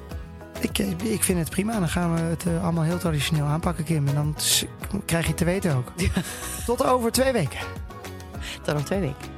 Ik, 0.60 0.78
eh, 0.78 1.12
ik 1.12 1.22
vind 1.22 1.38
het 1.38 1.50
prima. 1.50 1.78
Dan 1.78 1.88
gaan 1.88 2.14
we 2.14 2.20
het 2.20 2.46
eh, 2.46 2.62
allemaal 2.62 2.84
heel 2.84 2.98
traditioneel 2.98 3.44
aanpakken, 3.46 3.84
Kim. 3.84 4.08
En 4.08 4.14
dan 4.14 4.34
s- 4.36 4.64
krijg 5.04 5.22
je 5.24 5.28
het 5.28 5.38
te 5.38 5.44
weten 5.44 5.76
ook. 5.76 5.92
Tot 6.66 6.84
over 6.84 7.12
twee 7.12 7.32
weken. 7.32 7.58
Tot 8.62 8.74
nog 8.74 8.84
twee 8.84 9.00
weken. 9.00 9.32